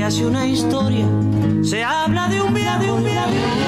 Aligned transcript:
se 0.00 0.04
hace 0.04 0.24
una 0.24 0.46
historia, 0.46 1.06
se 1.62 1.84
habla 1.84 2.26
de 2.28 2.40
un 2.40 2.54
viaje, 2.54 2.86
de 2.86 2.90
un 2.90 3.04
viaje. 3.04 3.59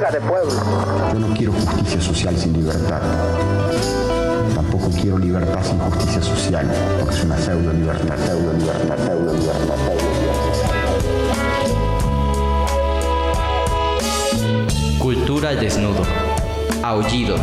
De 0.00 0.20
pueblo. 0.20 0.52
Yo 1.12 1.18
no 1.20 1.34
quiero 1.36 1.52
justicia 1.52 2.00
social 2.00 2.36
sin 2.36 2.52
libertad. 2.52 3.00
Tampoco 4.52 4.90
quiero 4.90 5.18
libertad 5.18 5.62
sin 5.62 5.78
justicia 5.78 6.20
social, 6.20 6.68
porque 6.98 7.14
es 7.14 7.24
una 7.24 7.38
pseudo 7.38 7.72
libertad, 7.72 8.16
pseudo 8.26 8.52
libertad, 8.54 8.96
pseudo 8.96 9.32
libertad, 9.34 9.76
pseudo 9.86 10.12
libertad. 10.12 10.54
Cultura 14.98 15.50
al 15.50 15.60
desnudo. 15.60 16.02
Aullido. 16.82 17.36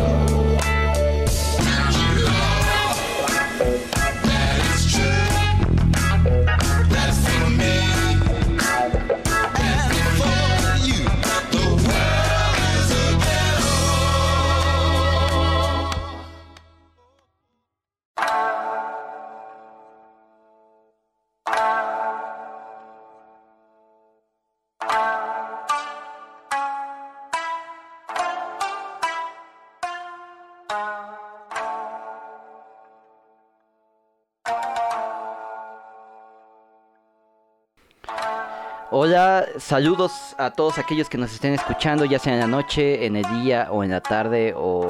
Hola, 39.04 39.48
saludos 39.58 40.12
a 40.38 40.52
todos 40.52 40.78
aquellos 40.78 41.08
que 41.08 41.18
nos 41.18 41.34
estén 41.34 41.54
escuchando, 41.54 42.04
ya 42.04 42.20
sea 42.20 42.34
en 42.34 42.38
la 42.38 42.46
noche, 42.46 43.04
en 43.04 43.16
el 43.16 43.24
día 43.42 43.66
o 43.72 43.82
en 43.82 43.90
la 43.90 44.00
tarde 44.00 44.54
o 44.56 44.86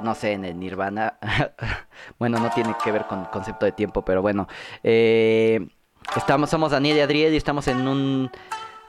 no 0.00 0.14
sé, 0.14 0.34
en 0.34 0.44
el 0.44 0.60
nirvana. 0.60 1.18
bueno, 2.20 2.38
no 2.38 2.50
tiene 2.50 2.76
que 2.84 2.92
ver 2.92 3.06
con 3.08 3.24
concepto 3.24 3.66
de 3.66 3.72
tiempo, 3.72 4.02
pero 4.02 4.22
bueno. 4.22 4.46
Eh, 4.84 5.66
estamos, 6.14 6.50
somos 6.50 6.70
Daniel 6.70 6.98
y 6.98 7.00
Adriel 7.00 7.34
y 7.34 7.36
estamos 7.36 7.66
en 7.66 7.88
un 7.88 8.30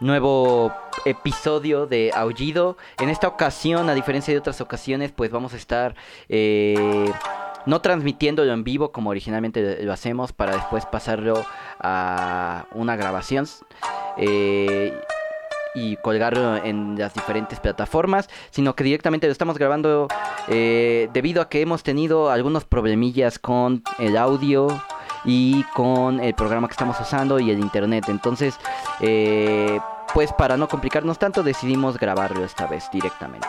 nuevo 0.02 0.72
episodio 1.04 1.88
de 1.88 2.12
Aullido. 2.14 2.78
En 3.00 3.10
esta 3.10 3.28
ocasión, 3.28 3.90
a 3.90 3.96
diferencia 3.96 4.32
de 4.32 4.40
otras 4.40 4.62
ocasiones, 4.62 5.12
pues 5.12 5.32
vamos 5.32 5.56
a 5.56 5.58
estar 5.58 5.96
eh, 6.28 7.12
no 7.70 7.82
transmitiéndolo 7.82 8.52
en 8.52 8.64
vivo 8.64 8.92
como 8.92 9.12
originalmente 9.12 9.84
lo 9.84 9.94
hacemos 9.94 10.34
para 10.34 10.56
después 10.56 10.86
pasarlo 10.88 11.46
a 11.80 12.66
una 12.74 12.96
grabación. 12.96 13.46
eh, 14.18 14.94
y 15.76 15.98
colgarlo 15.98 16.58
en 16.58 16.98
las 16.98 17.14
diferentes 17.14 17.60
plataformas, 17.60 18.28
sino 18.50 18.76
que 18.76 18.84
directamente 18.84 19.28
lo 19.28 19.32
estamos 19.32 19.58
grabando 19.58 20.08
eh, 20.48 21.10
debido 21.14 21.44
a 21.44 21.48
que 21.48 21.62
hemos 21.62 21.84
tenido 21.84 22.32
algunos 22.32 22.66
problemillas 22.66 23.38
con 23.38 23.84
el 24.00 24.18
audio 24.18 24.68
y 25.26 25.64
con 25.76 26.20
el 26.22 26.34
programa 26.34 26.68
que 26.68 26.74
estamos 26.74 27.00
usando 27.00 27.40
y 27.40 27.52
el 27.52 27.60
internet. 27.60 28.06
Entonces, 28.08 28.56
eh, 29.00 29.80
pues 30.14 30.34
para 30.34 30.58
no 30.58 30.68
complicarnos 30.68 31.20
tanto, 31.20 31.44
decidimos 31.44 32.00
grabarlo 32.00 32.44
esta 32.44 32.66
vez 32.66 32.90
directamente. 32.92 33.48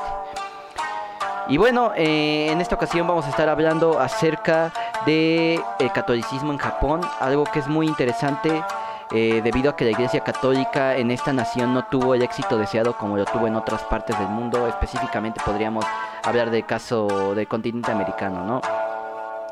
Y 1.51 1.57
bueno, 1.57 1.91
eh, 1.97 2.47
en 2.53 2.61
esta 2.61 2.77
ocasión 2.77 3.09
vamos 3.09 3.27
a 3.27 3.31
estar 3.31 3.49
hablando 3.49 3.99
acerca 3.99 4.73
del 5.05 5.61
catolicismo 5.93 6.53
en 6.53 6.59
Japón, 6.59 7.01
algo 7.19 7.43
que 7.43 7.59
es 7.59 7.67
muy 7.67 7.89
interesante 7.89 8.63
eh, 9.11 9.41
debido 9.43 9.71
a 9.71 9.75
que 9.75 9.85
la 9.85 9.91
Iglesia 9.91 10.21
Católica 10.21 10.97
en 10.97 11.11
esta 11.11 11.33
nación 11.33 11.75
no 11.75 11.87
tuvo 11.87 12.15
el 12.15 12.23
éxito 12.23 12.57
deseado 12.57 12.97
como 12.97 13.17
lo 13.17 13.25
tuvo 13.25 13.49
en 13.49 13.57
otras 13.57 13.83
partes 13.83 14.17
del 14.17 14.29
mundo. 14.29 14.69
Específicamente 14.69 15.41
podríamos 15.45 15.85
hablar 16.23 16.53
del 16.53 16.65
caso 16.65 17.35
del 17.35 17.49
continente 17.49 17.91
americano, 17.91 18.45
¿no? 18.45 18.61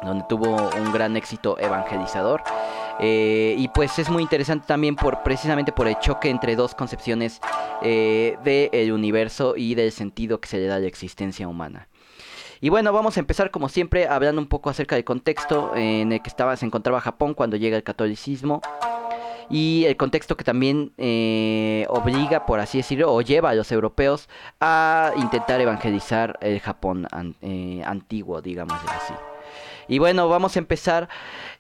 donde 0.01 0.25
tuvo 0.29 0.71
un 0.79 0.93
gran 0.93 1.17
éxito 1.17 1.59
evangelizador. 1.59 2.43
Eh, 3.01 3.55
y 3.59 3.69
pues 3.69 3.99
es 3.99 4.11
muy 4.11 4.23
interesante 4.23 4.67
también 4.67 4.97
por 4.97 5.23
precisamente 5.23 5.71
por 5.71 5.87
el 5.87 5.99
choque 6.01 6.31
entre 6.31 6.57
dos 6.57 6.75
concepciones 6.75 7.41
eh, 7.81 8.37
del 8.43 8.93
universo 8.93 9.55
y 9.57 9.75
del 9.77 9.93
sentido 9.93 10.41
que 10.41 10.49
se 10.49 10.59
le 10.59 10.67
da 10.67 10.77
a 10.77 10.81
la 10.81 10.89
existencia 10.89 11.47
humana. 11.47 11.89
Y 12.61 12.71
bueno, 12.71 12.93
vamos 12.93 13.17
a 13.17 13.21
empezar 13.21 13.53
como 13.53 13.69
siempre 13.69 14.09
hablando 14.09 14.41
un 14.41 14.49
poco 14.49 14.69
acerca 14.69 14.97
del 14.97 15.05
contexto 15.05 15.77
en 15.77 16.13
el 16.13 16.21
que 16.23 16.31
se 16.31 16.67
encontraba 16.67 17.01
Japón 17.01 17.35
cuando 17.35 17.57
llega 17.57 17.77
el 17.77 17.85
catolicismo 17.85 18.61
y 19.49 19.85
el 19.87 19.97
contexto 19.97 20.37
que 20.37 20.43
también 20.43 20.93
eh, 20.99 21.87
obliga, 21.89 22.47
por 22.47 22.59
así 22.59 22.79
decirlo, 22.79 23.15
o 23.15 23.23
lleva 23.23 23.51
a 23.51 23.55
los 23.55 23.71
europeos 23.71 24.29
a 24.61 25.13
intentar 25.17 25.61
evangelizar 25.61 26.37
el 26.43 26.59
Japón 26.59 27.07
an- 27.13 27.37
antiguo, 27.87 28.43
digamos 28.43 28.77
así. 28.89 29.15
Y 29.89 29.99
bueno, 29.99 30.29
vamos 30.29 30.55
a 30.57 30.59
empezar 30.59 31.09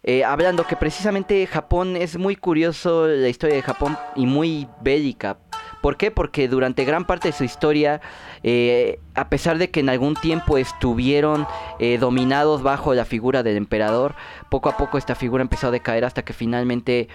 eh, 0.03 0.23
hablando 0.23 0.67
que 0.67 0.77
precisamente 0.77 1.47
Japón 1.47 1.97
es 1.97 2.19
muy 2.19 2.37
curioso 2.37 3.07
la 3.07 3.29
historia 3.29 3.57
de 3.57 3.63
Japón 3.63 3.99
y 4.15 4.27
muy 4.27 4.69
bélica. 4.83 5.39
¿Por 5.81 5.97
qué? 5.97 6.11
Porque 6.11 6.47
durante 6.47 6.85
gran 6.85 7.07
parte 7.07 7.29
de 7.29 7.33
su 7.33 7.45
historia, 7.45 8.01
eh, 8.43 9.01
a 9.15 9.29
pesar 9.29 9.59
de 9.59 9.71
que 9.71 9.81
en 9.81 9.89
algún 9.89 10.15
tiempo 10.15 10.59
estuvieron 10.59 11.47
eh, 11.79 11.99
dominados 11.99 12.63
bajo 12.63 12.95
la 12.95 13.05
figura 13.05 13.43
del 13.43 13.57
emperador, 13.57 14.15
poco 14.51 14.69
a 14.69 14.77
poco 14.77 14.99
esta 14.99 15.15
figura 15.15 15.43
empezó 15.43 15.69
a 15.69 15.71
decaer 15.71 16.05
hasta 16.05 16.23
que 16.23 16.33
finalmente, 16.33 17.09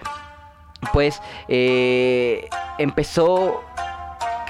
pues, 0.94 1.22
empezó 2.78 3.62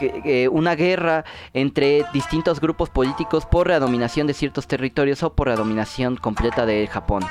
eh, 0.02 0.48
una 0.50 0.76
guerra 0.76 1.26
entre 1.54 2.06
distintos 2.14 2.59
grupos 2.59 2.90
políticos 2.90 3.46
por 3.46 3.68
la 3.68 3.80
dominación 3.80 4.28
de 4.28 4.34
ciertos 4.34 4.68
territorios 4.68 5.24
o 5.24 5.34
por 5.34 5.48
la 5.48 5.56
dominación 5.56 6.18
completa 6.18 6.66
de 6.66 6.88
Japón. 6.88 7.24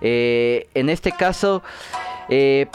Eh, 0.00 0.68
en 0.74 0.90
este 0.90 1.12
caso, 1.12 1.62
eh, 2.28 2.66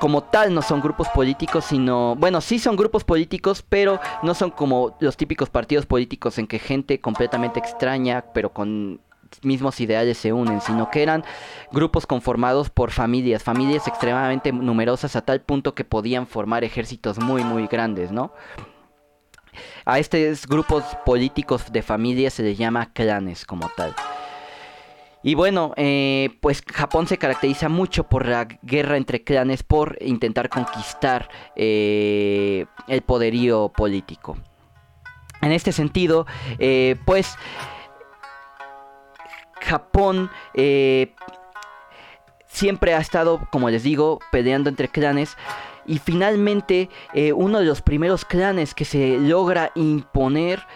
como 0.00 0.22
tal 0.22 0.54
no 0.54 0.62
son 0.62 0.80
grupos 0.80 1.08
políticos, 1.08 1.64
sino, 1.64 2.14
bueno, 2.16 2.40
sí 2.40 2.58
son 2.58 2.76
grupos 2.76 3.04
políticos, 3.04 3.64
pero 3.68 4.00
no 4.22 4.34
son 4.34 4.50
como 4.50 4.96
los 5.00 5.16
típicos 5.16 5.50
partidos 5.50 5.86
políticos 5.86 6.38
en 6.38 6.46
que 6.46 6.58
gente 6.58 7.00
completamente 7.00 7.58
extraña, 7.58 8.24
pero 8.32 8.50
con 8.50 9.00
mismos 9.42 9.80
ideales 9.80 10.18
se 10.18 10.32
unen, 10.32 10.60
sino 10.60 10.90
que 10.90 11.02
eran 11.02 11.24
grupos 11.72 12.06
conformados 12.06 12.70
por 12.70 12.90
familias, 12.90 13.42
familias 13.42 13.86
extremadamente 13.86 14.52
numerosas 14.52 15.16
a 15.16 15.24
tal 15.24 15.40
punto 15.40 15.74
que 15.74 15.84
podían 15.84 16.26
formar 16.26 16.64
ejércitos 16.64 17.18
muy 17.18 17.44
muy 17.44 17.66
grandes, 17.66 18.12
¿no? 18.12 18.32
A 19.84 19.98
estos 19.98 20.46
grupos 20.46 20.84
políticos 21.04 21.72
de 21.72 21.82
familias 21.82 22.34
se 22.34 22.42
les 22.42 22.58
llama 22.58 22.92
clanes 22.92 23.44
como 23.46 23.68
tal. 23.76 23.94
Y 25.22 25.34
bueno, 25.34 25.72
eh, 25.76 26.38
pues 26.40 26.62
Japón 26.62 27.08
se 27.08 27.18
caracteriza 27.18 27.68
mucho 27.68 28.04
por 28.04 28.26
la 28.26 28.44
guerra 28.62 28.96
entre 28.96 29.24
clanes, 29.24 29.64
por 29.64 29.98
intentar 30.00 30.48
conquistar 30.48 31.28
eh, 31.56 32.66
el 32.86 33.02
poderío 33.02 33.70
político. 33.70 34.36
En 35.42 35.50
este 35.50 35.72
sentido, 35.72 36.26
eh, 36.60 36.94
pues 37.04 37.36
Japón 39.60 40.30
eh, 40.54 41.14
siempre 42.46 42.94
ha 42.94 42.98
estado, 42.98 43.40
como 43.50 43.70
les 43.70 43.82
digo, 43.82 44.18
peleando 44.32 44.70
entre 44.70 44.88
clanes. 44.88 45.36
Y 45.84 45.98
finalmente, 45.98 46.88
eh, 47.14 47.32
uno 47.32 47.60
de 47.60 47.64
los 47.64 47.82
primeros 47.82 48.24
clanes 48.24 48.74
que 48.74 48.84
se 48.84 49.18
logra 49.18 49.70
imponer 49.74 50.66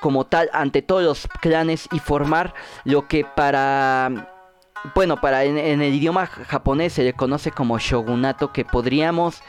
como 0.00 0.26
tal 0.26 0.48
ante 0.52 0.82
todos 0.82 1.02
los 1.02 1.28
clanes 1.40 1.88
y 1.92 1.98
formar 1.98 2.54
lo 2.84 3.06
que 3.06 3.24
para 3.24 4.28
bueno 4.94 5.20
para 5.20 5.44
en, 5.44 5.58
en 5.58 5.82
el 5.82 5.94
idioma 5.94 6.26
japonés 6.26 6.94
se 6.94 7.02
le 7.02 7.12
conoce 7.12 7.50
como 7.50 7.78
shogunato 7.78 8.50
que 8.50 8.64
podríamos 8.64 9.42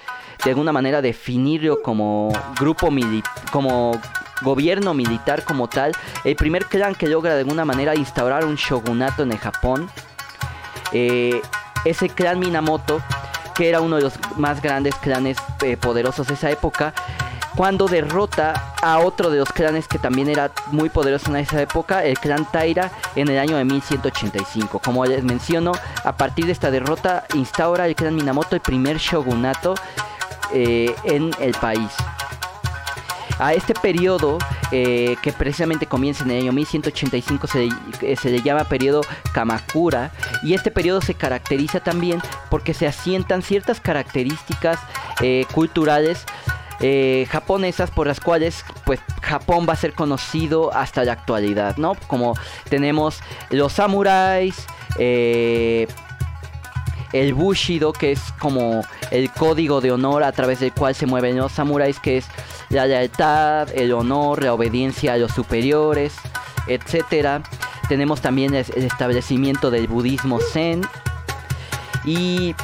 de 0.43 0.49
alguna 0.49 0.73
manera 0.73 1.01
definirlo 1.01 1.81
como 1.81 2.33
grupo 2.59 2.91
militar 2.91 3.31
como 3.49 3.93
gobierno 4.41 4.93
militar 4.93 5.43
como 5.43 5.67
tal 5.67 5.91
el 6.23 6.35
primer 6.35 6.65
clan 6.65 6.95
que 6.95 7.07
logra 7.07 7.33
de 7.33 7.41
alguna 7.41 7.65
manera 7.65 7.95
instaurar 7.95 8.45
un 8.45 8.55
shogunato 8.55 9.23
en 9.23 9.31
el 9.31 9.37
Japón 9.37 9.89
eh, 10.91 11.41
es 11.85 12.01
el 12.01 12.11
clan 12.11 12.39
Minamoto 12.39 13.01
que 13.55 13.69
era 13.69 13.81
uno 13.81 13.97
de 13.97 14.03
los 14.03 14.13
más 14.37 14.61
grandes 14.61 14.95
clanes 14.95 15.37
eh, 15.61 15.77
poderosos 15.77 16.27
de 16.27 16.33
esa 16.33 16.49
época 16.49 16.93
cuando 17.55 17.87
derrota 17.87 18.73
a 18.81 18.99
otro 18.99 19.29
de 19.29 19.39
los 19.39 19.49
clanes 19.49 19.87
que 19.87 19.99
también 19.99 20.29
era 20.29 20.51
muy 20.67 20.89
poderoso 20.89 21.29
en 21.29 21.37
esa 21.37 21.61
época, 21.61 22.03
el 22.03 22.17
clan 22.17 22.49
Taira, 22.49 22.91
en 23.15 23.27
el 23.27 23.37
año 23.37 23.57
de 23.57 23.65
1185. 23.65 24.79
Como 24.79 25.05
les 25.05 25.23
menciono, 25.23 25.73
a 26.03 26.15
partir 26.15 26.45
de 26.45 26.53
esta 26.53 26.71
derrota 26.71 27.25
instaura 27.35 27.87
el 27.87 27.95
clan 27.95 28.15
Minamoto 28.15 28.55
el 28.55 28.61
primer 28.61 28.97
shogunato 28.97 29.75
eh, 30.53 30.95
en 31.03 31.31
el 31.39 31.53
país. 31.53 31.91
A 33.39 33.53
este 33.53 33.73
periodo, 33.73 34.37
eh, 34.71 35.15
que 35.21 35.33
precisamente 35.33 35.85
comienza 35.85 36.23
en 36.23 36.31
el 36.31 36.41
año 36.43 36.51
1185, 36.51 37.47
se 37.47 37.59
le, 37.59 37.69
eh, 38.01 38.15
se 38.15 38.29
le 38.29 38.41
llama 38.41 38.63
periodo 38.65 39.01
Kamakura. 39.33 40.11
Y 40.43 40.53
este 40.53 40.71
periodo 40.71 41.01
se 41.01 41.13
caracteriza 41.13 41.79
también 41.79 42.21
porque 42.49 42.73
se 42.73 42.87
asientan 42.87 43.41
ciertas 43.41 43.79
características 43.79 44.79
eh, 45.21 45.45
culturales 45.53 46.25
japonesas 47.29 47.91
por 47.91 48.07
las 48.07 48.19
cuales 48.19 48.65
pues 48.85 48.99
Japón 49.21 49.67
va 49.69 49.73
a 49.73 49.75
ser 49.75 49.93
conocido 49.93 50.73
hasta 50.73 51.03
la 51.05 51.13
actualidad, 51.13 51.77
¿no? 51.77 51.95
Como 52.07 52.35
tenemos 52.69 53.19
los 53.51 53.73
samuráis, 53.73 54.65
eh, 54.97 55.87
el 57.13 57.33
Bushido, 57.33 57.93
que 57.93 58.13
es 58.13 58.19
como 58.39 58.83
el 59.11 59.31
código 59.31 59.81
de 59.81 59.91
honor 59.91 60.23
a 60.23 60.31
través 60.31 60.59
del 60.59 60.71
cual 60.71 60.95
se 60.95 61.05
mueven 61.05 61.37
los 61.37 61.51
samuráis, 61.51 61.99
que 61.99 62.17
es 62.17 62.27
la 62.69 62.85
lealtad, 62.85 63.69
el 63.75 63.91
honor, 63.93 64.43
la 64.43 64.53
obediencia 64.53 65.13
a 65.13 65.17
los 65.17 65.31
superiores, 65.31 66.13
etcétera. 66.67 67.41
Tenemos 67.89 68.21
también 68.21 68.53
el 68.53 68.65
establecimiento 68.75 69.69
del 69.69 69.87
budismo 69.87 70.39
zen 70.39 70.81
y 72.05 72.55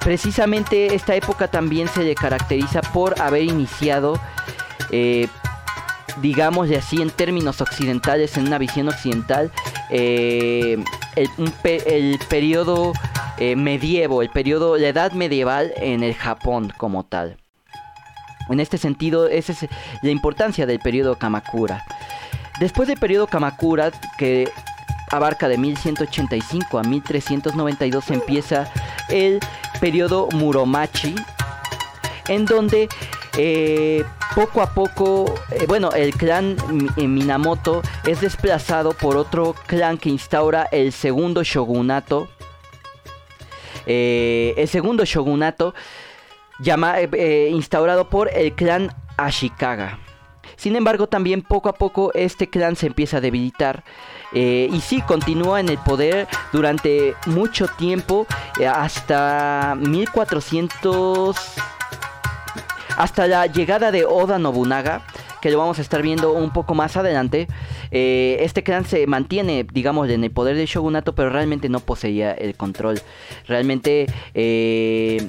precisamente 0.00 0.94
esta 0.94 1.16
época 1.16 1.48
también 1.48 1.88
se 1.88 2.04
le 2.04 2.14
caracteriza 2.14 2.80
por 2.80 3.20
haber 3.20 3.42
iniciado, 3.42 4.20
eh, 4.92 5.26
digámosle 6.22 6.76
así 6.76 7.02
en 7.02 7.10
términos 7.10 7.60
occidentales, 7.60 8.36
en 8.36 8.46
una 8.46 8.58
visión 8.58 8.88
occidental, 8.88 9.50
eh, 9.90 10.82
el, 11.16 11.28
el 11.64 12.20
periodo 12.28 12.92
eh, 13.38 13.56
medievo, 13.56 14.22
el 14.22 14.30
periodo, 14.30 14.76
la 14.76 14.88
edad 14.88 15.12
medieval 15.12 15.72
en 15.76 16.02
el 16.02 16.14
Japón 16.14 16.72
como 16.76 17.04
tal. 17.04 17.36
En 18.48 18.60
este 18.60 18.78
sentido, 18.78 19.26
esa 19.28 19.52
es 19.52 19.66
la 20.02 20.10
importancia 20.10 20.66
del 20.66 20.78
periodo 20.78 21.16
Kamakura. 21.18 21.84
Después 22.60 22.88
del 22.88 22.98
periodo 22.98 23.26
Kamakura, 23.26 23.90
que 24.18 24.48
abarca 25.10 25.48
de 25.48 25.58
1185 25.58 26.78
a 26.78 26.82
1392, 26.82 28.10
empieza 28.10 28.70
el 29.08 29.40
periodo 29.80 30.28
Muromachi, 30.32 31.14
en 32.28 32.44
donde 32.44 32.88
eh, 33.36 34.04
poco 34.34 34.62
a 34.62 34.72
poco, 34.74 35.34
eh, 35.50 35.64
bueno, 35.68 35.90
el 35.92 36.14
clan 36.14 36.56
Mi- 36.96 37.06
Minamoto 37.06 37.82
es 38.06 38.20
desplazado 38.20 38.92
por 38.92 39.16
otro 39.16 39.54
clan 39.66 39.98
que 39.98 40.08
instaura 40.08 40.68
el 40.72 40.92
segundo 40.92 41.42
shogunato. 41.42 42.28
Eh, 43.86 44.54
el 44.56 44.68
segundo 44.68 45.04
shogunato 45.04 45.74
llama- 46.58 47.00
eh, 47.00 47.08
eh, 47.12 47.48
instaurado 47.52 48.08
por 48.08 48.30
el 48.32 48.52
clan 48.52 48.92
Ashikaga. 49.16 49.98
Sin 50.56 50.74
embargo, 50.76 51.06
también 51.06 51.42
poco 51.42 51.68
a 51.68 51.74
poco 51.74 52.12
este 52.14 52.48
clan 52.48 52.76
se 52.76 52.86
empieza 52.86 53.18
a 53.18 53.20
debilitar. 53.20 53.84
y 54.32 54.80
sí, 54.82 55.00
continúa 55.02 55.60
en 55.60 55.68
el 55.70 55.78
poder 55.78 56.26
durante 56.52 57.14
mucho 57.26 57.68
tiempo, 57.68 58.26
hasta 58.68 59.76
1400... 59.78 61.36
Hasta 62.96 63.26
la 63.26 63.46
llegada 63.46 63.90
de 63.92 64.04
Oda 64.06 64.38
Nobunaga, 64.38 65.02
que 65.40 65.50
lo 65.50 65.58
vamos 65.58 65.78
a 65.78 65.82
estar 65.82 66.02
viendo 66.02 66.32
un 66.32 66.50
poco 66.52 66.74
más 66.74 66.96
adelante. 66.96 67.46
eh, 67.90 68.38
este 68.40 68.62
clan 68.62 68.84
se 68.84 69.06
mantiene, 69.06 69.64
digamos, 69.72 70.08
en 70.10 70.24
el 70.24 70.30
poder 70.30 70.56
del 70.56 70.66
shogunato, 70.66 71.14
pero 71.14 71.30
realmente 71.30 71.68
no 71.68 71.80
poseía 71.80 72.32
el 72.32 72.54
control. 72.56 73.00
Realmente... 73.46 74.06
eh, 74.34 75.28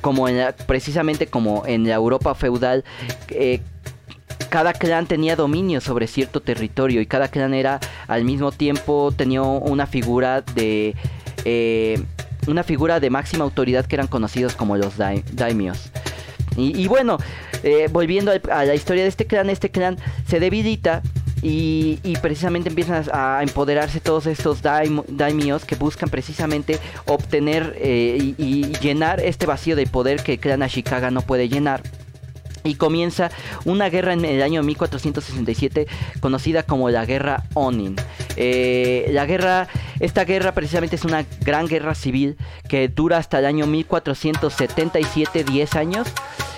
como 0.00 0.30
en 0.30 0.38
la- 0.38 0.52
precisamente 0.52 1.26
como 1.26 1.66
en 1.66 1.86
la 1.86 1.94
Europa 1.94 2.34
feudal, 2.34 2.84
eh, 3.28 3.60
cada 4.48 4.72
clan 4.72 5.06
tenía 5.06 5.36
dominio 5.36 5.82
sobre 5.82 6.06
cierto 6.06 6.40
territorio 6.40 7.02
y 7.02 7.06
cada 7.06 7.28
clan 7.28 7.52
era 7.52 7.80
al 8.08 8.24
mismo 8.24 8.50
tiempo 8.50 9.12
tenía 9.14 9.42
una 9.42 9.86
figura 9.86 10.40
de 10.40 10.94
una 12.46 12.62
figura 12.62 12.98
de 12.98 13.10
máxima 13.10 13.44
autoridad 13.44 13.84
que 13.84 13.96
eran 13.96 14.06
conocidos 14.06 14.54
como 14.54 14.78
los 14.78 14.96
dai- 14.96 15.22
daimios. 15.32 15.90
Y 16.56 16.88
bueno, 16.88 17.18
eh, 17.62 17.88
volviendo 17.90 18.32
a 18.50 18.64
la 18.64 18.74
historia 18.74 19.02
de 19.02 19.08
este 19.08 19.26
clan, 19.26 19.50
este 19.50 19.70
clan 19.70 19.96
se 20.26 20.40
debilita 20.40 21.02
y, 21.42 21.98
y 22.02 22.16
precisamente 22.16 22.68
empiezan 22.68 23.04
a, 23.12 23.40
empoderarse 23.42 24.00
todos 24.00 24.26
estos 24.26 24.62
daim- 24.62 25.04
daimios 25.08 25.64
que 25.64 25.74
buscan 25.74 26.08
precisamente 26.10 26.78
obtener 27.06 27.74
eh, 27.78 28.34
y, 28.36 28.44
y 28.44 28.72
llenar 28.80 29.20
este 29.20 29.46
vacío 29.46 29.74
de 29.76 29.86
poder 29.86 30.22
que 30.22 30.34
el 30.34 30.38
clan 30.38 30.62
Ashikaga 30.62 31.10
no 31.10 31.22
puede 31.22 31.48
llenar. 31.48 31.82
Y 32.62 32.74
comienza 32.74 33.30
una 33.64 33.88
guerra 33.88 34.12
en 34.12 34.22
el 34.22 34.42
año 34.42 34.62
1467 34.62 35.86
conocida 36.20 36.62
como 36.62 36.90
la 36.90 37.06
guerra 37.06 37.44
Onin. 37.54 37.96
Eh, 38.36 39.08
la 39.12 39.24
guerra, 39.24 39.66
esta 39.98 40.26
guerra 40.26 40.52
precisamente 40.52 40.96
es 40.96 41.06
una 41.06 41.24
gran 41.40 41.68
guerra 41.68 41.94
civil 41.94 42.36
que 42.68 42.88
dura 42.88 43.16
hasta 43.16 43.38
el 43.38 43.46
año 43.46 43.66
1477, 43.66 45.44
10 45.44 45.74
años, 45.74 46.08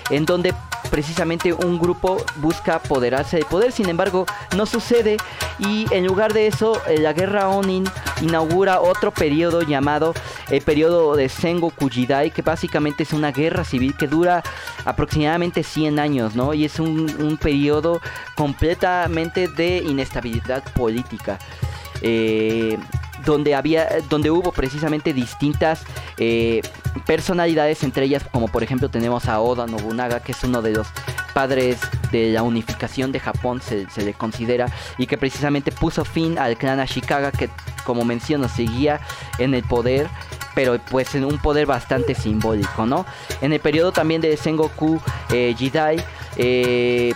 en 0.09 0.25
donde 0.25 0.53
precisamente 0.93 1.53
un 1.53 1.79
grupo 1.79 2.23
busca 2.35 2.75
apoderarse 2.75 3.37
del 3.37 3.47
poder, 3.47 3.71
sin 3.71 3.89
embargo 3.89 4.27
no 4.55 4.67
sucede 4.67 5.17
y 5.57 5.87
en 5.89 6.05
lugar 6.05 6.33
de 6.33 6.45
eso 6.45 6.79
eh, 6.87 6.99
la 6.99 7.13
guerra 7.13 7.49
Onin 7.49 7.83
inaugura 8.21 8.79
otro 8.79 9.09
periodo 9.09 9.63
llamado 9.63 10.13
el 10.51 10.61
periodo 10.61 11.15
de 11.15 11.29
Sengoku 11.29 11.89
Jidai, 11.89 12.29
que 12.29 12.43
básicamente 12.43 13.01
es 13.01 13.11
una 13.11 13.31
guerra 13.31 13.63
civil 13.63 13.95
que 13.97 14.07
dura 14.07 14.43
aproximadamente 14.85 15.63
100 15.63 15.97
años, 15.97 16.35
¿no? 16.35 16.53
Y 16.53 16.63
es 16.63 16.79
un, 16.79 17.11
un 17.19 17.37
periodo 17.37 17.99
completamente 18.35 19.47
de 19.47 19.77
inestabilidad 19.77 20.63
política. 20.73 21.39
Eh, 22.03 22.77
donde 23.25 23.55
había 23.55 23.87
donde 24.09 24.29
hubo 24.29 24.51
precisamente 24.51 25.13
distintas 25.13 25.83
eh, 26.17 26.61
personalidades 27.05 27.83
entre 27.83 28.05
ellas 28.05 28.23
como 28.29 28.49
por 28.49 28.63
ejemplo 28.63 28.89
tenemos 28.89 29.27
a 29.27 29.39
Oda 29.39 29.65
Nobunaga 29.65 30.19
que 30.19 30.33
es 30.33 30.43
uno 30.43 30.61
de 30.61 30.71
los 30.71 30.87
padres 31.33 31.79
de 32.11 32.31
la 32.31 32.43
unificación 32.43 33.13
de 33.13 33.19
Japón 33.21 33.61
se, 33.61 33.89
se 33.89 34.03
le 34.03 34.13
considera 34.13 34.67
y 34.97 35.07
que 35.07 35.17
precisamente 35.17 35.71
puso 35.71 36.03
fin 36.03 36.37
al 36.37 36.57
clan 36.57 36.81
Ashikaga 36.81 37.31
que 37.31 37.49
como 37.85 38.03
menciono 38.03 38.49
seguía 38.49 38.99
en 39.37 39.53
el 39.53 39.63
poder 39.63 40.09
pero 40.53 40.77
pues 40.91 41.15
en 41.15 41.25
un 41.25 41.37
poder 41.37 41.65
bastante 41.65 42.15
simbólico 42.15 42.85
no 42.85 43.05
en 43.41 43.53
el 43.53 43.59
periodo 43.59 43.93
también 43.93 44.21
de 44.21 44.35
Sengoku 44.35 44.99
eh, 45.31 45.55
Jidai 45.57 46.03
eh, 46.35 47.13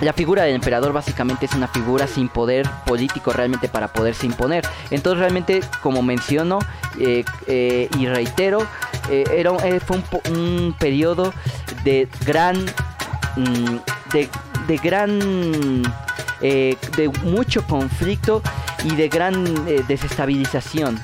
la 0.00 0.12
figura 0.12 0.44
del 0.44 0.54
emperador 0.54 0.92
básicamente 0.92 1.46
es 1.46 1.52
una 1.52 1.68
figura 1.68 2.06
sin 2.06 2.28
poder 2.28 2.68
político 2.86 3.32
realmente 3.32 3.68
para 3.68 3.88
poderse 3.88 4.26
imponer. 4.26 4.66
Entonces 4.90 5.20
realmente, 5.20 5.60
como 5.82 6.02
menciono 6.02 6.58
eh, 6.98 7.24
eh, 7.46 7.88
y 7.98 8.06
reitero, 8.06 8.66
eh, 9.10 9.24
era, 9.34 9.52
fue 9.80 9.98
un, 9.98 10.36
un 10.36 10.76
periodo 10.78 11.32
de 11.84 12.08
gran... 12.24 12.64
mm, 13.36 13.76
de, 14.12 14.28
de 14.66 14.76
gran... 14.78 15.82
de 16.40 17.10
mucho 17.22 17.66
conflicto 17.66 18.42
y 18.84 18.96
de 18.96 19.08
gran 19.08 19.44
desestabilización. 19.86 20.98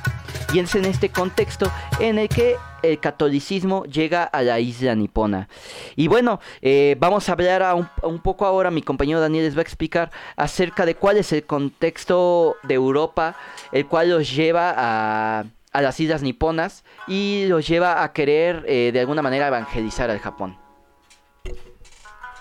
Y 0.55 0.61
es 0.61 0.75
en 0.75 0.87
este 0.87 1.11
contexto 1.11 1.71
en 2.01 2.19
el 2.19 2.29
que 2.29 2.57
el 2.91 3.01
catolicismo 3.01 3.85
llega 3.85 4.25
a 4.25 4.43
la 4.43 4.61
isla 4.61 4.95
nipona. 4.95 5.49
Y 5.95 6.09
bueno, 6.09 6.41
eh, 6.63 6.97
vamos 6.99 7.29
a 7.29 7.33
hablar 7.33 7.63
a 7.63 7.75
un, 7.75 8.19
poco 8.21 8.47
ahora, 8.47 8.71
mi 8.71 8.83
compañero 8.83 9.21
Daniel 9.21 9.45
les 9.45 9.57
va 9.57 9.61
a 9.61 9.63
explicar 9.63 10.11
acerca 10.37 10.87
de 10.87 10.95
cuál 10.95 11.17
es 11.17 11.33
el 11.33 11.45
contexto 11.45 12.57
de 12.63 12.75
Europa, 12.75 13.37
el 13.73 13.87
cual 13.87 14.11
los 14.11 14.35
lleva 14.35 14.75
a, 14.77 15.45
a 15.73 15.83
las 15.83 16.01
islas 16.01 16.23
niponas 16.23 16.85
y 17.07 17.47
los 17.49 17.67
lleva 17.67 18.03
a 18.03 18.13
querer 18.13 18.65
eh, 18.67 18.91
de 18.93 19.01
alguna 19.01 19.23
manera 19.23 19.49
evangelizar 19.49 20.11
al 20.11 20.19
Japón. 20.19 20.57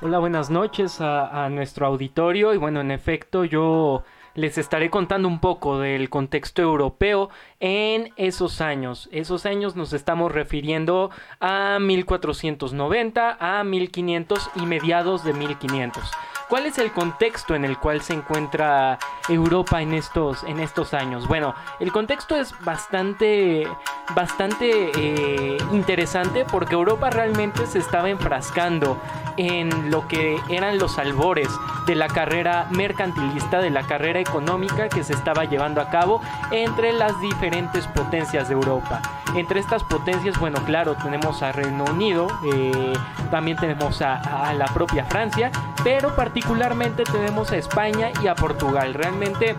Hola, 0.01 0.19
buenas 0.19 0.49
noches 0.49 0.99
a 0.99 1.47
nuestro 1.49 1.87
auditorio 1.87 2.53
y 2.53 2.57
bueno, 2.57 2.81
en 2.81 2.91
efecto 2.91 3.45
yo 3.45 4.03
les 4.35 4.57
estaré 4.57 4.89
contando 4.89 5.27
un 5.27 5.39
poco 5.39 5.79
del 5.79 6.09
contexto 6.09 6.61
europeo 6.61 7.29
en 7.65 8.13
esos 8.15 8.61
años. 8.61 9.09
Esos 9.11 9.47
años 9.47 9.75
nos 9.75 9.91
estamos 9.91 10.31
refiriendo 10.31 11.09
a 11.39 11.79
1490, 11.81 13.37
a 13.39 13.63
1500 13.63 14.51
y 14.57 14.67
mediados 14.67 15.23
de 15.23 15.33
1500. 15.33 16.11
¿Cuál 16.47 16.67
es 16.67 16.77
el 16.77 16.91
contexto 16.91 17.55
en 17.55 17.65
el 17.65 17.79
cual 17.79 18.01
se 18.01 18.13
encuentra 18.13 18.99
Europa 19.27 19.81
en 19.81 19.95
estos, 19.95 20.43
en 20.43 20.59
estos 20.59 20.93
años? 20.93 21.27
Bueno, 21.27 21.55
el 21.79 21.91
contexto 21.91 22.35
es 22.35 22.53
bastante, 22.63 23.67
bastante 24.13 24.91
eh, 24.95 25.57
interesante 25.71 26.45
porque 26.45 26.75
Europa 26.75 27.09
realmente 27.09 27.65
se 27.65 27.79
estaba 27.79 28.11
enfrascando 28.11 29.01
en 29.37 29.89
lo 29.89 30.07
que 30.07 30.39
eran 30.49 30.77
los 30.77 30.99
albores 30.99 31.49
de 31.87 31.95
la 31.95 32.07
carrera 32.07 32.67
mercantilista, 32.69 33.59
de 33.59 33.71
la 33.71 33.81
carrera 33.81 34.19
económica 34.19 34.87
que 34.87 35.03
se 35.03 35.13
estaba 35.13 35.45
llevando 35.45 35.81
a 35.81 35.89
cabo 35.89 36.21
entre 36.51 36.93
las 36.93 37.19
diferentes 37.21 37.54
potencias 37.95 38.47
de 38.47 38.53
Europa. 38.53 39.01
Entre 39.35 39.59
estas 39.59 39.83
potencias, 39.83 40.39
bueno, 40.39 40.63
claro, 40.65 40.95
tenemos 40.95 41.41
a 41.41 41.51
Reino 41.51 41.85
Unido, 41.85 42.27
eh, 42.53 42.93
también 43.31 43.57
tenemos 43.57 44.01
a, 44.01 44.53
la 44.53 44.65
propia 44.67 45.05
Francia, 45.05 45.51
pero 45.83 46.15
particularmente 46.15 47.03
tenemos 47.03 47.51
a 47.51 47.57
España 47.57 48.11
y 48.23 48.27
a 48.27 48.35
Portugal. 48.35 48.93
Realmente 48.93 49.55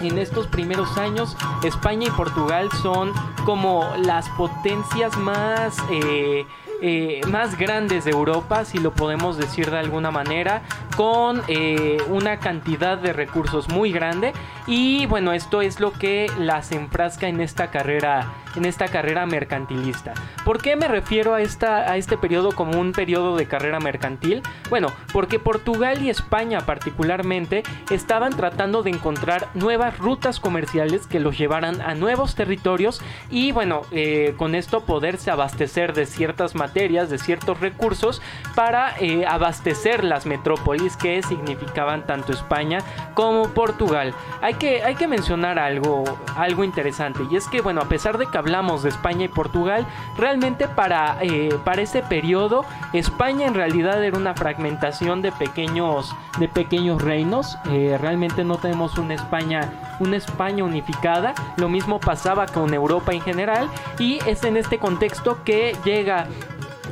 en 0.00 0.18
estos 0.18 0.46
primeros 0.46 0.96
años 0.98 1.36
España 1.62 2.08
y 2.08 2.10
Portugal 2.10 2.68
son 2.82 3.12
como 3.44 3.92
las 3.98 4.28
potencias 4.30 5.16
más 5.16 5.76
eh, 5.90 6.46
eh, 6.82 7.20
más 7.28 7.58
grandes 7.58 8.04
de 8.04 8.10
Europa, 8.10 8.64
si 8.64 8.78
lo 8.78 8.92
podemos 8.92 9.36
decir 9.36 9.70
de 9.70 9.78
alguna 9.78 10.10
manera, 10.10 10.62
con 10.96 11.42
eh, 11.48 11.98
una 12.08 12.38
cantidad 12.38 12.98
de 12.98 13.12
recursos 13.12 13.68
muy 13.68 13.92
grande. 13.92 14.32
Y 14.66 15.06
bueno, 15.06 15.32
esto 15.32 15.62
es 15.62 15.80
lo 15.80 15.92
que 15.92 16.30
las 16.38 16.72
enfrasca 16.72 17.28
en 17.28 17.40
esta 17.40 17.70
carrera, 17.70 18.32
en 18.56 18.64
esta 18.64 18.88
carrera 18.88 19.26
mercantilista. 19.26 20.14
¿Por 20.44 20.60
qué 20.60 20.76
me 20.76 20.88
refiero 20.88 21.34
a, 21.34 21.40
esta, 21.40 21.90
a 21.90 21.96
este 21.96 22.16
periodo 22.16 22.52
como 22.52 22.80
un 22.80 22.92
periodo 22.92 23.36
de 23.36 23.46
carrera 23.46 23.80
mercantil? 23.80 24.42
Bueno, 24.68 24.88
porque 25.12 25.38
Portugal 25.38 26.02
y 26.02 26.10
España 26.10 26.60
particularmente 26.60 27.62
estaban 27.90 28.32
tratando 28.32 28.82
de 28.82 28.90
encontrar 28.90 29.48
nuevas 29.54 29.98
rutas 29.98 30.40
comerciales 30.40 31.06
que 31.06 31.20
los 31.20 31.38
llevaran 31.38 31.80
a 31.80 31.94
nuevos 31.94 32.34
territorios 32.34 33.00
y 33.30 33.52
bueno, 33.52 33.82
eh, 33.90 34.34
con 34.36 34.54
esto 34.54 34.84
poderse 34.84 35.30
abastecer 35.30 35.92
de 35.92 36.06
ciertas 36.06 36.54
materias, 36.54 37.10
de 37.10 37.18
ciertos 37.18 37.60
recursos 37.60 38.22
para 38.54 38.94
eh, 38.98 39.26
abastecer 39.26 40.04
las 40.04 40.26
metrópolis 40.26 40.96
que 40.96 41.22
significaban 41.22 42.06
tanto 42.06 42.32
España 42.32 42.78
como 43.14 43.48
Portugal. 43.50 44.14
Hay 44.40 44.54
que, 44.54 44.82
hay 44.82 44.94
que 44.94 45.08
mencionar 45.08 45.58
algo, 45.58 46.04
algo 46.36 46.64
interesante 46.64 47.20
y 47.30 47.36
es 47.36 47.46
que 47.48 47.60
bueno, 47.60 47.80
a 47.80 47.88
pesar 47.88 48.18
de 48.18 48.26
que 48.26 48.38
hablamos 48.40 48.82
de 48.82 48.88
España 48.88 49.26
y 49.26 49.28
Portugal, 49.28 49.86
realmente 50.16 50.66
para, 50.66 51.18
eh, 51.22 51.50
para 51.64 51.82
ese 51.82 52.02
periodo 52.02 52.64
España 52.92 53.46
en 53.46 53.54
realidad 53.54 54.02
era 54.02 54.16
una 54.16 54.34
fragmentación 54.34 55.22
de 55.22 55.30
pequeños, 55.30 56.14
de 56.38 56.48
pequeños 56.48 57.00
reinos. 57.00 57.56
Eh, 57.70 57.96
realmente 58.00 58.42
no 58.42 58.56
tenemos 58.56 58.98
una 58.98 59.14
España, 59.14 59.96
una 60.00 60.16
España 60.16 60.64
unificada. 60.64 61.34
Lo 61.56 61.68
mismo 61.68 62.00
pasaba 62.00 62.46
con 62.46 62.74
Europa 62.74 63.12
en 63.12 63.20
general 63.20 63.68
y 63.98 64.18
es 64.26 64.42
en 64.44 64.56
este 64.56 64.78
contexto 64.78 65.44
que 65.44 65.76
llega 65.84 66.26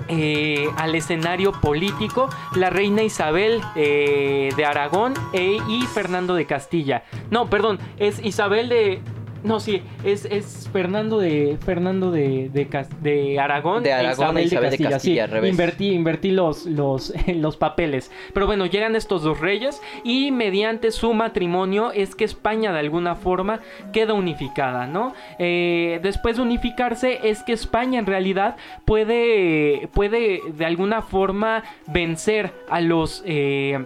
eh, 0.08 0.68
al 0.76 0.94
escenario 0.94 1.52
político 1.52 2.30
la 2.54 2.70
reina 2.70 3.02
Isabel 3.02 3.60
de 3.74 4.64
Aragón 4.66 5.14
e, 5.32 5.58
y 5.68 5.82
Fernando 5.86 6.34
de 6.34 6.46
Castilla. 6.46 7.04
No, 7.30 7.46
perdón, 7.46 7.78
es 7.98 8.24
Isabel 8.24 8.68
de... 8.68 9.02
No, 9.44 9.60
sí, 9.60 9.82
es, 10.04 10.24
es 10.24 10.68
Fernando 10.72 11.18
de 11.18 11.58
Fernando 11.64 12.10
de, 12.10 12.48
de, 12.52 12.86
de 13.00 13.38
Aragón, 13.38 13.82
De 13.82 13.90
e 13.90 13.92
Aragón 13.92 14.36
e 14.38 14.42
Isabel 14.42 14.70
de 14.70 14.78
Castilla, 14.78 15.24
al 15.24 15.30
sí. 15.30 15.34
revés. 15.34 15.50
Invertí, 15.50 15.88
invertí 15.90 16.30
los, 16.30 16.66
los, 16.66 17.12
los 17.34 17.56
papeles. 17.56 18.10
Pero 18.34 18.46
bueno, 18.46 18.66
llegan 18.66 18.96
estos 18.96 19.22
dos 19.22 19.40
reyes 19.40 19.80
y 20.04 20.32
mediante 20.32 20.90
su 20.90 21.14
matrimonio 21.14 21.92
es 21.92 22.14
que 22.14 22.24
España 22.24 22.72
de 22.72 22.80
alguna 22.80 23.14
forma 23.14 23.60
queda 23.92 24.14
unificada, 24.14 24.86
¿no? 24.86 25.14
Eh, 25.38 26.00
después 26.02 26.36
de 26.36 26.42
unificarse 26.42 27.20
es 27.22 27.42
que 27.42 27.52
España 27.52 27.98
en 27.98 28.06
realidad 28.06 28.56
puede, 28.84 29.88
puede 29.92 30.40
de 30.52 30.64
alguna 30.64 31.02
forma 31.02 31.62
vencer 31.86 32.52
a 32.68 32.80
los... 32.80 33.22
eh, 33.24 33.84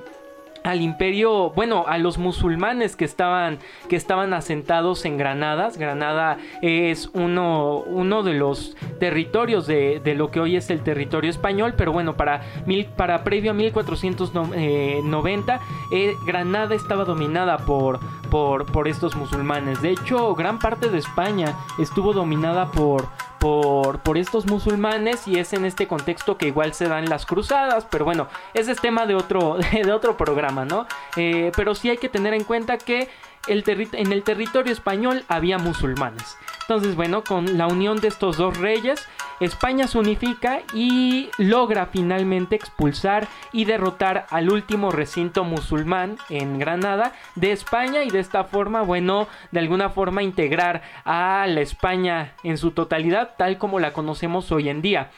al 0.64 0.80
imperio, 0.80 1.50
bueno, 1.50 1.84
a 1.86 1.98
los 1.98 2.18
musulmanes 2.18 2.96
que 2.96 3.04
estaban, 3.04 3.58
que 3.88 3.96
estaban 3.96 4.34
asentados 4.34 5.04
en 5.04 5.18
Granadas. 5.18 5.78
Granada 5.78 6.38
es 6.60 7.10
uno, 7.14 7.78
uno 7.86 8.22
de 8.22 8.34
los 8.34 8.76
territorios 9.00 9.66
de, 9.66 10.00
de 10.00 10.14
lo 10.14 10.30
que 10.30 10.40
hoy 10.40 10.56
es 10.56 10.70
el 10.70 10.82
territorio 10.82 11.30
español, 11.30 11.74
pero 11.76 11.92
bueno, 11.92 12.16
para, 12.16 12.42
mil, 12.66 12.86
para 12.86 13.24
previo 13.24 13.50
a 13.50 13.54
1490, 13.54 15.60
eh, 15.92 16.14
Granada 16.26 16.74
estaba 16.74 17.04
dominada 17.04 17.58
por, 17.58 18.00
por, 18.30 18.70
por 18.70 18.88
estos 18.88 19.16
musulmanes. 19.16 19.82
De 19.82 19.90
hecho, 19.90 20.34
gran 20.34 20.58
parte 20.58 20.88
de 20.88 20.98
España 20.98 21.56
estuvo 21.78 22.12
dominada 22.12 22.70
por, 22.70 23.06
por, 23.42 24.18
estos 24.18 24.46
musulmanes 24.46 25.26
y 25.26 25.38
es 25.38 25.52
en 25.52 25.64
este 25.64 25.88
contexto 25.88 26.36
que 26.36 26.46
igual 26.46 26.74
se 26.74 26.86
dan 26.86 27.06
las 27.08 27.26
cruzadas, 27.26 27.86
pero 27.90 28.04
bueno, 28.04 28.28
ese 28.54 28.70
es 28.70 28.80
tema 28.80 29.04
de 29.04 29.16
otro, 29.16 29.56
de 29.72 29.92
otro 29.92 30.16
programa, 30.16 30.64
¿no? 30.64 30.86
Eh, 31.16 31.50
pero 31.56 31.74
sí 31.74 31.90
hay 31.90 31.96
que 31.96 32.08
tener 32.08 32.34
en 32.34 32.44
cuenta 32.44 32.78
que 32.78 33.08
el 33.48 33.64
en 33.92 34.12
el 34.12 34.22
territorio 34.22 34.72
español 34.72 35.24
había 35.28 35.58
musulmanes. 35.58 36.36
Entonces, 36.62 36.94
bueno, 36.94 37.24
con 37.24 37.58
la 37.58 37.66
unión 37.66 38.00
de 38.00 38.08
estos 38.08 38.36
dos 38.36 38.56
reyes, 38.56 39.06
España 39.40 39.88
se 39.88 39.98
unifica 39.98 40.60
y 40.72 41.28
logra 41.36 41.86
finalmente 41.86 42.54
expulsar 42.54 43.26
y 43.52 43.64
derrotar 43.64 44.26
al 44.30 44.50
último 44.50 44.90
recinto 44.92 45.42
musulmán 45.44 46.16
en 46.30 46.58
Granada 46.58 47.12
de 47.34 47.50
España 47.52 48.04
y 48.04 48.10
de 48.10 48.20
esta 48.20 48.44
forma, 48.44 48.82
bueno, 48.82 49.26
de 49.50 49.60
alguna 49.60 49.90
forma 49.90 50.22
integrar 50.22 50.82
a 51.04 51.44
la 51.48 51.60
España 51.60 52.34
en 52.44 52.56
su 52.56 52.70
totalidad 52.70 53.34
tal 53.36 53.58
como 53.58 53.80
la 53.80 53.92
conocemos 53.92 54.52
hoy 54.52 54.68
en 54.68 54.82
día. 54.82 55.10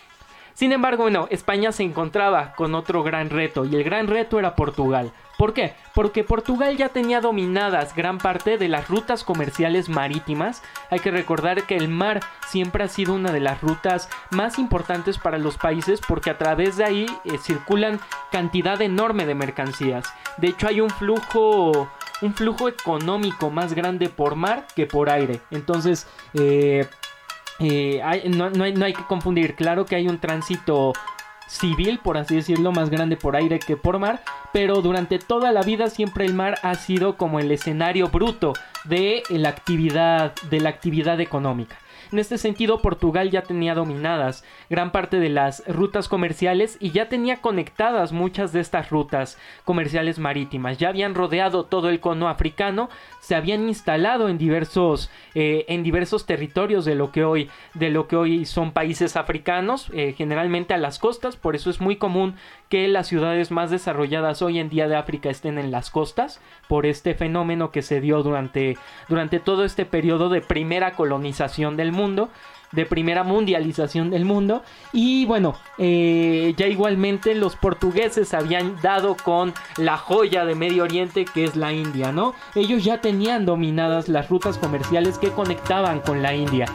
Sin 0.54 0.70
embargo, 0.70 1.02
bueno, 1.02 1.26
España 1.30 1.72
se 1.72 1.82
encontraba 1.82 2.52
con 2.54 2.76
otro 2.76 3.02
gran 3.02 3.28
reto 3.28 3.64
y 3.64 3.74
el 3.74 3.82
gran 3.82 4.06
reto 4.06 4.38
era 4.38 4.54
Portugal. 4.54 5.12
¿Por 5.36 5.52
qué? 5.52 5.74
Porque 5.94 6.22
Portugal 6.22 6.76
ya 6.76 6.90
tenía 6.90 7.20
dominadas 7.20 7.96
gran 7.96 8.18
parte 8.18 8.56
de 8.56 8.68
las 8.68 8.88
rutas 8.88 9.24
comerciales 9.24 9.88
marítimas. 9.88 10.62
Hay 10.90 11.00
que 11.00 11.10
recordar 11.10 11.64
que 11.64 11.76
el 11.76 11.88
mar 11.88 12.20
siempre 12.46 12.84
ha 12.84 12.88
sido 12.88 13.14
una 13.14 13.32
de 13.32 13.40
las 13.40 13.60
rutas 13.60 14.08
más 14.30 14.60
importantes 14.60 15.18
para 15.18 15.38
los 15.38 15.58
países 15.58 16.00
porque 16.06 16.30
a 16.30 16.38
través 16.38 16.76
de 16.76 16.84
ahí 16.84 17.06
eh, 17.24 17.38
circulan 17.38 17.98
cantidad 18.30 18.80
enorme 18.80 19.26
de 19.26 19.34
mercancías. 19.34 20.06
De 20.36 20.48
hecho 20.48 20.68
hay 20.68 20.80
un 20.80 20.90
flujo 20.90 21.88
un 22.22 22.32
flujo 22.32 22.68
económico 22.68 23.50
más 23.50 23.74
grande 23.74 24.08
por 24.08 24.36
mar 24.36 24.66
que 24.74 24.86
por 24.86 25.10
aire. 25.10 25.40
Entonces, 25.50 26.06
eh, 26.34 26.88
eh, 27.60 28.00
hay- 28.02 28.28
no, 28.28 28.50
no 28.50 28.64
hay, 28.64 28.72
no 28.74 28.84
hay 28.84 28.92
que 28.92 29.04
confundir. 29.04 29.54
Claro 29.54 29.84
que 29.86 29.96
hay 29.96 30.08
un 30.08 30.18
tránsito 30.18 30.92
civil, 31.46 32.00
por 32.02 32.16
así 32.16 32.36
decirlo, 32.36 32.72
más 32.72 32.90
grande 32.90 33.16
por 33.16 33.36
aire 33.36 33.58
que 33.58 33.76
por 33.76 33.98
mar, 33.98 34.22
pero 34.52 34.80
durante 34.80 35.18
toda 35.18 35.52
la 35.52 35.62
vida 35.62 35.90
siempre 35.90 36.24
el 36.24 36.34
mar 36.34 36.58
ha 36.62 36.74
sido 36.74 37.16
como 37.16 37.38
el 37.38 37.50
escenario 37.52 38.08
bruto 38.08 38.54
de 38.84 39.22
la 39.28 39.50
actividad, 39.50 40.32
de 40.50 40.60
la 40.60 40.70
actividad 40.70 41.20
económica. 41.20 41.76
En 42.14 42.20
este 42.20 42.38
sentido, 42.38 42.78
Portugal 42.78 43.32
ya 43.32 43.42
tenía 43.42 43.74
dominadas 43.74 44.44
gran 44.70 44.92
parte 44.92 45.18
de 45.18 45.30
las 45.30 45.64
rutas 45.66 46.08
comerciales 46.08 46.76
y 46.78 46.92
ya 46.92 47.08
tenía 47.08 47.40
conectadas 47.40 48.12
muchas 48.12 48.52
de 48.52 48.60
estas 48.60 48.90
rutas 48.90 49.36
comerciales 49.64 50.20
marítimas. 50.20 50.78
Ya 50.78 50.90
habían 50.90 51.16
rodeado 51.16 51.64
todo 51.64 51.88
el 51.88 51.98
cono 51.98 52.28
africano, 52.28 52.88
se 53.18 53.34
habían 53.34 53.66
instalado 53.66 54.28
en 54.28 54.38
diversos, 54.38 55.10
eh, 55.34 55.64
en 55.66 55.82
diversos 55.82 56.24
territorios 56.24 56.84
de 56.84 56.94
lo 56.94 57.10
que 57.10 57.24
hoy, 57.24 57.50
de 57.72 57.90
lo 57.90 58.06
que 58.06 58.14
hoy 58.14 58.44
son 58.44 58.70
países 58.70 59.16
africanos, 59.16 59.90
eh, 59.92 60.14
generalmente 60.16 60.72
a 60.72 60.78
las 60.78 61.00
costas. 61.00 61.34
Por 61.34 61.56
eso 61.56 61.68
es 61.68 61.80
muy 61.80 61.96
común 61.96 62.36
que 62.68 62.86
las 62.86 63.08
ciudades 63.08 63.50
más 63.50 63.72
desarrolladas 63.72 64.40
hoy 64.40 64.60
en 64.60 64.68
día 64.68 64.86
de 64.86 64.94
África 64.94 65.30
estén 65.30 65.58
en 65.58 65.72
las 65.72 65.90
costas, 65.90 66.40
por 66.68 66.86
este 66.86 67.14
fenómeno 67.14 67.72
que 67.72 67.82
se 67.82 68.00
dio 68.00 68.22
durante, 68.22 68.78
durante 69.08 69.40
todo 69.40 69.64
este 69.64 69.84
periodo 69.84 70.28
de 70.28 70.42
primera 70.42 70.92
colonización 70.92 71.76
del 71.76 71.90
mundo 71.90 72.03
de 72.72 72.86
primera 72.86 73.22
mundialización 73.22 74.10
del 74.10 74.24
mundo 74.24 74.62
y 74.92 75.26
bueno 75.26 75.54
eh, 75.78 76.54
ya 76.56 76.66
igualmente 76.66 77.34
los 77.34 77.56
portugueses 77.56 78.34
habían 78.34 78.80
dado 78.82 79.16
con 79.16 79.54
la 79.76 79.96
joya 79.96 80.44
de 80.44 80.54
Medio 80.54 80.82
Oriente 80.82 81.24
que 81.24 81.44
es 81.44 81.56
la 81.56 81.72
India 81.72 82.12
no 82.12 82.34
ellos 82.54 82.84
ya 82.84 83.00
tenían 83.00 83.46
dominadas 83.46 84.08
las 84.08 84.28
rutas 84.28 84.58
comerciales 84.58 85.18
que 85.18 85.30
conectaban 85.30 86.00
con 86.00 86.22
la 86.22 86.34
India 86.34 86.66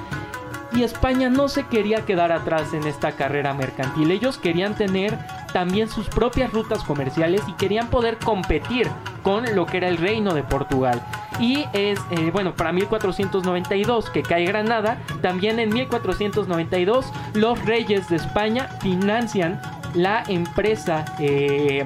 y 0.72 0.84
España 0.84 1.30
no 1.30 1.48
se 1.48 1.66
quería 1.66 2.06
quedar 2.06 2.32
atrás 2.32 2.74
en 2.74 2.86
esta 2.86 3.14
carrera 3.14 3.54
mercantil. 3.54 4.12
Ellos 4.12 4.38
querían 4.38 4.76
tener 4.76 5.18
también 5.52 5.90
sus 5.90 6.08
propias 6.08 6.54
rutas 6.54 6.84
comerciales 6.84 7.42
y 7.48 7.54
querían 7.54 7.90
poder 7.90 8.18
competir 8.18 8.88
con 9.24 9.56
lo 9.56 9.66
que 9.66 9.78
era 9.78 9.88
el 9.88 9.98
reino 9.98 10.34
de 10.34 10.44
Portugal. 10.44 11.02
Y 11.40 11.66
es, 11.74 12.00
eh, 12.12 12.32
bueno, 12.32 12.54
para 12.56 12.72
1492 12.72 14.10
que 14.10 14.24
cae 14.24 14.46
Granada, 14.46 14.98
también 15.22 15.60
en 15.60 15.70
1492 15.70 17.12
los 17.34 17.64
reyes 17.66 18.10
de 18.10 18.18
España 18.18 18.68
financian 18.82 19.62
la 19.94 20.24
empresa... 20.28 21.06
eh, 21.20 21.86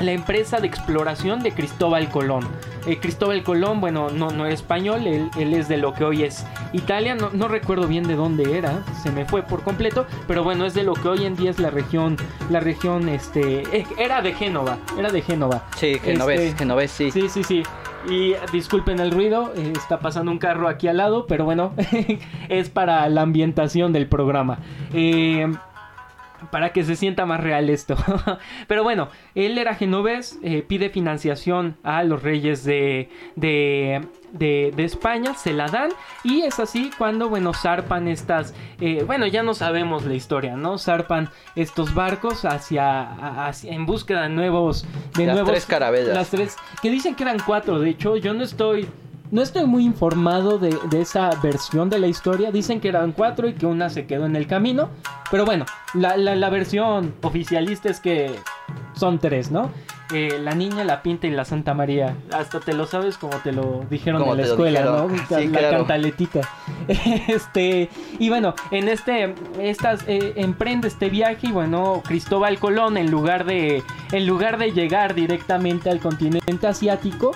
la 0.00 0.12
empresa 0.12 0.58
de 0.58 0.66
exploración 0.66 1.42
de 1.42 1.52
Cristóbal 1.52 2.08
Colón. 2.10 2.46
Eh, 2.86 2.98
Cristóbal 2.98 3.42
Colón, 3.42 3.80
bueno, 3.80 4.10
no, 4.10 4.30
no 4.30 4.44
era 4.44 4.54
español, 4.54 5.06
él, 5.06 5.30
él, 5.38 5.54
es 5.54 5.68
de 5.68 5.78
lo 5.78 5.94
que 5.94 6.04
hoy 6.04 6.24
es 6.24 6.44
Italia, 6.72 7.14
no, 7.14 7.30
no, 7.32 7.48
recuerdo 7.48 7.86
bien 7.86 8.06
de 8.06 8.14
dónde 8.14 8.58
era, 8.58 8.82
se 9.02 9.10
me 9.10 9.24
fue 9.24 9.42
por 9.42 9.62
completo, 9.62 10.06
pero 10.26 10.44
bueno, 10.44 10.66
es 10.66 10.74
de 10.74 10.82
lo 10.82 10.94
que 10.94 11.08
hoy 11.08 11.24
en 11.24 11.36
día 11.36 11.50
es 11.50 11.58
la 11.58 11.70
región, 11.70 12.16
la 12.50 12.60
región, 12.60 13.08
este, 13.08 13.86
era 13.98 14.20
de 14.20 14.34
Génova, 14.34 14.78
era 14.98 15.10
de 15.10 15.22
Génova. 15.22 15.64
Sí, 15.76 15.98
Genovés, 15.98 16.40
Este, 16.40 16.58
Genovés, 16.58 16.90
sí. 16.90 17.10
Sí, 17.10 17.28
sí, 17.28 17.42
sí. 17.42 17.62
Y 18.08 18.34
disculpen 18.52 19.00
el 19.00 19.10
ruido, 19.10 19.52
eh, 19.56 19.72
está 19.74 19.98
pasando 20.00 20.30
un 20.30 20.38
carro 20.38 20.68
aquí 20.68 20.88
al 20.88 20.98
lado, 20.98 21.26
pero 21.26 21.44
bueno, 21.44 21.72
es 22.48 22.68
para 22.68 23.08
la 23.08 23.22
ambientación 23.22 23.92
del 23.92 24.06
programa. 24.08 24.58
Eh, 24.92 25.50
para 26.50 26.72
que 26.72 26.84
se 26.84 26.96
sienta 26.96 27.26
más 27.26 27.40
real 27.40 27.70
esto. 27.70 27.96
Pero 28.68 28.82
bueno, 28.82 29.08
él 29.34 29.58
era 29.58 29.74
genovés, 29.74 30.38
eh, 30.42 30.62
pide 30.66 30.90
financiación 30.90 31.76
a 31.82 32.02
los 32.04 32.22
reyes 32.22 32.64
de, 32.64 33.08
de, 33.36 34.06
de, 34.32 34.72
de 34.74 34.84
España, 34.84 35.34
se 35.34 35.52
la 35.52 35.68
dan 35.68 35.90
y 36.22 36.42
es 36.42 36.58
así 36.60 36.90
cuando, 36.96 37.28
bueno, 37.28 37.52
zarpan 37.52 38.08
estas, 38.08 38.54
eh, 38.80 39.04
bueno, 39.06 39.26
ya 39.26 39.42
no 39.42 39.54
sabemos 39.54 40.04
la 40.04 40.14
historia, 40.14 40.56
¿no? 40.56 40.78
Zarpan 40.78 41.30
estos 41.56 41.94
barcos 41.94 42.44
hacia, 42.44 43.46
hacia 43.46 43.72
en 43.72 43.86
búsqueda 43.86 44.22
de 44.22 44.28
nuevos, 44.30 44.86
de 45.16 45.26
Las 45.26 45.34
nuevos, 45.34 45.52
tres 45.52 45.66
carabelas. 45.66 46.14
las 46.14 46.30
tres, 46.30 46.56
que 46.82 46.90
dicen 46.90 47.14
que 47.14 47.22
eran 47.24 47.38
cuatro, 47.44 47.78
de 47.78 47.90
hecho, 47.90 48.16
yo 48.16 48.34
no 48.34 48.44
estoy 48.44 48.88
no 49.34 49.42
estoy 49.42 49.66
muy 49.66 49.84
informado 49.84 50.58
de, 50.58 50.78
de, 50.90 51.00
esa 51.00 51.28
versión 51.42 51.90
de 51.90 51.98
la 51.98 52.06
historia. 52.06 52.52
Dicen 52.52 52.80
que 52.80 52.86
eran 52.86 53.10
cuatro 53.10 53.48
y 53.48 53.54
que 53.54 53.66
una 53.66 53.90
se 53.90 54.06
quedó 54.06 54.26
en 54.26 54.36
el 54.36 54.46
camino. 54.46 54.90
Pero 55.28 55.44
bueno, 55.44 55.66
la, 55.92 56.16
la, 56.16 56.36
la 56.36 56.50
versión 56.50 57.12
oficialista 57.20 57.88
es 57.88 57.98
que 57.98 58.30
son 58.94 59.18
tres, 59.18 59.50
¿no? 59.50 59.72
Eh, 60.12 60.38
la 60.40 60.54
niña, 60.54 60.84
la 60.84 61.02
pinta 61.02 61.26
y 61.26 61.30
la 61.30 61.44
Santa 61.44 61.74
María. 61.74 62.16
Hasta 62.32 62.60
te 62.60 62.74
lo 62.74 62.86
sabes 62.86 63.18
como 63.18 63.36
te 63.38 63.50
lo 63.50 63.84
dijeron 63.90 64.20
Como 64.20 64.34
en 64.34 64.42
la 64.42 64.46
escuela. 64.46 64.84
¿no? 64.84 65.08
Sí, 65.08 65.48
la 65.48 65.58
claro. 65.58 65.78
cantaletita. 65.78 66.40
Este, 67.26 67.88
y 68.20 68.28
bueno, 68.28 68.54
en 68.70 68.86
este, 68.88 69.34
estas, 69.58 70.04
eh, 70.06 70.34
emprende 70.36 70.86
este 70.86 71.08
viaje 71.08 71.48
y 71.48 71.52
bueno, 71.52 72.02
Cristóbal 72.06 72.60
Colón, 72.60 72.98
en 72.98 73.10
lugar 73.10 73.46
de, 73.46 73.82
en 74.12 74.26
lugar 74.28 74.58
de 74.58 74.70
llegar 74.70 75.14
directamente 75.14 75.90
al 75.90 75.98
continente 75.98 76.66
asiático, 76.68 77.32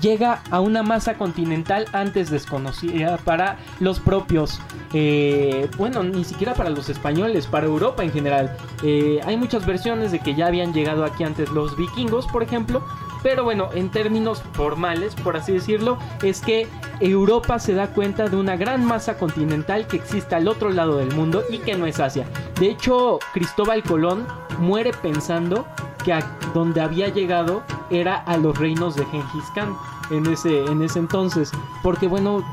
llega 0.00 0.42
a 0.50 0.60
una 0.60 0.82
masa 0.82 1.14
continental 1.14 1.86
antes 1.92 2.30
desconocida 2.30 3.16
para 3.18 3.58
los 3.80 4.00
propios, 4.00 4.60
eh, 4.92 5.68
bueno, 5.76 6.02
ni 6.02 6.24
siquiera 6.24 6.54
para 6.54 6.70
los 6.70 6.88
españoles, 6.88 7.46
para 7.46 7.66
Europa 7.66 8.04
en 8.04 8.12
general. 8.12 8.56
Eh, 8.82 9.20
hay 9.24 9.36
muchas 9.36 9.66
versiones 9.66 10.12
de 10.12 10.20
que 10.20 10.34
ya 10.34 10.46
habían 10.46 10.72
llegado 10.72 11.04
aquí 11.04 11.24
antes 11.24 11.50
los 11.50 11.76
vikingos, 11.76 12.26
por 12.26 12.42
ejemplo. 12.42 12.84
Pero 13.26 13.42
bueno, 13.42 13.70
en 13.74 13.90
términos 13.90 14.40
formales, 14.52 15.16
por 15.16 15.36
así 15.36 15.50
decirlo, 15.50 15.98
es 16.22 16.40
que 16.40 16.68
Europa 17.00 17.58
se 17.58 17.74
da 17.74 17.88
cuenta 17.88 18.28
de 18.28 18.36
una 18.36 18.54
gran 18.54 18.84
masa 18.84 19.18
continental 19.18 19.88
que 19.88 19.96
existe 19.96 20.36
al 20.36 20.46
otro 20.46 20.70
lado 20.70 20.98
del 20.98 21.12
mundo 21.12 21.42
y 21.50 21.58
que 21.58 21.76
no 21.76 21.86
es 21.86 21.98
Asia. 21.98 22.24
De 22.60 22.70
hecho, 22.70 23.18
Cristóbal 23.34 23.82
Colón 23.82 24.28
muere 24.60 24.92
pensando 24.92 25.66
que 26.04 26.12
a 26.12 26.20
donde 26.54 26.80
había 26.80 27.08
llegado 27.08 27.64
era 27.90 28.14
a 28.14 28.36
los 28.36 28.56
reinos 28.56 28.94
de 28.94 29.04
Gengis 29.06 29.50
Khan 29.56 29.74
en 30.10 30.26
ese, 30.26 30.64
en 30.66 30.80
ese 30.82 31.00
entonces. 31.00 31.50
Porque 31.82 32.06
bueno, 32.06 32.44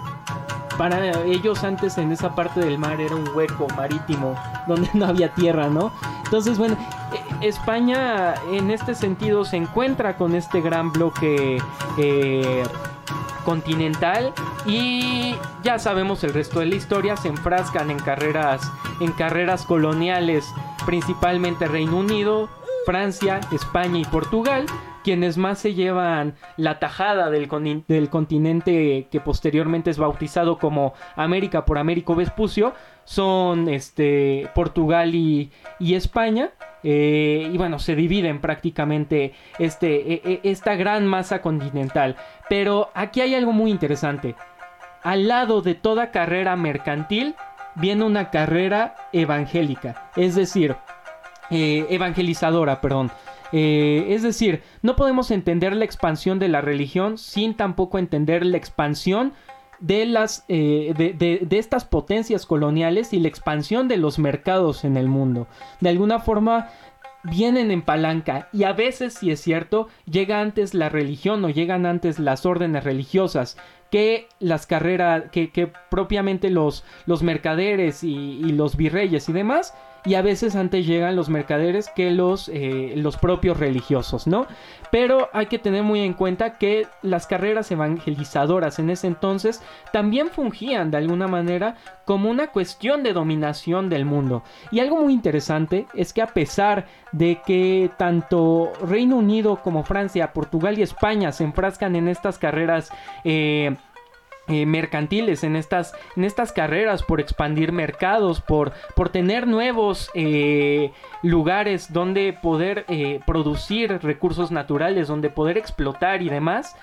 para 0.77 1.21
ellos 1.23 1.63
antes 1.63 1.97
en 1.97 2.11
esa 2.11 2.35
parte 2.35 2.59
del 2.59 2.77
mar 2.77 2.99
era 2.99 3.15
un 3.15 3.27
hueco 3.35 3.67
marítimo 3.75 4.35
donde 4.67 4.89
no 4.93 5.05
había 5.05 5.33
tierra, 5.33 5.67
¿no? 5.67 5.91
Entonces, 6.25 6.57
bueno, 6.57 6.75
eh, 7.13 7.47
España 7.47 8.33
en 8.51 8.71
este 8.71 8.95
sentido 8.95 9.45
se 9.45 9.57
encuentra 9.57 10.17
con 10.17 10.35
este 10.35 10.61
gran 10.61 10.91
bloque 10.91 11.61
eh, 11.97 12.63
continental 13.45 14.33
y 14.65 15.35
ya 15.63 15.77
sabemos 15.77 16.23
el 16.23 16.33
resto 16.33 16.59
de 16.59 16.67
la 16.67 16.75
historia 16.75 17.17
se 17.17 17.27
enfrascan 17.27 17.91
en 17.91 17.99
carreras 17.99 18.61
en 19.01 19.11
carreras 19.11 19.65
coloniales 19.65 20.53
principalmente 20.85 21.67
Reino 21.67 21.97
Unido 21.97 22.47
Francia 22.85 23.41
España 23.51 23.99
y 23.99 24.05
Portugal 24.05 24.65
quienes 25.03 25.37
más 25.37 25.59
se 25.59 25.73
llevan 25.73 26.35
la 26.57 26.79
tajada 26.79 27.29
del, 27.29 27.47
con 27.47 27.85
del, 27.87 28.09
continente 28.09 29.07
que 29.11 29.19
posteriormente 29.19 29.89
es 29.89 29.97
bautizado 29.97 30.57
como 30.57 30.93
América 31.15 31.65
por 31.65 31.77
Américo 31.77 32.15
Vespucio 32.15 32.73
son 33.05 33.69
este 33.69 34.49
Portugal 34.55 35.13
y, 35.13 35.51
España 35.79 36.51
eh, 36.83 37.49
y 37.51 37.57
bueno 37.57 37.79
se 37.79 37.95
dividen 37.95 38.39
prácticamente 38.39 39.33
este 39.59 40.13
eh, 40.13 40.39
esta 40.43 40.75
gran 40.75 41.05
masa 41.05 41.41
continental. 41.41 42.15
Pero 42.49 42.89
aquí 42.93 43.21
hay 43.21 43.35
algo 43.35 43.51
muy 43.51 43.71
interesante. 43.71 44.35
Al 45.03 45.27
lado 45.27 45.61
de 45.61 45.75
toda 45.75 46.11
carrera 46.11 46.55
mercantil 46.55 47.35
viene 47.75 48.05
una 48.05 48.29
carrera 48.29 48.95
evangélica 49.11 50.11
es 50.15 50.35
decir 50.35 50.75
eh, 51.49 51.85
evangelizadora 51.89 52.81
perdón 52.81 53.11
eh, 53.55 54.07
es 54.09 54.23
decir, 54.23 54.63
no 54.81 54.95
podemos 54.95 55.29
entender 55.29 55.75
la 55.75 55.85
expansión 55.85 56.39
de 56.39 56.47
la 56.49 56.59
religión 56.59 57.19
sin 57.19 57.53
tampoco 57.53 57.99
entender 57.99 58.43
la 58.43 58.57
expansión 58.57 59.33
de, 59.79 60.07
las, 60.07 60.43
eh, 60.47 61.45
estas 61.51 61.85
potencias 61.85 62.47
coloniales 62.47 63.13
y 63.13 63.19
la 63.19 63.27
expansión 63.27 63.87
de 63.87 63.97
los 63.97 64.17
mercados 64.17 64.83
en 64.83 64.97
el 64.97 65.07
mundo. 65.07 65.47
De 65.81 65.89
alguna 65.89 66.19
forma 66.19 66.69
vienen 67.21 67.69
en 67.69 67.83
palanca 67.83 68.49
y 68.51 68.63
a 68.63 68.73
veces, 68.73 69.13
si 69.13 69.29
es 69.29 69.39
cierto, 69.39 69.87
llega 70.09 70.41
antes 70.41 70.73
la 70.73 70.89
religión 70.89 71.45
o 71.45 71.49
llegan 71.49 71.85
antes 71.85 72.17
las 72.17 72.47
órdenes 72.47 72.83
religiosas 72.83 73.55
que 73.91 74.27
las 74.39 74.65
carreras, 74.65 75.25
que, 75.31 75.71
propiamente 75.91 76.49
los, 76.49 76.83
mercaderes 77.21 78.03
y 78.03 78.51
los 78.51 78.75
virreyes 78.75 79.29
y 79.29 79.33
demás 79.33 79.75
y 80.05 80.15
a 80.15 80.21
veces 80.21 80.55
antes 80.55 80.85
llegan 80.85 81.15
los 81.15 81.29
mercaderes 81.29 81.89
que 81.89 82.11
los, 82.11 82.49
eh, 82.49 82.93
los 82.97 83.17
propios 83.17 83.57
religiosos, 83.57 84.27
¿no? 84.27 84.47
Pero 84.91 85.29
hay 85.33 85.47
que 85.47 85.59
tener 85.59 85.83
muy 85.83 86.01
en 86.01 86.13
cuenta 86.13 86.57
que 86.57 86.87
las 87.01 87.25
carreras 87.25 87.71
evangelizadoras 87.71 88.79
en 88.79 88.89
ese 88.89 89.07
entonces 89.07 89.61
también 89.91 90.29
fungían 90.29 90.91
de 90.91 90.97
alguna 90.97 91.27
manera 91.27 91.75
como 92.05 92.29
una 92.29 92.47
cuestión 92.47 93.01
de 93.03 93.13
dominación 93.13 93.89
del 93.89 94.05
mundo. 94.05 94.43
Y 94.71 94.79
algo 94.79 94.97
muy 94.97 95.13
interesante 95.13 95.87
es 95.93 96.13
que 96.13 96.21
a 96.21 96.27
pesar 96.27 96.85
de 97.11 97.41
que 97.45 97.89
tanto 97.97 98.73
Reino 98.85 99.17
Unido 99.17 99.57
como 99.57 99.83
Francia, 99.83 100.33
Portugal 100.33 100.77
y 100.77 100.81
España 100.81 101.31
se 101.31 101.43
enfrascan 101.43 101.95
en 101.95 102.07
estas 102.07 102.37
carreras 102.37 102.89
eh, 103.23 103.75
eh, 104.47 104.65
mercantiles, 104.65 105.45
en 105.45 105.55
estas, 105.55 105.93
en 106.17 106.25
estas 106.25 106.51
carreras 106.51 107.01
por 107.01 107.21
expandir 107.21 107.71
mercados, 107.71 108.41
por, 108.41 108.73
por 108.93 109.07
tener 109.07 109.47
nuevos 109.47 110.11
eh, 110.15 110.91
lugares 111.21 111.93
donde 111.93 112.33
poder 112.33 112.83
eh, 112.89 113.21
producir 113.25 113.99
recursos 114.03 114.51
naturales, 114.51 115.07
donde 115.07 115.29
poder 115.29 115.57
explotar 115.57 116.21
y 116.21 116.27
demás, 116.29 116.75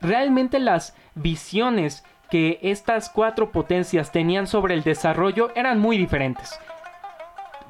realmente 0.00 0.58
las 0.58 0.96
visiones 1.14 2.04
que 2.28 2.58
estas 2.62 3.08
cuatro 3.08 3.52
potencias 3.52 4.10
tenían 4.10 4.48
sobre 4.48 4.74
el 4.74 4.82
desarrollo 4.82 5.52
eran 5.54 5.78
muy 5.78 5.96
diferentes. 5.96 6.58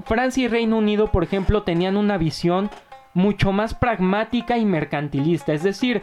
Francia 0.04 0.44
y 0.44 0.48
Reino 0.48 0.78
Unido, 0.78 1.12
por 1.12 1.24
ejemplo, 1.24 1.62
tenían 1.62 1.98
una 1.98 2.16
visión 2.16 2.70
mucho 3.12 3.52
más 3.52 3.74
pragmática 3.74 4.58
y 4.58 4.64
mercantilista, 4.64 5.52
es 5.52 5.62
decir, 5.62 6.02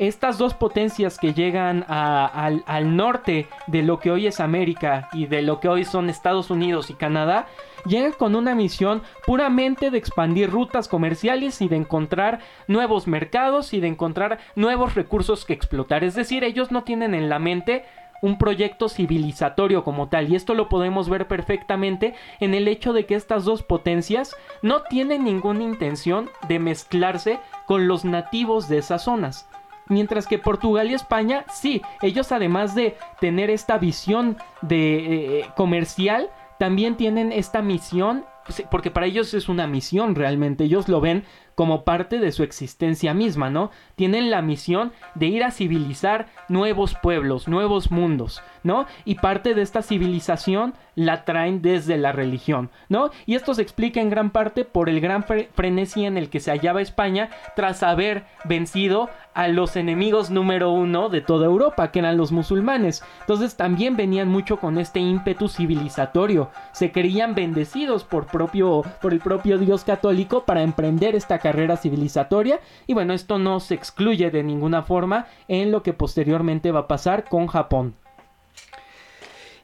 estas 0.00 0.38
dos 0.38 0.54
potencias 0.54 1.18
que 1.18 1.34
llegan 1.34 1.84
al, 1.86 2.64
al, 2.66 2.96
norte 2.96 3.48
de 3.66 3.82
lo 3.82 4.00
que 4.00 4.10
hoy 4.10 4.26
es 4.26 4.40
América 4.40 5.10
y 5.12 5.26
de 5.26 5.42
lo 5.42 5.60
que 5.60 5.68
hoy 5.68 5.84
son 5.84 6.08
Estados 6.08 6.50
Unidos 6.50 6.88
y 6.88 6.94
Canadá, 6.94 7.48
llegan 7.84 8.12
con 8.12 8.34
una 8.34 8.54
misión 8.54 9.02
puramente 9.26 9.90
de 9.90 9.98
expandir 9.98 10.50
rutas 10.50 10.88
comerciales 10.88 11.60
y 11.60 11.68
de 11.68 11.76
encontrar 11.76 12.40
nuevos 12.66 13.06
mercados 13.06 13.74
y 13.74 13.80
de 13.80 13.88
encontrar 13.88 14.38
nuevos 14.56 14.94
recursos 14.94 15.44
que 15.44 15.52
explotar. 15.52 16.02
Es 16.02 16.14
decir, 16.14 16.44
ellos 16.44 16.70
no 16.70 16.82
tienen 16.82 17.14
en 17.14 17.28
la 17.28 17.38
mente 17.38 17.84
un 18.22 18.38
proyecto 18.38 18.88
civilizatorio 18.88 19.84
como 19.84 20.08
tal. 20.08 20.30
Y 20.30 20.36
esto 20.36 20.54
lo 20.54 20.70
podemos 20.70 21.10
ver 21.10 21.28
perfectamente 21.28 22.14
en 22.40 22.54
el 22.54 22.68
hecho 22.68 22.94
de 22.94 23.04
que 23.04 23.16
estas 23.16 23.44
dos 23.44 23.62
potencias 23.62 24.34
no 24.62 24.82
tienen 24.82 25.24
ninguna 25.24 25.62
intención 25.62 26.30
de 26.48 26.58
mezclarse 26.58 27.38
con 27.66 27.86
los 27.86 28.04
nativos 28.06 28.68
de 28.68 28.78
esas 28.78 29.04
zonas. 29.04 29.46
Mientras 29.90 30.26
que 30.26 30.38
Portugal 30.38 30.90
y 30.90 30.94
España, 30.94 31.44
sí, 31.52 31.82
ellos 32.00 32.32
además 32.32 32.74
de 32.74 32.96
tener 33.20 33.50
esta 33.50 33.76
visión 33.76 34.38
de 34.62 35.40
eh, 35.40 35.46
comercial, 35.56 36.30
también 36.58 36.96
tienen 36.96 37.32
esta 37.32 37.60
misión, 37.60 38.24
porque 38.70 38.90
para 38.90 39.06
ellos 39.06 39.34
es 39.34 39.48
una 39.48 39.66
misión 39.66 40.14
realmente, 40.14 40.64
ellos 40.64 40.88
lo 40.88 41.00
ven 41.00 41.24
como 41.54 41.84
parte 41.84 42.18
de 42.18 42.32
su 42.32 42.42
existencia 42.42 43.14
misma, 43.14 43.50
¿no? 43.50 43.70
Tienen 43.96 44.30
la 44.30 44.42
misión 44.42 44.92
de 45.14 45.26
ir 45.26 45.44
a 45.44 45.50
civilizar 45.50 46.28
nuevos 46.48 46.94
pueblos, 46.94 47.48
nuevos 47.48 47.90
mundos, 47.90 48.42
¿no? 48.62 48.86
Y 49.04 49.16
parte 49.16 49.54
de 49.54 49.62
esta 49.62 49.82
civilización 49.82 50.74
la 50.94 51.24
traen 51.24 51.62
desde 51.62 51.96
la 51.96 52.12
religión, 52.12 52.70
¿no? 52.88 53.10
Y 53.26 53.34
esto 53.34 53.54
se 53.54 53.62
explica 53.62 54.00
en 54.00 54.10
gran 54.10 54.30
parte 54.30 54.64
por 54.64 54.88
el 54.88 55.00
gran 55.00 55.24
frenesí 55.24 56.04
en 56.04 56.16
el 56.16 56.28
que 56.28 56.40
se 56.40 56.50
hallaba 56.50 56.82
España 56.82 57.30
tras 57.56 57.82
haber 57.82 58.24
vencido 58.44 59.08
a 59.34 59.48
los 59.48 59.76
enemigos 59.76 60.30
número 60.30 60.72
uno 60.72 61.08
de 61.08 61.20
toda 61.20 61.46
Europa, 61.46 61.90
que 61.90 62.00
eran 62.00 62.16
los 62.16 62.32
musulmanes. 62.32 63.02
Entonces 63.20 63.56
también 63.56 63.96
venían 63.96 64.28
mucho 64.28 64.58
con 64.58 64.78
este 64.78 65.00
ímpetu 65.00 65.48
civilizatorio. 65.48 66.50
Se 66.72 66.92
creían 66.92 67.34
bendecidos 67.34 68.04
por, 68.04 68.26
propio, 68.26 68.82
por 69.00 69.12
el 69.12 69.20
propio 69.20 69.58
Dios 69.58 69.84
católico 69.84 70.44
para 70.44 70.62
emprender 70.62 71.14
esta 71.14 71.38
carrera 71.40 71.76
civilizatoria. 71.76 72.60
Y 72.86 72.94
bueno, 72.94 73.12
esto 73.12 73.38
no 73.38 73.60
se 73.60 73.74
excluye 73.74 74.30
de 74.30 74.42
ninguna 74.42 74.82
forma 74.82 75.26
en 75.48 75.72
lo 75.72 75.82
que 75.82 75.92
posteriormente 75.92 76.70
va 76.70 76.80
a 76.80 76.88
pasar 76.88 77.28
con 77.28 77.46
Japón. 77.48 77.94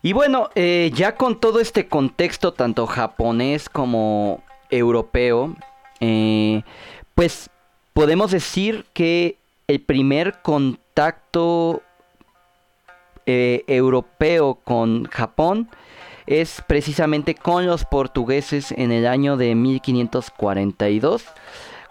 Y 0.03 0.13
bueno, 0.13 0.51
eh, 0.55 0.91
ya 0.95 1.17
con 1.17 1.41
todo 1.41 1.61
este 1.61 1.89
contexto, 1.89 2.53
tanto 2.53 2.87
japonés 2.87 3.69
como 3.69 4.43
europeo, 4.71 5.57
eh, 6.01 6.63
pues 7.15 7.51
podemos 7.93 8.31
decir 8.31 8.85
que 8.93 9.39
el 9.67 9.81
primer 9.81 10.43
contacto 10.43 11.83
eh, 13.27 13.65
europeo 13.67 14.61
con 14.63 15.07
Japón 15.07 15.69
es 16.27 16.63
precisamente 16.67 17.35
con 17.35 17.67
los 17.67 17.85
portugueses 17.85 18.73
en 18.73 18.93
el 18.93 19.07
año 19.07 19.37
de 19.37 19.55
1542 19.55 21.25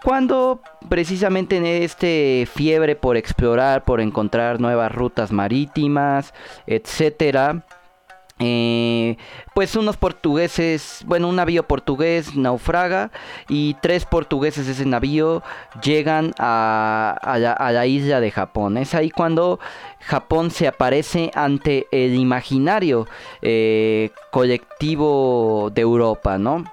cuando 0.06 0.60
precisamente 0.88 1.56
en 1.56 1.66
este 1.66 2.46
fiebre 2.52 2.94
por 2.94 3.16
explorar, 3.16 3.84
por 3.84 4.00
encontrar 4.00 4.60
nuevas 4.60 4.92
rutas 4.92 5.32
marítimas, 5.32 6.32
etcétera, 6.68 7.64
eh, 8.38 9.16
pues 9.54 9.76
unos 9.76 9.96
portugueses, 9.96 11.02
bueno, 11.06 11.28
un 11.28 11.36
navío 11.36 11.66
portugués 11.66 12.36
naufraga 12.36 13.10
y 13.48 13.74
tres 13.80 14.04
portugueses 14.04 14.66
de 14.66 14.72
ese 14.72 14.84
navío 14.84 15.42
llegan 15.82 16.34
a, 16.38 17.38
la, 17.38 17.86
isla 17.86 18.20
de 18.20 18.30
Japón. 18.30 18.76
Es 18.76 18.94
ahí 18.94 19.08
cuando 19.08 19.58
Japón 20.00 20.50
se 20.50 20.68
aparece 20.68 21.30
ante 21.34 21.86
el 21.90 22.14
imaginario 22.14 23.06
eh, 23.40 24.10
colectivo 24.30 25.70
de 25.74 25.80
Europa, 25.80 26.36
¿no? 26.36 26.64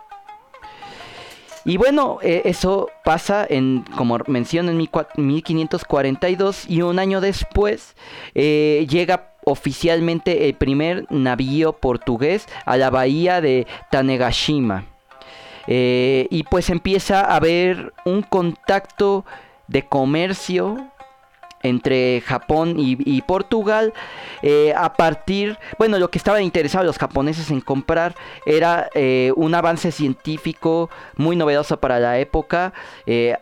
Y 1.64 1.78
bueno, 1.78 2.20
eh, 2.22 2.42
eso 2.44 2.90
pasa 3.06 3.48
en, 3.50 3.86
como 3.96 4.20
mencioné, 4.28 4.72
en 4.72 4.78
1542 5.16 6.70
y 6.70 6.82
un 6.82 7.00
año 7.00 7.22
después 7.22 7.96
llega 8.34 9.33
oficialmente 9.46 10.48
el 10.48 10.56
primer 10.56 11.06
navío 11.12 11.74
portugués 11.74 12.48
a 12.66 12.78
la 12.78 12.90
bahía 12.90 13.42
de 13.42 13.68
Tanegashima. 13.92 14.86
Eh, 15.68 16.28
y 16.30 16.44
pues 16.44 16.70
empieza 16.70 17.22
a 17.22 17.36
haber 17.36 17.94
un 18.06 18.22
contacto 18.22 19.26
de 19.68 19.88
comercio 19.88 20.90
entre 21.62 22.20
Japón 22.20 22.76
y, 22.78 23.22
Portugal 23.22 23.94
eh, 24.42 24.74
a 24.76 24.96
partir, 24.96 25.58
bueno, 25.78 25.98
lo 25.98 26.12
que 26.12 26.18
estaban 26.18 26.44
interesados 26.44 26.86
los 26.86 26.98
japoneses 26.98 27.52
en 27.52 27.62
comprar 27.62 28.16
era 28.46 28.90
eh, 28.94 29.32
un 29.38 29.56
avance 29.56 29.94
científico 29.94 30.90
muy 31.16 31.38
novedoso 31.38 31.80
para 31.80 32.02
la 32.02 32.20
época, 32.20 32.74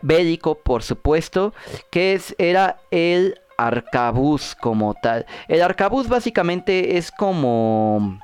bélico 0.02 0.54
por 0.54 0.84
supuesto, 0.84 1.52
que 1.90 2.12
es, 2.12 2.36
era 2.38 2.76
el 2.92 3.40
arcabuz 3.66 4.54
como 4.54 4.94
tal. 4.94 5.26
El 5.48 5.62
arcabuz 5.62 6.08
básicamente 6.08 6.96
es 6.96 7.10
como... 7.10 8.18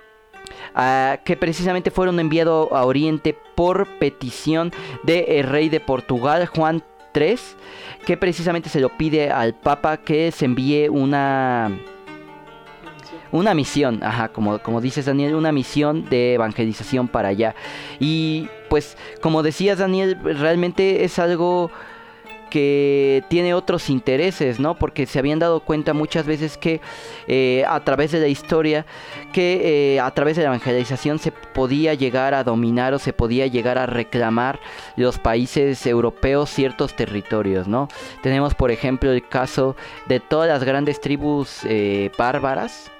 Ah, 0.74 1.20
que 1.24 1.36
precisamente 1.36 1.90
fueron 1.90 2.18
enviados 2.18 2.68
a 2.72 2.86
Oriente 2.86 3.36
por 3.54 3.86
petición 3.98 4.72
del 5.02 5.44
rey 5.44 5.68
de 5.68 5.80
Portugal, 5.80 6.46
Juan 6.46 6.82
3, 7.12 7.56
que 8.06 8.16
precisamente 8.16 8.68
se 8.68 8.80
lo 8.80 8.96
pide 8.96 9.30
al 9.30 9.54
Papa 9.54 9.98
que 9.98 10.32
se 10.32 10.44
envíe 10.44 10.88
una 10.88 11.70
una 13.30 13.54
misión, 13.54 14.02
ajá, 14.02 14.28
como, 14.28 14.58
como 14.58 14.80
dices 14.82 15.06
Daniel, 15.06 15.34
una 15.34 15.52
misión 15.52 16.08
de 16.10 16.34
evangelización 16.34 17.08
para 17.08 17.28
allá. 17.28 17.54
Y 17.98 18.48
pues 18.68 18.96
como 19.22 19.42
decías 19.42 19.78
Daniel, 19.78 20.18
realmente 20.22 21.04
es 21.04 21.18
algo 21.18 21.70
que 22.52 23.24
tiene 23.28 23.54
otros 23.54 23.88
intereses, 23.88 24.60
¿no? 24.60 24.74
Porque 24.74 25.06
se 25.06 25.18
habían 25.18 25.38
dado 25.38 25.60
cuenta 25.60 25.94
muchas 25.94 26.26
veces 26.26 26.58
que 26.58 26.82
eh, 27.26 27.64
a 27.66 27.80
través 27.80 28.12
de 28.12 28.20
la 28.20 28.28
historia, 28.28 28.84
que 29.32 29.94
eh, 29.94 30.00
a 30.00 30.10
través 30.10 30.36
de 30.36 30.42
la 30.42 30.48
evangelización 30.48 31.18
se 31.18 31.32
podía 31.32 31.94
llegar 31.94 32.34
a 32.34 32.44
dominar 32.44 32.92
o 32.92 32.98
se 32.98 33.14
podía 33.14 33.46
llegar 33.46 33.78
a 33.78 33.86
reclamar 33.86 34.60
los 34.96 35.18
países 35.18 35.86
europeos 35.86 36.50
ciertos 36.50 36.94
territorios, 36.94 37.68
¿no? 37.68 37.88
Tenemos, 38.22 38.54
por 38.54 38.70
ejemplo, 38.70 39.10
el 39.10 39.26
caso 39.26 39.74
de 40.06 40.20
todas 40.20 40.46
las 40.46 40.62
grandes 40.62 41.00
tribus 41.00 41.60
eh, 41.64 42.10
bárbaras, 42.18 42.90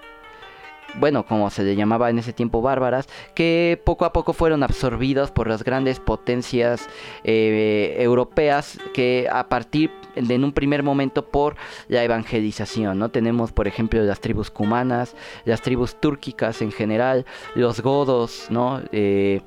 bueno, 0.94 1.24
como 1.24 1.50
se 1.50 1.62
le 1.62 1.76
llamaba 1.76 2.11
en 2.11 2.18
ese 2.18 2.33
tiempo 2.33 2.62
bárbaras, 2.62 3.09
que 3.35 3.81
poco 3.85 4.05
a 4.05 4.12
poco 4.12 4.33
fueron 4.33 4.62
absorbidos 4.62 5.31
por 5.31 5.48
las 5.48 5.64
grandes 5.64 6.00
potencias 6.00 6.88
eh, 7.24 7.96
europeas 7.98 8.78
que 8.94 9.28
a 9.31 9.48
partir 9.48 9.90
de 10.14 10.35
en 10.35 10.44
un 10.44 10.52
primer 10.52 10.83
momento 10.83 11.26
por 11.26 11.57
la 11.88 12.05
evangelización, 12.05 12.98
¿no? 12.98 13.11
Tenemos, 13.11 13.52
por 13.52 13.66
ejemplo, 13.66 14.02
las 14.02 14.20
tribus 14.20 14.50
cumanas, 14.50 15.16
las 15.44 15.62
tribus 15.62 15.98
túrquicas 16.00 16.62
en 16.62 16.72
general, 16.72 17.24
los 17.55 17.81
godos, 17.81 18.46
¿no? 18.50 18.83
Eh, 18.92 19.40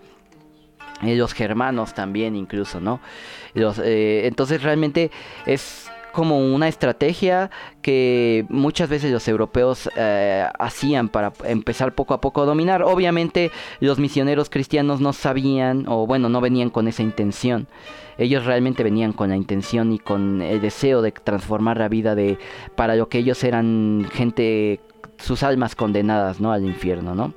los 1.01 1.34
germanos 1.34 1.93
también 1.93 2.36
incluso, 2.36 2.79
¿no? 2.79 2.99
Eh, 3.53 4.21
entonces 4.25 4.63
realmente 4.63 5.12
es 5.45 5.89
como 6.15 6.39
una 6.39 6.69
estrategia 6.69 7.51
que 7.82 8.45
muchas 8.47 8.88
veces 8.88 9.12
los 9.12 9.28
europeos 9.28 9.89
eh, 9.97 10.47
hacían 10.58 11.10
para 11.10 11.34
empezar 11.43 11.93
poco 11.93 12.13
a 12.13 12.21
poco 12.21 12.41
a 12.41 12.45
dominar. 12.45 12.84
Obviamente 12.84 13.51
los 13.82 13.99
misioneros 13.99 14.49
cristianos 14.49 15.01
no 15.01 15.12
sabían 15.12 15.86
o 15.89 16.08
bueno, 16.08 16.30
no 16.30 16.39
venían 16.39 16.69
con 16.69 16.88
esa 16.88 17.04
intención. 17.04 17.67
Ellos 18.17 18.45
realmente 18.45 18.82
venían 18.82 19.12
con 19.12 19.30
la 19.30 19.36
intención 19.36 19.91
y 19.91 19.99
con 19.99 20.41
el 20.41 20.62
deseo 20.62 21.01
de 21.01 21.12
transformar 21.12 21.78
la 21.78 21.89
vida 21.89 22.15
de 22.15 22.39
para 22.75 22.95
lo 22.95 23.10
que 23.10 23.17
ellos 23.17 23.43
eran 23.43 24.08
gente 24.13 24.80
sus 25.17 25.43
almas 25.43 25.75
condenadas, 25.75 26.39
¿no? 26.39 26.54
al 26.54 26.63
infierno, 26.63 27.13
¿no? 27.13 27.34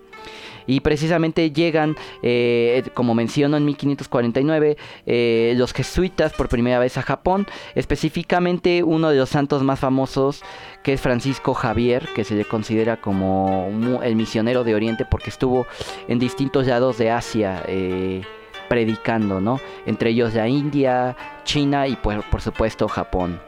Y 0.69 0.81
precisamente 0.81 1.51
llegan, 1.51 1.97
eh, 2.23 2.85
como 2.95 3.15
menciono 3.15 3.57
en 3.57 3.65
1549, 3.65 4.77
eh, 5.07 5.55
los 5.57 5.73
jesuitas 5.73 6.33
por 6.35 6.49
primera 6.49 6.79
vez 6.79 6.97
a 6.99 7.03
Japón, 7.03 7.47
específicamente 7.75 8.85
uno 8.85 9.11
de 9.11 9.17
los 9.17 9.31
santos 9.31 9.65
más 9.65 9.81
famosos 9.81 10.43
que 10.85 10.93
es 10.93 11.01
Francisco 11.01 11.55
Javier, 11.55 12.09
que 12.15 12.23
se 12.23 12.37
le 12.37 12.45
considera 12.45 13.01
como 13.01 14.01
el 14.03 14.15
misionero 14.15 14.63
de 14.63 14.75
Oriente 14.75 15.05
porque 15.05 15.31
estuvo 15.31 15.67
en 16.07 16.19
distintos 16.19 16.67
lados 16.67 16.99
de 16.99 17.11
Asia. 17.11 17.65
Eh, 17.67 18.23
predicando, 18.69 19.41
¿no? 19.41 19.61
Entre 19.87 20.11
ellos 20.11 20.35
la 20.35 20.47
India, 20.47 21.17
China 21.45 21.89
y 21.89 21.97
pues, 21.97 22.23
por 22.31 22.43
supuesto 22.43 22.87
Japón. 22.87 23.41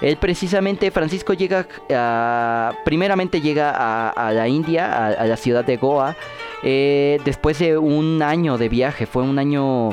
Él 0.00 0.16
precisamente, 0.16 0.90
Francisco 0.90 1.34
llega, 1.34 1.66
a, 1.90 2.72
primeramente 2.84 3.40
llega 3.40 3.72
a, 4.10 4.32
la 4.32 4.48
India, 4.48 5.08
a, 5.08 5.26
la 5.26 5.36
ciudad 5.36 5.64
de 5.64 5.76
Goa, 5.76 6.16
eh, 6.62 7.20
después 7.24 7.58
de 7.58 7.76
un 7.78 8.22
año 8.22 8.58
de 8.58 8.68
viaje, 8.68 9.06
fue 9.06 9.22
un 9.22 9.38
año... 9.38 9.90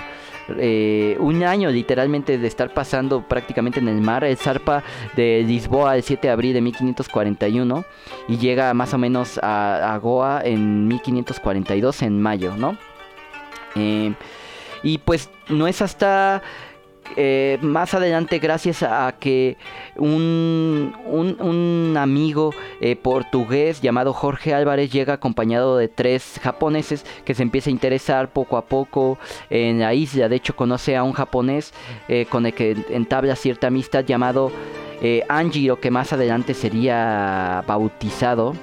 Eh, 0.57 1.15
un 1.19 1.43
año 1.43 1.69
literalmente 1.69 2.39
de 2.39 2.47
estar 2.47 2.73
pasando 2.73 3.21
prácticamente 3.21 3.79
en 3.79 3.87
el 3.87 4.01
mar. 4.01 4.23
El 4.23 4.35
zarpa 4.35 4.83
de 5.15 5.43
Lisboa 5.45 5.95
el 5.95 6.01
7 6.01 6.25
de 6.25 6.33
abril 6.33 6.53
de 6.55 6.61
1541 6.61 7.85
y 8.27 8.37
llega 8.37 8.73
más 8.73 8.91
o 8.95 8.97
menos 8.97 9.39
a, 9.43 9.95
Goa 10.01 10.41
en 10.43 10.87
1542 10.87 12.01
en 12.01 12.19
mayo, 12.19 12.57
¿no? 12.57 12.75
Eh, 13.75 14.13
y 14.81 14.97
pues 14.99 15.29
no 15.49 15.67
es 15.67 15.81
hasta 15.81 16.41
eh, 17.15 17.57
más 17.61 17.93
adelante 17.93 18.39
gracias 18.39 18.83
a 18.83 19.13
que 19.19 19.57
un, 19.97 20.95
un, 21.05 21.97
amigo 21.97 22.53
eh, 22.81 22.95
portugués 22.95 23.81
llamado 23.81 24.13
Jorge 24.13 24.53
Álvarez 24.53 24.91
llega 24.91 25.13
acompañado 25.13 25.77
de 25.77 25.87
tres 25.87 26.39
japoneses 26.41 27.05
que 27.25 27.33
se 27.33 27.43
empieza 27.43 27.69
a 27.69 27.71
interesar 27.71 28.29
poco 28.31 28.57
a 28.57 28.65
poco 28.65 29.17
en 29.49 29.79
la 29.79 29.93
isla. 29.93 30.29
De 30.29 30.35
hecho 30.35 30.55
conoce 30.55 30.95
a 30.95 31.03
un 31.03 31.13
japonés 31.13 31.73
eh, 32.07 32.25
con 32.29 32.45
el 32.45 32.53
que 32.53 32.77
entabla 32.89 33.35
cierta 33.35 33.67
amistad 33.67 34.05
llamado 34.05 34.51
Anjiro 35.29 35.79
que 35.79 35.91
más 35.91 36.11
adelante 36.11 36.53
sería 36.53 37.63
bautizado 37.65 38.53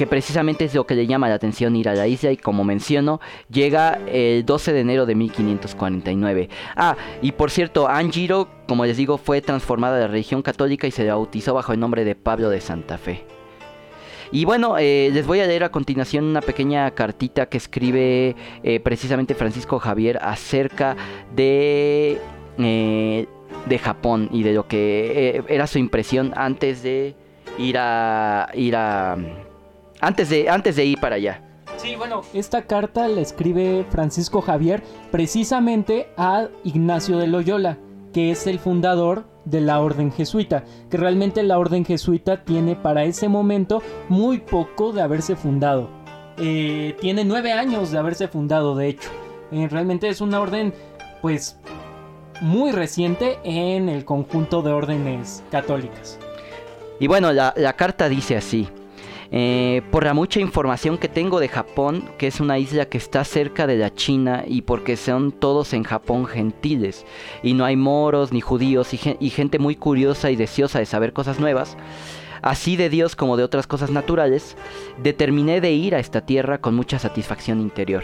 que 0.00 0.06
precisamente 0.06 0.64
es 0.64 0.74
lo 0.74 0.86
que 0.86 0.94
le 0.94 1.06
llama 1.06 1.28
la 1.28 1.34
atención 1.34 1.76
ir 1.76 1.86
a 1.86 1.94
la 1.94 2.06
isla 2.06 2.32
y 2.32 2.38
como 2.38 2.64
menciono, 2.64 3.20
llega 3.50 4.00
el 4.10 4.46
12 4.46 4.72
de 4.72 4.80
enero 4.80 5.04
de 5.04 5.14
1549. 5.14 6.48
Ah, 6.74 6.96
y 7.20 7.32
por 7.32 7.50
cierto, 7.50 7.86
Anjiro, 7.86 8.48
como 8.66 8.86
les 8.86 8.96
digo, 8.96 9.18
fue 9.18 9.42
transformada 9.42 9.98
de 9.98 10.08
religión 10.08 10.40
católica 10.40 10.86
y 10.86 10.90
se 10.90 11.06
bautizó 11.06 11.52
bajo 11.52 11.74
el 11.74 11.80
nombre 11.80 12.06
de 12.06 12.14
Pablo 12.14 12.48
de 12.48 12.62
Santa 12.62 12.96
Fe. 12.96 13.26
Y 14.32 14.46
bueno, 14.46 14.78
eh, 14.78 15.10
les 15.12 15.26
voy 15.26 15.40
a 15.40 15.46
leer 15.46 15.64
a 15.64 15.68
continuación 15.68 16.24
una 16.24 16.40
pequeña 16.40 16.90
cartita 16.92 17.44
que 17.50 17.58
escribe 17.58 18.36
eh, 18.62 18.80
precisamente 18.80 19.34
Francisco 19.34 19.78
Javier 19.80 20.18
acerca 20.22 20.96
de, 21.36 22.18
eh, 22.56 23.26
de 23.66 23.78
Japón 23.78 24.30
y 24.32 24.44
de 24.44 24.54
lo 24.54 24.66
que 24.66 25.44
era 25.46 25.66
su 25.66 25.78
impresión 25.78 26.32
antes 26.36 26.82
de 26.82 27.14
ir 27.58 27.76
a 27.76 28.48
ir 28.54 28.76
a 28.76 29.18
antes 30.00 30.28
de, 30.28 30.48
antes 30.48 30.76
de 30.76 30.84
ir 30.84 30.98
para 31.00 31.16
allá. 31.16 31.42
Sí, 31.76 31.96
bueno, 31.96 32.22
esta 32.34 32.62
carta 32.62 33.08
la 33.08 33.22
escribe 33.22 33.86
Francisco 33.90 34.42
Javier 34.42 34.82
precisamente 35.10 36.08
a 36.16 36.48
Ignacio 36.62 37.16
de 37.16 37.26
Loyola, 37.26 37.78
que 38.12 38.30
es 38.30 38.46
el 38.46 38.58
fundador 38.58 39.24
de 39.46 39.62
la 39.62 39.80
orden 39.80 40.12
jesuita, 40.12 40.64
que 40.90 40.98
realmente 40.98 41.42
la 41.42 41.58
orden 41.58 41.84
jesuita 41.84 42.44
tiene 42.44 42.76
para 42.76 43.04
ese 43.04 43.28
momento 43.28 43.82
muy 44.08 44.38
poco 44.38 44.92
de 44.92 45.00
haberse 45.00 45.36
fundado. 45.36 45.88
Eh, 46.36 46.96
tiene 47.00 47.24
nueve 47.24 47.52
años 47.52 47.90
de 47.90 47.98
haberse 47.98 48.28
fundado, 48.28 48.74
de 48.74 48.88
hecho. 48.88 49.10
Eh, 49.50 49.66
realmente 49.70 50.08
es 50.08 50.20
una 50.20 50.40
orden, 50.40 50.74
pues, 51.22 51.58
muy 52.40 52.72
reciente 52.72 53.38
en 53.44 53.88
el 53.88 54.04
conjunto 54.04 54.62
de 54.62 54.72
órdenes 54.72 55.42
católicas. 55.50 56.18
Y 56.98 57.06
bueno, 57.06 57.32
la, 57.32 57.54
la 57.56 57.74
carta 57.74 58.08
dice 58.08 58.36
así. 58.36 58.68
Eh, 59.32 59.82
por 59.92 60.04
la 60.04 60.12
mucha 60.12 60.40
información 60.40 60.98
que 60.98 61.08
tengo 61.08 61.38
de 61.38 61.46
Japón, 61.46 62.02
que 62.18 62.26
es 62.26 62.40
una 62.40 62.58
isla 62.58 62.86
que 62.86 62.98
está 62.98 63.22
cerca 63.22 63.68
de 63.68 63.76
la 63.76 63.94
China 63.94 64.42
y 64.46 64.62
porque 64.62 64.96
son 64.96 65.30
todos 65.30 65.72
en 65.72 65.84
Japón 65.84 66.26
gentiles 66.26 67.06
y 67.44 67.54
no 67.54 67.64
hay 67.64 67.76
moros 67.76 68.32
ni 68.32 68.40
judíos 68.40 68.92
y, 68.92 69.30
gente 69.30 69.58
muy 69.60 69.76
curiosa 69.76 70.32
y 70.32 70.36
deseosa 70.36 70.80
de 70.80 70.86
saber 70.86 71.12
cosas 71.12 71.38
nuevas, 71.38 71.76
así 72.42 72.76
de 72.76 72.88
Dios 72.88 73.14
como 73.14 73.36
de 73.36 73.44
otras 73.44 73.68
cosas 73.68 73.90
naturales, 73.90 74.56
determiné 75.00 75.60
de 75.60 75.72
ir 75.72 75.94
a 75.94 76.00
esta 76.00 76.26
tierra 76.26 76.60
con 76.60 76.74
mucha 76.74 76.98
satisfacción 76.98 77.60
interior 77.60 78.02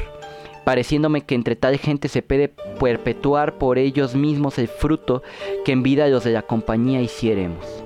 pareciéndome 0.65 1.21
que 1.21 1.37
entre 1.37 1.55
tal 1.55 1.79
gente 1.79 2.09
se 2.09 2.23
puede 2.23 2.49
perpetuar 2.81 3.57
por 3.57 3.79
ellos 3.79 4.17
mismos 4.17 4.59
el 4.59 4.67
fruto 4.67 5.23
que 5.65 5.71
en 5.71 5.85
vida 5.85 6.09
los 6.09 6.25
de 6.25 6.33
la 6.33 6.43
compañía 6.43 7.01
hiciéremos. 7.01 7.86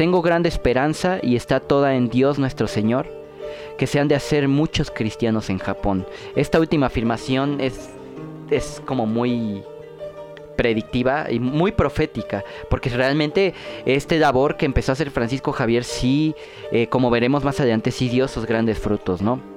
Tengo 0.00 0.22
grande 0.22 0.48
esperanza 0.48 1.18
y 1.20 1.36
está 1.36 1.60
toda 1.60 1.94
en 1.94 2.08
Dios 2.08 2.38
nuestro 2.38 2.66
Señor, 2.68 3.06
que 3.76 3.86
se 3.86 4.00
han 4.00 4.08
de 4.08 4.14
hacer 4.14 4.48
muchos 4.48 4.90
cristianos 4.90 5.50
en 5.50 5.58
Japón. 5.58 6.06
Esta 6.34 6.58
última 6.58 6.86
afirmación 6.86 7.60
es, 7.60 7.90
es 8.48 8.80
como 8.86 9.04
muy 9.04 9.62
predictiva 10.56 11.30
y 11.30 11.38
muy 11.38 11.72
profética, 11.72 12.46
porque 12.70 12.88
realmente 12.88 13.52
este 13.84 14.18
labor 14.18 14.56
que 14.56 14.64
empezó 14.64 14.92
a 14.92 14.94
hacer 14.94 15.10
Francisco 15.10 15.52
Javier 15.52 15.84
sí, 15.84 16.34
eh, 16.72 16.86
como 16.86 17.10
veremos 17.10 17.44
más 17.44 17.60
adelante, 17.60 17.90
sí 17.90 18.08
dio 18.08 18.26
sus 18.26 18.46
grandes 18.46 18.78
frutos, 18.78 19.20
¿no? 19.20 19.49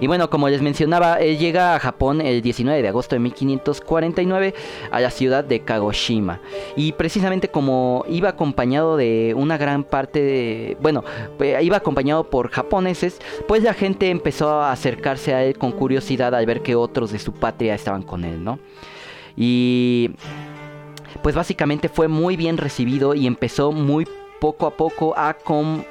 Y 0.00 0.06
bueno, 0.06 0.30
como 0.30 0.48
les 0.48 0.62
mencionaba, 0.62 1.16
él 1.16 1.38
llega 1.38 1.74
a 1.74 1.78
Japón 1.78 2.20
el 2.20 2.42
19 2.42 2.82
de 2.82 2.88
agosto 2.88 3.14
de 3.14 3.20
1549 3.20 4.54
a 4.90 5.00
la 5.00 5.10
ciudad 5.10 5.44
de 5.44 5.60
Kagoshima. 5.60 6.40
Y 6.76 6.92
precisamente 6.92 7.48
como 7.48 8.04
iba 8.08 8.30
acompañado 8.30 8.96
de 8.96 9.34
una 9.36 9.56
gran 9.58 9.84
parte 9.84 10.20
de... 10.20 10.76
Bueno, 10.80 11.04
eh, 11.40 11.58
iba 11.62 11.76
acompañado 11.76 12.30
por 12.30 12.50
japoneses, 12.50 13.20
pues 13.46 13.62
la 13.62 13.74
gente 13.74 14.10
empezó 14.10 14.50
a 14.50 14.72
acercarse 14.72 15.34
a 15.34 15.44
él 15.44 15.58
con 15.58 15.72
curiosidad 15.72 16.34
al 16.34 16.46
ver 16.46 16.62
que 16.62 16.74
otros 16.74 17.12
de 17.12 17.18
su 17.18 17.32
patria 17.32 17.74
estaban 17.74 18.02
con 18.02 18.24
él, 18.24 18.42
¿no? 18.42 18.58
Y 19.36 20.10
pues 21.22 21.34
básicamente 21.34 21.88
fue 21.88 22.08
muy 22.08 22.36
bien 22.36 22.56
recibido 22.56 23.14
y 23.14 23.26
empezó 23.26 23.72
muy 23.72 24.06
poco 24.40 24.66
a 24.66 24.70
poco 24.70 25.14
a, 25.16 25.36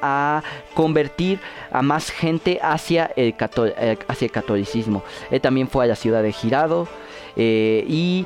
a 0.01 0.43
convertir 0.73 1.39
a 1.71 1.81
más 1.81 2.09
gente 2.11 2.59
hacia 2.61 3.11
el, 3.15 3.35
eh, 3.77 3.97
hacia 4.07 4.25
el 4.25 4.31
catolicismo. 4.31 5.03
Él 5.31 5.41
también 5.41 5.67
fue 5.67 5.85
a 5.85 5.87
la 5.87 5.95
ciudad 5.95 6.23
de 6.23 6.31
Girado 6.31 6.87
eh, 7.35 7.85
y, 7.87 8.25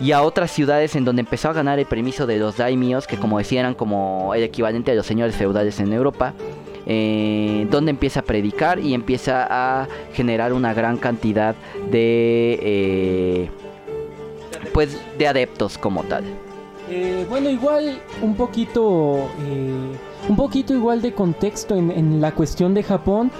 y, 0.00 0.12
a 0.12 0.22
otras 0.22 0.50
ciudades 0.50 0.96
en 0.96 1.04
donde 1.04 1.20
empezó 1.20 1.50
a 1.50 1.52
ganar 1.52 1.78
el 1.78 1.86
permiso 1.86 2.26
de 2.26 2.38
los 2.38 2.56
daimios, 2.56 3.06
que 3.06 3.16
como 3.16 3.38
decían 3.38 3.60
eran 3.60 3.74
como 3.74 4.34
el 4.34 4.42
equivalente 4.42 4.92
a 4.92 4.94
los 4.94 5.06
señores 5.06 5.36
feudales 5.36 5.78
en 5.80 5.92
Europa. 5.92 6.34
Eh, 6.86 7.66
donde 7.70 7.92
empieza 7.92 8.20
a 8.20 8.22
predicar 8.24 8.78
y 8.78 8.92
empieza 8.92 9.46
a 9.48 9.88
generar 10.12 10.52
una 10.52 10.74
gran 10.74 10.98
cantidad 10.98 11.54
de 11.90 13.48
pues 14.74 15.00
de 15.16 15.26
adeptos 15.26 15.78
como 15.78 16.02
tal. 16.02 16.24
Eh, 16.88 17.24
bueno, 17.28 17.48
igual 17.48 17.98
un 18.20 18.34
poquito, 18.34 19.30
eh, 19.46 19.96
un 20.28 20.36
poquito 20.36 20.74
igual 20.74 21.00
de 21.00 21.14
contexto 21.14 21.76
en, 21.76 22.20
la 22.20 22.32
cuestión 22.32 22.74
de 22.74 22.82
Japón. 22.82 23.30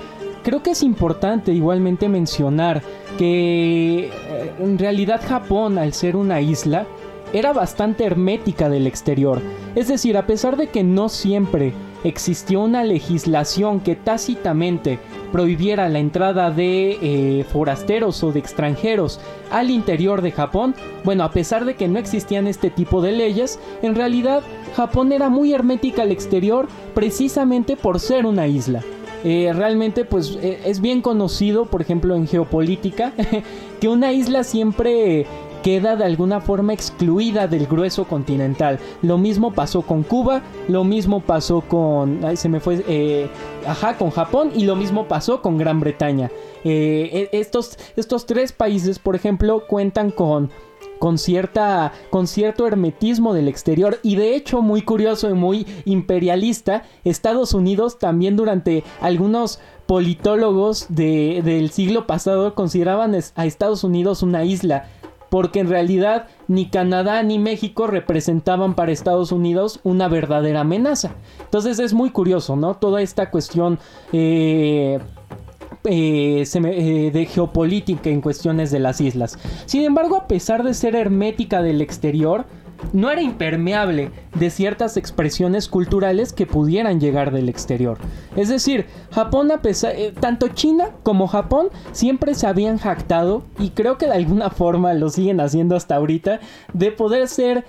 Creo 0.43 0.63
que 0.63 0.71
es 0.71 0.83
importante 0.83 1.53
igualmente 1.53 2.09
mencionar 2.09 2.83
que 3.19 4.09
eh, 4.09 4.53
en 4.59 4.79
realidad 4.79 5.21
Japón, 5.27 5.79
al 5.79 5.93
ser 5.93 6.17
una 6.17 6.41
isla, 6.41 6.87
era 7.33 7.53
bastante 7.53 8.05
hermética 8.05 8.69
del 8.69 8.87
exterior. 8.87 9.41
Es 9.75 9.89
decir, 9.89 10.17
a 10.17 10.27
pesar 10.27 10.57
de 10.57 10.69
que 10.69 10.85
no 10.85 11.09
siempre 11.09 11.73
existió 12.05 12.61
una 12.61 12.85
legislación 12.85 13.81
que 13.81 13.97
tácitamente 13.97 14.99
prohibiera 15.33 15.89
la 15.89 15.99
entrada 15.99 16.51
de 16.51 16.99
eh, 17.03 17.45
forasteros 17.45 18.23
o 18.23 18.31
de 18.31 18.39
extranjeros 18.39 19.19
al 19.51 19.71
interior 19.71 20.23
de 20.23 20.31
Japón, 20.31 20.75
bueno, 21.03 21.25
a 21.25 21.33
pesar 21.33 21.65
de 21.65 21.75
que 21.75 21.89
no 21.89 21.99
existían 21.99 22.47
este 22.47 22.71
tipo 22.71 23.03
de 23.03 23.13
leyes, 23.13 23.59
en 23.83 23.95
realidad 23.95 24.43
Japón 24.77 25.13
era 25.13 25.29
muy 25.29 25.53
hermética 25.53 26.03
al 26.03 26.13
exterior 26.13 26.69
precisamente 26.95 27.77
por 27.77 27.99
ser 27.99 28.27
una 28.27 28.47
isla. 28.47 28.83
Eh, 29.25 29.53
realmente 29.55 30.05
pues 30.05 30.37
e, 30.43 30.61
es 30.67 30.83
bien 30.83 31.01
conocido, 31.01 31.65
por 31.65 31.81
ejemplo 31.81 32.15
en 32.15 32.29
geopolítica, 32.29 33.13
que 33.81 33.89
una 33.89 34.13
isla 34.13 34.45
siempre 34.45 35.27
queda 35.65 35.97
de 35.97 36.05
alguna 36.05 36.43
forma 36.43 36.75
excluida 36.75 37.49
del 37.49 37.67
grueso 37.67 38.05
continental. 38.05 38.79
Lo 39.01 39.17
mismo 39.17 39.55
pasó 39.55 39.81
con 39.81 40.03
Cuba, 40.03 40.43
lo 40.69 40.85
mismo 40.85 41.21
pasó 41.21 41.63
con, 41.63 42.21
se 42.37 42.51
me 42.51 42.61
fue, 42.61 42.85
eh, 42.87 43.31
ajá, 43.67 43.97
con 43.97 44.11
Japón 44.11 44.51
y 44.55 44.65
lo 44.65 44.77
mismo 44.77 45.09
pasó 45.09 45.41
con 45.41 45.57
Gran 45.57 45.81
Bretaña. 45.81 46.31
Eh, 46.65 47.31
e, 47.33 47.41
estos, 47.41 47.79
estos 47.97 48.27
tres 48.27 48.53
países, 48.53 48.99
por 48.99 49.17
ejemplo, 49.17 49.67
cuentan 49.67 50.11
con 50.11 50.51
con, 50.99 51.19
cierta, 51.19 51.93
con 52.11 52.27
cierto 52.27 52.67
hermetismo 52.67 53.35
del 53.35 53.49
exterior 53.49 53.99
y 54.03 54.17
de 54.17 54.37
hecho 54.37 54.63
muy 54.63 54.83
curioso 54.83 55.29
y 55.29 55.35
muy 55.35 55.67
imperialista, 55.85 56.85
Estados 57.05 57.53
Unidos 57.53 57.99
también 57.99 58.37
durante 58.37 58.85
algunos 59.01 59.61
politólogos 59.87 60.87
del 60.89 61.71
siglo 61.71 62.07
pasado 62.07 62.55
consideraban 62.55 63.15
a 63.35 63.47
Estados 63.47 63.85
Unidos 63.85 64.23
una 64.23 64.45
isla 64.45 64.89
porque 65.31 65.61
en 65.61 65.69
realidad 65.69 66.27
ni 66.49 66.69
Canadá 66.69 67.23
ni 67.23 67.39
México 67.39 67.87
representaban 67.87 68.75
para 68.75 68.93
Estados 68.93 69.33
Unidos 69.33 69.81
una 69.83 70.09
verdadera 70.09 70.61
amenaza. 70.61 71.15
Entonces 71.41 71.79
es 71.79 71.93
muy 71.93 72.11
curioso, 72.11 72.57
¿no? 72.57 72.75
Toda 72.75 73.03
esta 73.03 73.31
cuestión 73.31 73.79
eh, 74.13 74.99
eh, 75.85 76.45
eh, 76.45 77.11
de 77.13 77.27
geopolítica 77.27 78.09
en 78.09 78.21
cuestiones 78.21 78.71
de 78.71 78.79
las 78.79 79.01
islas. 79.01 79.39
Sin 79.67 79.83
embargo, 79.83 80.17
a 80.17 80.27
pesar 80.27 80.63
de 80.63 80.73
ser 80.73 80.97
hermética 80.97 81.63
del 81.63 81.83
exterior, 81.83 82.47
no 82.93 83.11
era 83.11 83.23
impermeable 83.23 84.11
de 84.35 84.51
ciertas 84.51 84.97
expresiones 84.97 85.69
culturales 85.69 86.33
que 86.33 86.47
pudieran 86.47 87.01
llegar 87.01 87.33
del 87.33 87.49
exterior. 87.49 87.99
Es 88.37 88.49
decir, 88.49 88.87
Japón, 89.11 89.51
a 89.53 89.63
pesar, 89.63 89.95
eh, 89.97 90.13
tanto 90.19 90.49
China 90.49 90.91
como 91.03 91.29
Japón 91.29 91.69
siempre 91.93 92.35
se 92.35 92.47
habían 92.47 92.79
jactado, 92.79 93.45
y 93.59 93.71
creo 93.71 93.99
que 93.99 94.07
de 94.07 94.13
alguna 94.13 94.51
forma 94.51 94.95
lo 94.95 95.11
siguen 95.11 95.41
haciendo 95.41 95.77
hasta 95.77 95.97
ahorita, 95.97 96.41
de 96.73 96.93
poder 96.93 97.29
ser 97.29 97.65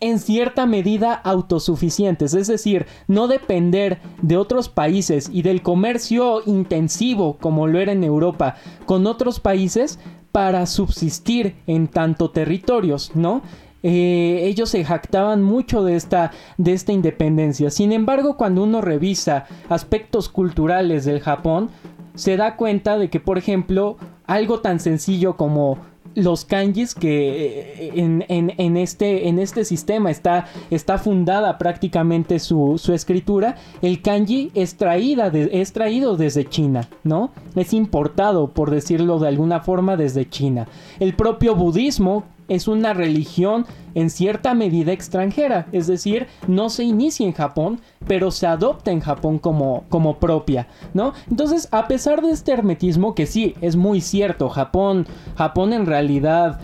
en 0.00 0.18
cierta 0.18 0.66
medida 0.66 1.14
autosuficientes, 1.14 2.34
es 2.34 2.48
decir, 2.48 2.86
no 3.08 3.28
depender 3.28 3.98
de 4.20 4.36
otros 4.36 4.68
países 4.68 5.30
y 5.32 5.40
del 5.42 5.62
comercio 5.62 6.42
intensivo 6.44 7.38
como 7.38 7.66
lo 7.66 7.80
era 7.80 7.92
en 7.92 8.04
Europa 8.04 8.56
con 8.84 9.06
otros 9.06 9.40
países 9.40 9.98
para 10.32 10.66
subsistir 10.66 11.56
en 11.66 11.88
tanto 11.88 12.30
territorios, 12.30 13.12
¿no? 13.14 13.40
Eh, 13.88 14.48
ellos 14.48 14.70
se 14.70 14.84
jactaban 14.84 15.44
mucho 15.44 15.84
de 15.84 15.94
esta, 15.94 16.32
de 16.58 16.72
esta 16.72 16.90
independencia. 16.90 17.70
Sin 17.70 17.92
embargo, 17.92 18.36
cuando 18.36 18.64
uno 18.64 18.80
revisa 18.80 19.44
aspectos 19.68 20.28
culturales 20.28 21.04
del 21.04 21.20
Japón, 21.20 21.70
se 22.16 22.36
da 22.36 22.56
cuenta 22.56 22.98
de 22.98 23.10
que, 23.10 23.20
por 23.20 23.38
ejemplo, 23.38 23.96
algo 24.26 24.58
tan 24.58 24.80
sencillo 24.80 25.36
como 25.36 25.78
los 26.16 26.44
kanjis 26.44 26.96
que 26.96 27.92
eh, 27.92 27.92
en, 27.94 28.76
este, 28.76 29.28
en 29.28 29.38
este 29.38 29.64
sistema 29.64 30.10
está, 30.10 30.46
está 30.72 30.98
fundada 30.98 31.56
prácticamente 31.56 32.40
su, 32.40 32.80
escritura, 32.92 33.54
el 33.82 34.02
kanji 34.02 34.50
es, 34.54 34.76
traída 34.76 35.28
es 35.28 35.72
traído 35.72 36.16
desde 36.16 36.44
China, 36.48 36.88
¿no? 37.04 37.30
Es 37.54 37.72
importado, 37.72 38.48
por 38.48 38.72
decirlo 38.72 39.20
de 39.20 39.28
alguna 39.28 39.60
forma, 39.60 39.96
desde 39.96 40.28
China. 40.28 40.66
El 40.98 41.14
propio 41.14 41.54
budismo 41.54 42.24
es 42.48 42.68
una 42.68 42.94
religión 42.94 43.66
en 43.94 44.10
cierta 44.10 44.54
medida 44.54 44.92
extranjera, 44.92 45.66
es 45.72 45.86
decir, 45.86 46.26
no 46.46 46.70
se 46.70 46.84
inicia 46.84 47.26
en 47.26 47.32
Japón, 47.32 47.80
pero 48.06 48.30
se 48.30 48.46
adopta 48.46 48.90
en 48.90 49.00
Japón 49.00 49.38
como, 49.38 49.84
como 49.88 50.18
propia, 50.18 50.68
¿no? 50.94 51.12
Entonces, 51.30 51.68
a 51.72 51.88
pesar 51.88 52.22
de 52.22 52.30
este 52.30 52.52
hermetismo, 52.52 53.14
que 53.14 53.26
sí, 53.26 53.54
es 53.60 53.76
muy 53.76 54.00
cierto, 54.00 54.48
Japón, 54.48 55.06
Japón 55.36 55.72
en 55.72 55.86
realidad... 55.86 56.60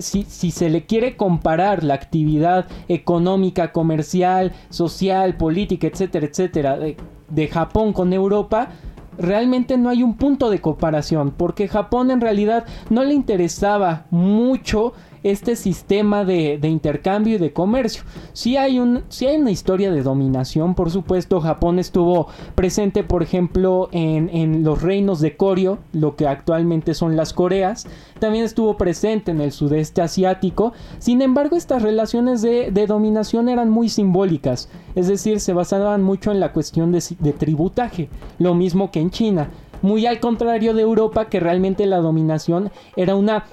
si, 0.00 0.24
se 0.50 0.68
le 0.68 0.84
quiere 0.84 1.16
comparar 1.16 1.84
la 1.84 1.94
actividad 1.94 2.66
económica, 2.88 3.72
comercial, 3.72 4.52
social, 4.70 5.36
política, 5.36 5.86
etcétera, 5.86 6.26
etcétera, 6.26 6.78
de 6.78 7.48
Japón 7.48 7.92
con 7.92 8.12
Europa, 8.12 8.70
realmente 9.18 9.76
no 9.78 9.88
hay 9.88 10.02
un 10.02 10.16
punto 10.16 10.50
de 10.50 10.60
comparación, 10.60 11.32
porque 11.36 11.68
Japón 11.68 12.10
en 12.10 12.20
realidad 12.20 12.64
no 12.90 13.04
le 13.04 13.14
interesaba 13.14 14.06
mucho 14.10 14.92
este 15.30 15.56
sistema 15.56 16.24
de, 16.24 16.60
intercambio 16.62 17.34
y 17.34 17.38
de 17.38 17.52
comercio. 17.52 18.04
Si 18.32 18.56
hay, 18.56 18.78
un, 18.78 19.02
hay 19.20 19.36
una 19.36 19.50
historia 19.50 19.90
de 19.90 20.02
dominación, 20.02 20.74
por 20.76 20.90
supuesto, 20.90 21.40
Japón 21.40 21.80
estuvo 21.80 22.28
presente, 22.54 23.02
por 23.02 23.24
ejemplo, 23.24 23.88
en, 23.90 24.62
los 24.62 24.82
reinos 24.82 25.20
de 25.20 25.36
Koryo, 25.36 25.78
lo 25.92 26.14
que 26.14 26.28
actualmente 26.28 26.94
son 26.94 27.16
las 27.16 27.32
Coreas, 27.32 27.86
también 28.20 28.44
estuvo 28.44 28.76
presente 28.76 29.32
en 29.32 29.40
el 29.40 29.50
sudeste 29.50 30.00
asiático, 30.00 30.72
sin 30.98 31.22
embargo, 31.22 31.56
estas 31.56 31.82
relaciones 31.82 32.40
de, 32.42 32.86
dominación 32.86 33.48
eran 33.48 33.68
muy 33.68 33.88
simbólicas, 33.88 34.68
es 34.94 35.08
decir, 35.08 35.40
se 35.40 35.52
basaban 35.52 36.02
mucho 36.02 36.30
en 36.30 36.38
la 36.38 36.52
cuestión 36.52 36.92
de 36.92 37.32
tributaje, 37.32 38.08
lo 38.38 38.54
mismo 38.54 38.92
que 38.92 39.00
en 39.00 39.10
China. 39.10 39.50
Muy 39.82 40.06
al 40.06 40.20
contrario 40.20 40.72
de 40.72 40.82
Europa 40.82 41.26
que 41.26 41.40
realmente 41.40 41.84
la 41.84 41.98
dominación 41.98 42.70
era 42.96 43.14
una 43.14 43.44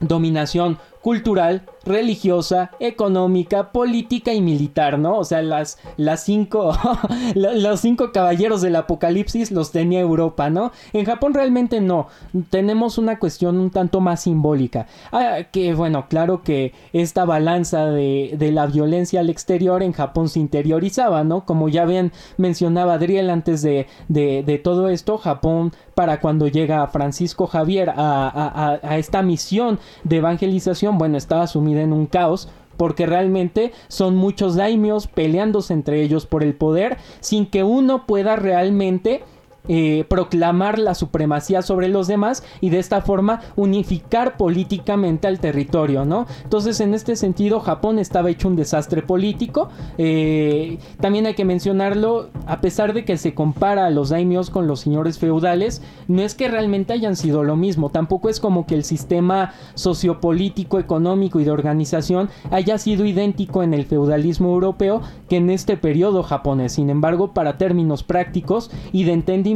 dominación 0.00 0.78
cultural, 1.02 1.60
religiosa, 1.84 2.70
económica, 2.80 3.72
política 3.72 4.32
y 4.32 4.40
militar, 4.40 4.98
¿no? 4.98 5.18
O 5.18 5.24
sea, 5.24 5.42
las, 5.42 5.78
las 5.96 6.22
cinco, 6.24 6.72
los 7.34 7.80
cinco 7.80 8.12
caballeros 8.12 8.60
del 8.62 8.76
apocalipsis 8.76 9.50
los 9.50 9.72
tenía 9.72 10.00
Europa, 10.00 10.50
¿no? 10.50 10.72
En 10.92 11.04
Japón 11.04 11.34
realmente 11.34 11.80
no. 11.80 12.08
Tenemos 12.50 12.98
una 12.98 13.18
cuestión 13.18 13.58
un 13.58 13.70
tanto 13.70 14.00
más 14.00 14.22
simbólica. 14.22 14.86
Ah, 15.12 15.38
que 15.50 15.74
bueno, 15.74 16.06
claro 16.08 16.42
que 16.42 16.72
esta 16.92 17.24
balanza 17.24 17.86
de, 17.86 18.34
de, 18.38 18.52
la 18.52 18.66
violencia 18.66 19.20
al 19.20 19.30
exterior 19.30 19.82
en 19.82 19.92
Japón 19.92 20.28
se 20.28 20.40
interiorizaba, 20.40 21.24
¿no? 21.24 21.44
Como 21.44 21.68
ya 21.68 21.84
bien 21.84 22.12
mencionaba 22.36 22.94
Adriel 22.94 23.30
antes 23.30 23.62
de, 23.62 23.86
de, 24.08 24.42
de 24.42 24.58
todo 24.58 24.88
esto, 24.88 25.18
Japón 25.18 25.72
para 25.94 26.20
cuando 26.20 26.48
llega 26.48 26.86
Francisco 26.88 27.46
Javier 27.46 27.90
a, 27.90 27.94
a, 27.96 28.78
a 28.82 28.98
esta 28.98 29.22
misión 29.22 29.78
de 30.02 30.16
evangelización, 30.16 30.96
bueno, 30.96 31.18
estaba 31.18 31.46
en 31.78 31.92
un 31.92 32.06
caos 32.06 32.48
porque 32.76 33.04
realmente 33.04 33.72
son 33.88 34.16
muchos 34.16 34.56
daimios 34.56 35.06
peleándose 35.06 35.74
entre 35.74 36.02
ellos 36.02 36.24
por 36.24 36.42
el 36.42 36.54
poder 36.54 36.96
sin 37.20 37.46
que 37.46 37.62
uno 37.62 38.06
pueda 38.06 38.36
realmente 38.36 39.22
eh, 39.68 40.04
proclamar 40.08 40.78
la 40.78 40.94
supremacía 40.94 41.62
sobre 41.62 41.88
los 41.88 42.06
demás 42.06 42.42
y 42.60 42.70
de 42.70 42.78
esta 42.78 43.02
forma 43.02 43.40
unificar 43.56 44.36
políticamente 44.36 45.28
al 45.28 45.38
territorio, 45.38 46.04
¿no? 46.04 46.26
Entonces 46.42 46.80
en 46.80 46.94
este 46.94 47.14
sentido 47.14 47.60
Japón 47.60 47.98
estaba 47.98 48.30
hecho 48.30 48.48
un 48.48 48.56
desastre 48.56 49.02
político. 49.02 49.68
Eh, 49.98 50.78
también 51.00 51.26
hay 51.26 51.34
que 51.34 51.44
mencionarlo, 51.44 52.30
a 52.46 52.60
pesar 52.60 52.94
de 52.94 53.04
que 53.04 53.16
se 53.16 53.34
compara 53.34 53.86
a 53.86 53.90
los 53.90 54.08
daimios 54.08 54.50
con 54.50 54.66
los 54.66 54.80
señores 54.80 55.18
feudales, 55.18 55.82
no 56.08 56.22
es 56.22 56.34
que 56.34 56.48
realmente 56.48 56.92
hayan 56.92 57.16
sido 57.16 57.44
lo 57.44 57.56
mismo, 57.56 57.90
tampoco 57.90 58.28
es 58.28 58.40
como 58.40 58.66
que 58.66 58.74
el 58.74 58.84
sistema 58.84 59.52
sociopolítico, 59.74 60.78
económico 60.78 61.38
y 61.38 61.44
de 61.44 61.50
organización 61.50 62.30
haya 62.50 62.78
sido 62.78 63.04
idéntico 63.04 63.62
en 63.62 63.74
el 63.74 63.84
feudalismo 63.84 64.48
europeo 64.48 65.02
que 65.28 65.36
en 65.36 65.50
este 65.50 65.76
periodo 65.76 66.22
japonés. 66.22 66.72
Sin 66.72 66.90
embargo, 66.90 67.34
para 67.34 67.58
términos 67.58 68.02
prácticos 68.02 68.70
y 68.92 69.04
de 69.04 69.12
entendimiento, 69.12 69.49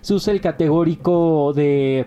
se 0.00 0.14
usa 0.14 0.32
el 0.32 0.40
categórico 0.40 1.52
de 1.54 2.06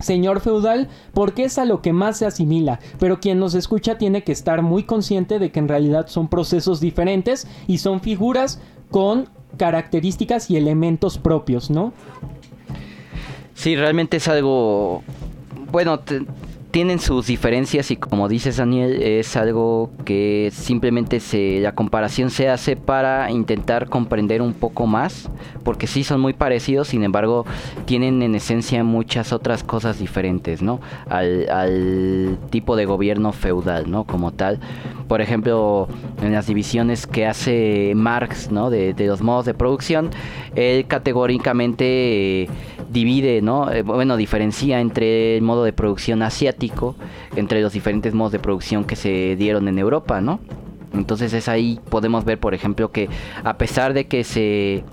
señor 0.00 0.40
feudal 0.40 0.88
porque 1.12 1.44
es 1.44 1.58
a 1.58 1.64
lo 1.64 1.80
que 1.80 1.92
más 1.92 2.18
se 2.18 2.26
asimila, 2.26 2.80
pero 2.98 3.20
quien 3.20 3.38
nos 3.38 3.54
escucha 3.54 3.98
tiene 3.98 4.24
que 4.24 4.32
estar 4.32 4.62
muy 4.62 4.84
consciente 4.84 5.38
de 5.38 5.50
que 5.50 5.58
en 5.58 5.68
realidad 5.68 6.06
son 6.08 6.28
procesos 6.28 6.80
diferentes 6.80 7.46
y 7.66 7.78
son 7.78 8.00
figuras 8.00 8.60
con 8.90 9.28
características 9.56 10.50
y 10.50 10.56
elementos 10.56 11.18
propios, 11.18 11.70
¿no? 11.70 11.92
Sí, 13.54 13.74
realmente 13.74 14.18
es 14.18 14.28
algo 14.28 15.02
bueno, 15.70 16.00
tienen 16.76 16.98
sus 16.98 17.28
diferencias 17.28 17.90
y 17.90 17.96
como 17.96 18.28
dices 18.28 18.58
Daniel, 18.58 19.00
es 19.02 19.34
algo 19.38 19.88
que 20.04 20.50
simplemente 20.52 21.20
se, 21.20 21.58
la 21.60 21.72
comparación 21.72 22.28
se 22.28 22.50
hace 22.50 22.76
para 22.76 23.30
intentar 23.30 23.88
comprender 23.88 24.42
un 24.42 24.52
poco 24.52 24.86
más, 24.86 25.30
porque 25.64 25.86
sí 25.86 26.04
son 26.04 26.20
muy 26.20 26.34
parecidos, 26.34 26.88
sin 26.88 27.02
embargo 27.02 27.46
tienen 27.86 28.20
en 28.20 28.34
esencia 28.34 28.84
muchas 28.84 29.32
otras 29.32 29.64
cosas 29.64 29.98
diferentes, 29.98 30.60
¿no? 30.60 30.78
Al, 31.08 32.36
tipo 32.50 32.76
de 32.76 32.84
gobierno 32.84 33.32
feudal, 33.32 33.90
¿no? 33.90 34.04
Como 34.04 34.32
tal. 34.32 34.60
Por 35.08 35.22
ejemplo, 35.22 35.88
en 36.20 36.32
las 36.32 36.46
divisiones 36.46 37.06
que 37.06 37.24
hace 37.24 37.94
Marx, 37.96 38.50
¿no? 38.50 38.68
De, 38.68 38.92
de 38.92 39.06
los 39.06 39.22
modos 39.22 39.46
de 39.46 39.54
producción, 39.54 40.10
él 40.54 40.86
categóricamente 40.86 42.50
divide, 42.90 43.42
¿no? 43.42 43.70
Eh, 43.70 43.82
bueno, 43.82 44.16
diferencia 44.16 44.80
entre 44.80 45.36
el 45.36 45.42
modo 45.42 45.64
de 45.64 45.72
producción 45.72 46.22
asiático, 46.22 46.96
entre 47.36 47.60
los 47.62 47.72
diferentes 47.72 48.14
modos 48.14 48.32
de 48.32 48.38
producción 48.38 48.84
que 48.84 48.96
se 48.96 49.36
dieron 49.36 49.68
en 49.68 49.78
Europa, 49.78 50.20
¿no? 50.20 50.40
Entonces 50.92 51.32
es 51.32 51.48
ahí 51.48 51.80
podemos 51.90 52.24
ver, 52.24 52.38
por 52.38 52.54
ejemplo, 52.54 52.90
que 52.90 53.08
a 53.44 53.58
pesar 53.58 53.92
de 53.92 54.06
que 54.06 54.24
se 54.24 54.84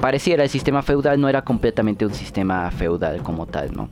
pareciera 0.00 0.42
el 0.42 0.48
sistema 0.48 0.82
feudal, 0.82 1.20
no 1.20 1.28
era 1.28 1.42
completamente 1.42 2.06
un 2.06 2.14
sistema 2.14 2.70
feudal 2.70 3.22
como 3.22 3.46
tal, 3.46 3.72
¿no? 3.74 3.88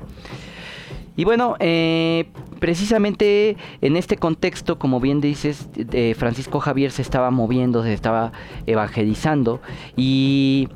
Y 1.17 1.25
bueno, 1.25 1.57
eh, 1.59 2.27
precisamente 2.61 3.57
en 3.83 3.97
este 3.97 4.17
contexto, 4.17 4.79
como 4.79 5.01
bien 5.01 5.21
dices, 5.21 5.69
eh, 5.77 6.15
Francisco 6.17 6.61
Javier 6.61 6.93
se 6.93 7.03
estaba 7.03 7.31
moviendo, 7.31 7.83
se 7.83 7.93
estaba 7.93 8.33
evangelizando 8.67 9.61
y 9.97 10.69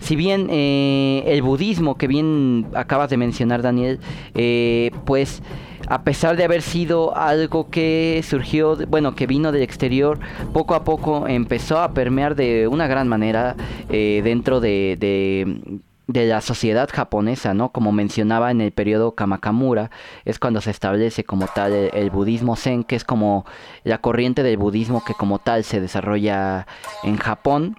si 0.00 0.16
bien 0.16 0.48
eh, 0.50 1.22
el 1.26 1.42
budismo 1.42 1.96
que 1.96 2.06
bien 2.06 2.66
acabas 2.74 3.10
de 3.10 3.16
mencionar 3.16 3.62
Daniel, 3.62 4.00
eh, 4.34 4.90
pues 5.04 5.42
a 5.88 6.02
pesar 6.02 6.36
de 6.36 6.44
haber 6.44 6.62
sido 6.62 7.16
algo 7.16 7.70
que 7.70 8.22
surgió, 8.26 8.76
bueno, 8.88 9.14
que 9.14 9.26
vino 9.26 9.52
del 9.52 9.62
exterior, 9.62 10.18
poco 10.52 10.74
a 10.74 10.84
poco 10.84 11.28
empezó 11.28 11.80
a 11.80 11.92
permear 11.92 12.34
de 12.34 12.68
una 12.68 12.86
gran 12.86 13.08
manera 13.08 13.56
eh, 13.88 14.20
dentro 14.24 14.60
de, 14.60 14.96
de, 14.98 16.26
la 16.26 16.40
sociedad 16.40 16.88
japonesa, 16.92 17.54
¿no? 17.54 17.70
Como 17.70 17.92
mencionaba 17.92 18.50
en 18.50 18.60
el 18.60 18.72
periodo 18.72 19.14
Kamakamura, 19.14 19.90
es 20.24 20.38
cuando 20.38 20.60
se 20.60 20.70
establece 20.70 21.24
como 21.24 21.46
tal 21.46 21.72
el, 21.72 22.10
budismo 22.10 22.56
zen, 22.56 22.84
que 22.84 22.96
es 22.96 23.04
como 23.04 23.44
la 23.84 23.98
corriente 23.98 24.42
del 24.42 24.56
budismo 24.56 25.04
que 25.04 25.14
como 25.14 25.38
tal 25.38 25.62
se 25.62 25.80
desarrolla 25.80 26.66
en 27.04 27.16
Japón 27.16 27.76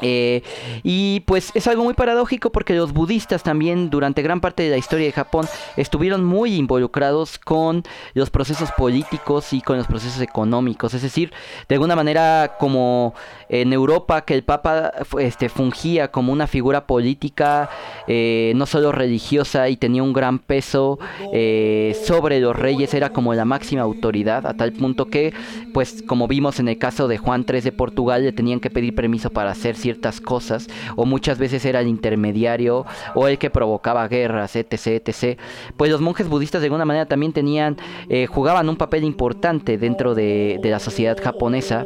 eh, 0.00 0.42
y 0.82 1.20
pues 1.20 1.52
es 1.54 1.66
algo 1.66 1.84
muy 1.84 1.94
paradójico 1.94 2.50
porque 2.50 2.74
los 2.74 2.92
budistas 2.92 3.42
también 3.42 3.90
durante 3.90 4.22
gran 4.22 4.40
parte 4.40 4.62
de 4.64 4.70
la 4.70 4.76
historia 4.76 5.06
de 5.06 5.12
Japón 5.12 5.46
estuvieron 5.76 6.24
muy 6.24 6.56
involucrados 6.56 7.38
con 7.38 7.84
los 8.12 8.30
procesos 8.30 8.70
políticos 8.72 9.52
y 9.52 9.60
con 9.60 9.76
los 9.76 9.86
procesos 9.86 10.20
económicos. 10.20 10.94
Es 10.94 11.02
decir, 11.02 11.32
de 11.68 11.76
alguna 11.76 11.94
manera 11.96 12.56
como 12.58 13.14
en 13.48 13.72
Europa 13.72 14.24
que 14.24 14.34
el 14.34 14.42
Papa 14.42 14.92
este, 15.18 15.48
fungía 15.48 16.10
como 16.10 16.32
una 16.32 16.46
figura 16.46 16.86
política, 16.86 17.70
eh, 18.08 18.52
no 18.56 18.66
solo 18.66 18.92
religiosa 18.92 19.68
y 19.68 19.76
tenía 19.76 20.02
un 20.02 20.12
gran 20.12 20.38
peso 20.38 20.98
eh, 21.32 21.96
sobre 22.04 22.40
los 22.40 22.56
reyes, 22.56 22.94
era 22.94 23.10
como 23.10 23.34
la 23.34 23.44
máxima 23.44 23.82
autoridad 23.82 24.46
a 24.46 24.54
tal 24.54 24.72
punto 24.72 25.06
que 25.06 25.32
pues 25.72 26.02
como 26.06 26.26
vimos 26.26 26.58
en 26.60 26.68
el 26.68 26.78
caso 26.78 27.08
de 27.08 27.18
Juan 27.18 27.44
III 27.48 27.60
de 27.60 27.72
Portugal 27.72 28.24
le 28.24 28.32
tenían 28.32 28.60
que 28.60 28.70
pedir 28.70 28.94
permiso 28.94 29.30
para 29.30 29.50
hacer 29.50 29.76
ciertas 29.84 30.18
cosas, 30.22 30.66
o 30.96 31.04
muchas 31.04 31.36
veces 31.38 31.62
era 31.66 31.80
el 31.80 31.88
intermediario, 31.88 32.86
o 33.14 33.28
el 33.28 33.36
que 33.36 33.50
provocaba 33.50 34.08
guerras, 34.08 34.56
etc, 34.56 35.02
etc. 35.04 35.38
Pues 35.76 35.90
los 35.90 36.00
monjes 36.00 36.26
budistas 36.26 36.62
de 36.62 36.68
alguna 36.68 36.86
manera 36.86 37.04
también 37.04 37.34
tenían, 37.34 37.76
eh, 38.08 38.26
jugaban 38.26 38.70
un 38.70 38.76
papel 38.76 39.04
importante 39.04 39.76
dentro 39.76 40.14
de, 40.14 40.58
la 40.64 40.78
sociedad 40.78 41.18
japonesa. 41.22 41.84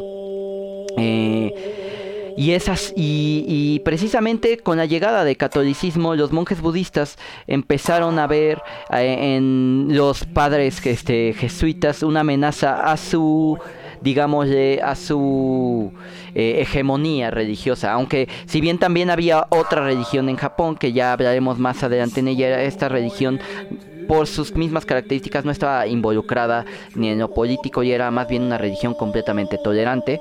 Eh, 0.97 2.35
y, 2.37 2.53
esas, 2.53 2.93
y, 2.95 3.81
precisamente 3.85 4.59
con 4.59 4.79
la 4.79 4.87
llegada 4.87 5.25
del 5.25 5.37
catolicismo, 5.37 6.15
los 6.15 6.31
monjes 6.31 6.61
budistas 6.61 7.19
empezaron 7.49 8.21
a 8.21 8.29
ver 8.29 8.63
eh, 8.93 9.37
en 9.37 9.89
los 9.91 10.25
padres 10.25 10.87
este, 10.87 11.35
jesuitas 11.35 12.05
una 12.05 12.21
amenaza 12.21 12.93
a 12.93 12.97
su 12.97 13.59
digámosle, 14.01 14.81
a 14.83 14.95
su 14.95 15.93
eh, 16.35 16.59
hegemonía 16.61 17.31
religiosa. 17.31 17.93
Aunque 17.93 18.29
si 18.47 18.61
bien 18.61 18.79
también 18.79 19.11
había 19.11 19.47
otra 19.51 19.85
religión 19.85 20.29
en 20.29 20.37
Japón, 20.37 20.77
que 20.77 20.93
ya 20.93 21.13
hablaremos 21.13 21.59
más 21.59 21.83
adelante 21.83 22.21
en 22.21 22.29
ella, 22.29 22.63
esta 22.63 22.89
religión 22.89 23.41
por 24.09 24.27
sus 24.27 24.57
mismas 24.57 24.87
características 24.87 25.45
no 25.45 25.53
estaba 25.53 25.87
involucrada 25.87 26.65
ni 26.95 27.11
en 27.11 27.19
lo 27.19 27.33
político 27.33 27.83
y 27.83 27.93
era 27.93 28.11
más 28.11 28.27
bien 28.27 28.43
una 28.43 28.59
religión 28.59 28.95
completamente 28.95 29.59
tolerante, 29.59 30.21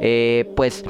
eh, 0.00 0.50
pues 0.56 0.84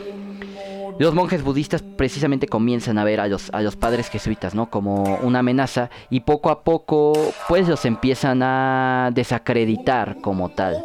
los 0.99 1.12
monjes 1.12 1.43
budistas 1.43 1.83
precisamente 1.83 2.47
comienzan 2.47 2.97
a 2.97 3.05
ver 3.05 3.21
a 3.21 3.29
los, 3.29 3.51
a 3.53 3.61
los 3.61 3.77
padres 3.77 4.09
jesuitas, 4.09 4.55
¿no? 4.55 4.71
Como 4.71 5.19
una 5.23 5.41
amenaza 5.41 5.91
y 6.09 6.21
poco 6.21 6.49
a 6.49 6.62
poco 6.62 7.12
pues 7.49 7.69
los 7.69 7.85
empiezan 7.85 8.43
a 8.43 9.11
desacreditar 9.12 10.21
como 10.23 10.49
tal 10.49 10.83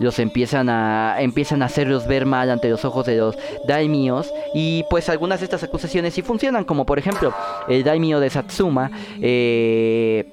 los 0.00 0.18
empiezan 0.18 0.68
a 0.68 1.16
empiezan 1.18 1.62
a 1.62 1.66
hacerlos 1.66 2.06
ver 2.06 2.26
mal 2.26 2.50
ante 2.50 2.68
los 2.68 2.84
ojos 2.84 3.06
de 3.06 3.16
los 3.16 3.36
daimios 3.66 4.32
y 4.54 4.84
pues 4.90 5.08
algunas 5.08 5.40
de 5.40 5.44
estas 5.44 5.62
acusaciones 5.62 6.14
sí 6.14 6.22
funcionan 6.22 6.64
como 6.64 6.86
por 6.86 6.98
ejemplo 6.98 7.34
el 7.68 7.84
daimio 7.84 8.20
de 8.20 8.30
Satsuma 8.30 8.90
eh, 9.20 10.32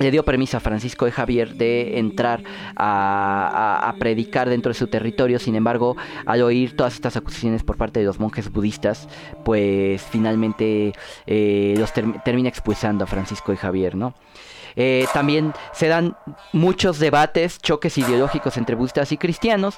le 0.00 0.10
dio 0.10 0.24
permiso 0.24 0.56
a 0.56 0.60
Francisco 0.60 1.04
de 1.04 1.12
Javier 1.12 1.54
de 1.54 1.98
entrar 1.98 2.42
a, 2.74 3.94
predicar 3.98 4.48
dentro 4.48 4.70
de 4.70 4.74
su 4.74 4.86
territorio. 4.86 5.38
Sin 5.38 5.54
embargo, 5.56 5.94
al 6.24 6.40
oír 6.40 6.74
todas 6.74 6.94
estas 6.94 7.18
acusaciones 7.18 7.62
por 7.62 7.76
parte 7.76 8.00
de 8.00 8.06
los 8.06 8.18
monjes 8.18 8.50
budistas, 8.50 9.08
pues 9.44 10.02
finalmente 10.02 10.94
eh, 11.26 11.74
los 11.76 11.92
termina 11.92 12.48
expulsando 12.48 13.04
a 13.04 13.06
Francisco 13.06 13.52
de 13.52 13.58
Javier, 13.58 13.94
¿no? 13.94 14.14
Eh, 14.76 15.06
también 15.12 15.52
se 15.72 15.88
dan 15.88 16.16
muchos 16.52 16.98
debates, 16.98 17.58
choques 17.58 17.98
ideológicos 17.98 18.56
entre 18.56 18.76
budistas 18.76 19.12
y 19.12 19.18
cristianos, 19.18 19.76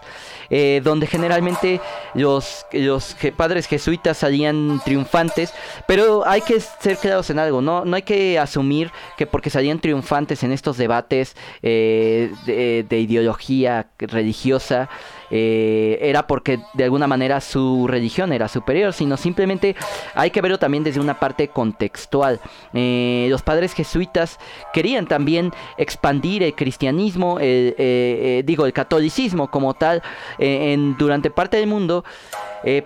eh, 0.51 0.81
donde 0.85 1.07
generalmente 1.07 1.81
los, 2.15 2.67
los 2.73 3.17
padres 3.37 3.67
jesuitas 3.67 4.19
salían 4.19 4.81
triunfantes, 4.85 5.53
pero 5.87 6.27
hay 6.27 6.41
que 6.43 6.61
ser 6.61 6.97
claros 6.97 7.31
en 7.31 7.39
algo, 7.39 7.61
no, 7.63 7.85
no 7.85 7.97
hay 7.97 8.03
que 8.03 8.39
asumir 8.39 8.91
que 9.17 9.27
porque 9.27 9.51
salían 9.51 9.81
triunfantes 9.81 10.43
en 10.43 10.53
estos 10.53 10.77
debates 10.77 11.37
eh, 11.63 12.33
de 12.47 12.99
ideología 12.99 13.89
religiosa, 13.99 14.89
eh, 15.35 15.99
era 16.03 16.27
porque 16.27 16.61
de 16.75 16.85
alguna 16.85 17.07
manera 17.07 17.41
su 17.41 17.87
religión 17.89 18.35
era 18.35 18.49
superior, 18.49 18.93
sino 18.93 19.17
simplemente 19.17 19.75
hay 20.15 20.31
que 20.31 20.43
verlo 20.43 20.59
también 20.59 20.85
desde 20.85 21.01
una 21.01 21.19
parte 21.19 21.49
contextual. 21.49 22.39
Eh, 22.75 23.27
los 23.31 23.41
padres 23.41 23.73
jesuitas 23.73 24.39
querían 24.75 25.07
también 25.07 25.51
expandir 25.79 26.43
el 26.43 26.55
cristianismo, 26.55 27.39
eh, 27.41 28.43
digo, 28.45 28.67
el 28.67 28.75
catolicismo 28.75 29.51
como 29.51 29.73
tal, 29.73 30.03
en, 30.39 30.97
durante 30.99 31.31
parte 31.31 31.57
del 31.57 31.67
mundo, 31.67 32.05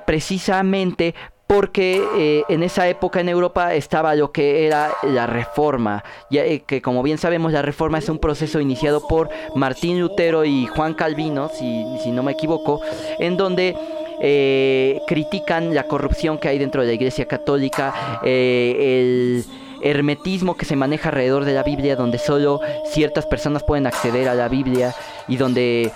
precisamente 0.07 1.15
porque 1.47 2.03
eh, 2.17 2.45
en 2.49 2.63
esa 2.63 2.89
época 2.89 3.21
en 3.21 3.29
Europa 3.29 3.75
estaba 3.75 4.15
lo 4.15 4.33
que 4.33 4.67
era 4.67 4.91
la 5.05 5.27
reforma, 5.27 6.03
eh, 6.31 6.63
que 6.67 6.83
como 6.83 7.03
bien 7.03 7.19
sabemos 7.19 7.53
la 7.53 7.63
reforma 7.63 7.99
es 7.99 8.09
un 8.09 8.19
proceso 8.19 8.61
iniciado 8.61 9.07
por 9.07 9.31
Martín 9.55 10.01
Lutero 10.01 10.45
y 10.45 10.67
Juan 10.67 10.95
Calvino, 10.95 11.49
si, 11.49 11.85
si 12.03 12.11
no 12.11 12.23
me 12.25 12.33
equivoco, 12.33 12.81
en 13.21 13.37
donde 13.37 13.77
eh, 14.21 15.01
critican 15.07 15.73
la 15.73 15.85
corrupción 15.85 16.39
que 16.39 16.49
hay 16.49 16.59
dentro 16.59 16.81
de 16.81 16.89
la 16.89 16.95
Iglesia 16.95 17.27
Católica, 17.27 18.21
el 18.25 19.45
hermetismo 19.83 20.57
que 20.57 20.65
se 20.65 20.75
maneja 20.75 21.11
alrededor 21.11 21.45
de 21.45 21.53
la 21.53 21.63
Biblia, 21.63 21.95
donde 21.95 22.19
solo 22.19 22.61
ciertas 22.87 23.25
personas 23.27 23.63
pueden 23.63 23.87
acceder 23.87 24.29
a 24.29 24.35
la 24.35 24.49
Biblia 24.49 24.95
y 25.29 25.37
donde 25.37 25.93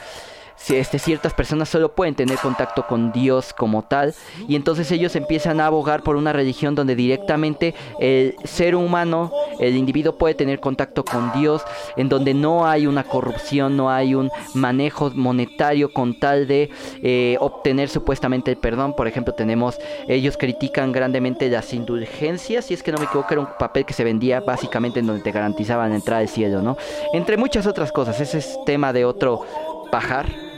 este, 0.68 0.98
ciertas 0.98 1.34
personas 1.34 1.68
solo 1.68 1.94
pueden 1.94 2.14
tener 2.14 2.38
contacto 2.38 2.86
con 2.86 3.12
Dios 3.12 3.52
como 3.52 3.82
tal 3.82 4.14
y 4.46 4.56
entonces 4.56 4.90
ellos 4.92 5.16
empiezan 5.16 5.60
a 5.60 5.66
abogar 5.66 6.02
por 6.02 6.16
una 6.16 6.32
religión 6.32 6.74
donde 6.74 6.94
directamente 6.94 7.74
el 7.98 8.36
ser 8.44 8.76
humano, 8.76 9.32
el 9.58 9.76
individuo 9.76 10.16
puede 10.16 10.34
tener 10.34 10.60
contacto 10.60 11.04
con 11.04 11.32
Dios, 11.32 11.62
en 11.96 12.08
donde 12.08 12.34
no 12.34 12.66
hay 12.66 12.86
una 12.86 13.04
corrupción, 13.04 13.76
no 13.76 13.90
hay 13.90 14.14
un 14.14 14.30
manejo 14.54 15.10
monetario 15.14 15.92
con 15.92 16.18
tal 16.18 16.46
de 16.46 16.70
eh, 17.02 17.36
obtener 17.40 17.88
supuestamente 17.88 18.50
el 18.50 18.56
perdón. 18.56 18.94
Por 18.94 19.08
ejemplo, 19.08 19.34
tenemos, 19.34 19.78
ellos 20.08 20.36
critican 20.36 20.92
grandemente 20.92 21.48
las 21.48 21.72
indulgencias, 21.72 22.66
si 22.66 22.74
es 22.74 22.82
que 22.82 22.92
no 22.92 22.98
me 22.98 23.04
equivoco, 23.04 23.28
era 23.30 23.40
un 23.40 23.48
papel 23.58 23.84
que 23.84 23.94
se 23.94 24.04
vendía 24.04 24.40
básicamente 24.40 25.00
en 25.00 25.06
donde 25.06 25.22
te 25.22 25.32
garantizaban 25.32 25.90
la 25.90 25.96
entrada 25.96 26.20
al 26.20 26.28
cielo, 26.28 26.62
¿no? 26.62 26.76
Entre 27.12 27.36
muchas 27.36 27.66
otras 27.66 27.92
cosas, 27.92 28.20
ese 28.20 28.38
es 28.38 28.58
tema 28.66 28.92
de 28.92 29.04
otro 29.04 29.42
pajar 29.90 30.49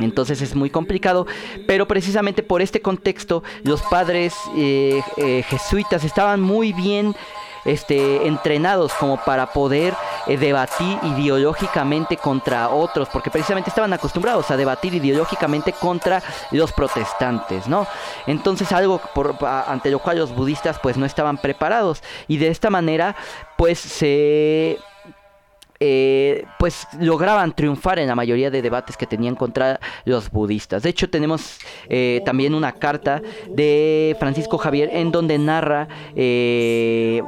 entonces 0.00 0.40
es 0.42 0.54
muy 0.54 0.70
complicado, 0.70 1.26
pero 1.66 1.86
precisamente 1.86 2.42
por 2.42 2.62
este 2.62 2.80
contexto 2.80 3.42
los 3.62 3.82
padres 3.82 4.34
eh, 4.56 5.02
eh, 5.16 5.44
jesuitas 5.48 6.04
estaban 6.04 6.40
muy 6.40 6.72
bien 6.72 7.14
este, 7.64 8.26
entrenados 8.26 8.92
como 8.94 9.16
para 9.16 9.52
poder 9.52 9.94
eh, 10.26 10.36
debatir 10.36 10.98
ideológicamente 11.02 12.16
contra 12.16 12.68
otros, 12.68 13.08
porque 13.08 13.30
precisamente 13.30 13.70
estaban 13.70 13.92
acostumbrados 13.92 14.50
a 14.50 14.56
debatir 14.56 14.94
ideológicamente 14.94 15.72
contra 15.72 16.22
los 16.50 16.72
protestantes, 16.72 17.66
¿no? 17.66 17.86
Entonces 18.26 18.70
algo 18.72 19.00
por, 19.14 19.36
ante 19.44 19.90
lo 19.90 19.98
cual 19.98 20.18
los 20.18 20.34
budistas 20.34 20.78
pues 20.78 20.96
no 20.96 21.06
estaban 21.06 21.38
preparados 21.38 22.02
y 22.28 22.36
de 22.36 22.48
esta 22.48 22.70
manera 22.70 23.16
pues 23.56 23.78
se 23.78 24.78
pues 26.58 26.86
lograban 27.00 27.54
triunfar 27.54 27.98
en 27.98 28.06
la 28.06 28.14
mayoría 28.14 28.50
de 28.50 28.62
debates 28.62 28.96
que 28.96 29.06
tenían 29.06 29.34
contra 29.34 29.80
los 30.04 30.30
budistas. 30.30 30.82
De 30.82 30.90
hecho, 30.90 31.10
tenemos 31.10 31.58
eh, 31.88 32.22
también 32.24 32.54
una 32.54 32.72
carta 32.72 33.22
de 33.48 34.16
Francisco 34.18 34.58
Javier 34.58 34.90
en 34.92 35.10
donde 35.10 35.38
narra 35.38 35.88
eh, 36.14 37.22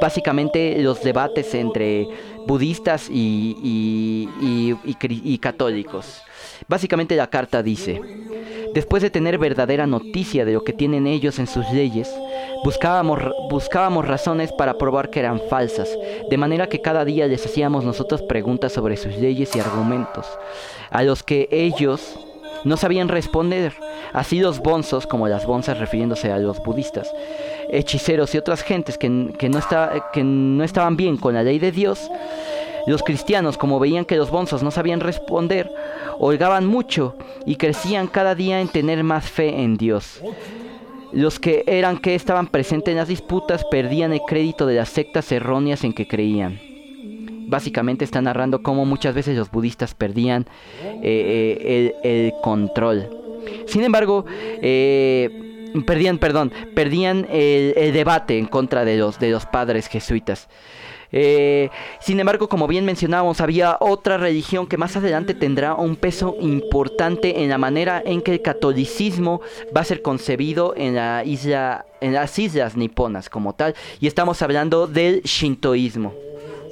básicamente 0.00 0.78
los 0.80 1.02
debates 1.02 1.54
entre 1.54 2.08
budistas 2.46 3.08
y, 3.10 4.28
y 4.40 5.38
católicos. 5.38 6.22
Básicamente 6.68 7.16
la 7.16 7.28
carta 7.28 7.62
dice, 7.62 8.00
Después 8.74 9.04
de 9.04 9.10
tener 9.10 9.38
verdadera 9.38 9.86
noticia 9.86 10.44
de 10.44 10.52
lo 10.52 10.64
que 10.64 10.72
tienen 10.72 11.06
ellos 11.06 11.38
en 11.38 11.46
sus 11.46 11.70
leyes, 11.70 12.12
buscábamos, 12.64 13.20
buscábamos 13.48 14.04
razones 14.04 14.50
para 14.50 14.76
probar 14.78 15.10
que 15.10 15.20
eran 15.20 15.40
falsas, 15.48 15.88
de 16.28 16.36
manera 16.36 16.68
que 16.68 16.82
cada 16.82 17.04
día 17.04 17.28
les 17.28 17.46
hacíamos 17.46 17.84
nosotros 17.84 18.22
preguntas 18.22 18.72
sobre 18.72 18.96
sus 18.96 19.16
leyes 19.16 19.54
y 19.54 19.60
argumentos, 19.60 20.26
a 20.90 21.04
los 21.04 21.22
que 21.22 21.46
ellos 21.52 22.18
no 22.64 22.76
sabían 22.76 23.08
responder. 23.08 23.74
Así 24.12 24.40
los 24.40 24.58
bonzos, 24.58 25.06
como 25.06 25.28
las 25.28 25.46
bonzas 25.46 25.78
refiriéndose 25.78 26.32
a 26.32 26.38
los 26.38 26.60
budistas, 26.60 27.14
hechiceros 27.70 28.34
y 28.34 28.38
otras 28.38 28.62
gentes 28.62 28.98
que, 28.98 29.08
no 29.08 29.30
que 30.12 30.24
no 30.24 30.64
estaban 30.64 30.96
bien 30.96 31.16
con 31.16 31.34
la 31.34 31.44
ley 31.44 31.60
de 31.60 31.70
Dios, 31.70 32.10
los 32.86 33.02
cristianos, 33.02 33.56
como 33.56 33.78
veían 33.78 34.04
que 34.04 34.16
los 34.16 34.30
bonzos 34.30 34.62
no 34.62 34.70
sabían 34.70 35.00
responder, 35.00 35.70
holgaban 36.18 36.66
mucho 36.66 37.16
y 37.46 37.56
crecían 37.56 38.06
cada 38.06 38.34
día 38.34 38.60
en 38.60 38.68
tener 38.68 39.02
más 39.04 39.30
fe 39.30 39.62
en 39.62 39.76
Dios. 39.76 40.20
Los 41.12 41.38
que 41.38 41.62
eran 41.66 41.98
que 41.98 42.14
estaban 42.14 42.48
presentes 42.48 42.90
en 42.90 42.98
las 42.98 43.08
disputas 43.08 43.64
perdían 43.64 44.12
el 44.12 44.20
crédito 44.26 44.66
de 44.66 44.74
las 44.74 44.88
sectas 44.88 45.30
erróneas 45.30 45.84
en 45.84 45.92
que 45.92 46.08
creían. 46.08 46.60
Básicamente 47.46 48.04
está 48.04 48.20
narrando 48.20 48.62
cómo 48.62 48.84
muchas 48.84 49.14
veces 49.14 49.36
los 49.36 49.50
budistas 49.50 49.94
perdían 49.94 50.46
eh, 51.02 51.92
eh, 51.92 51.94
el, 52.02 52.32
control. 52.42 53.08
Sin 53.66 53.84
embargo, 53.84 54.24
eh, 54.60 55.72
perdían, 55.86 56.18
perdón, 56.18 56.52
perdían 56.74 57.26
el, 57.30 57.74
el, 57.76 57.92
debate 57.92 58.38
en 58.38 58.46
contra 58.46 58.84
de 58.84 58.96
los, 58.96 59.18
de 59.20 59.30
los 59.30 59.46
padres 59.46 59.86
jesuitas. 59.86 60.48
Eh, 61.16 61.70
sin 62.00 62.18
embargo, 62.18 62.48
como 62.48 62.66
bien 62.66 62.84
mencionábamos, 62.84 63.40
había 63.40 63.76
otra 63.78 64.16
religión 64.18 64.66
que 64.66 64.76
más 64.76 64.96
adelante 64.96 65.32
tendrá 65.32 65.74
un 65.74 65.94
peso 65.94 66.36
importante 66.40 67.44
en 67.44 67.48
la 67.48 67.56
manera 67.56 68.02
en 68.04 68.20
que 68.20 68.32
el 68.32 68.42
catolicismo 68.42 69.40
va 69.74 69.82
a 69.82 69.84
ser 69.84 70.02
concebido 70.02 70.74
en 70.76 70.96
la 70.96 71.22
isla, 71.24 71.86
en 72.00 72.14
las 72.14 72.36
islas 72.36 72.76
niponas 72.76 73.30
como 73.30 73.52
tal, 73.52 73.76
y 74.00 74.08
estamos 74.08 74.42
hablando 74.42 74.88
del 74.88 75.22
shintoísmo. 75.22 76.12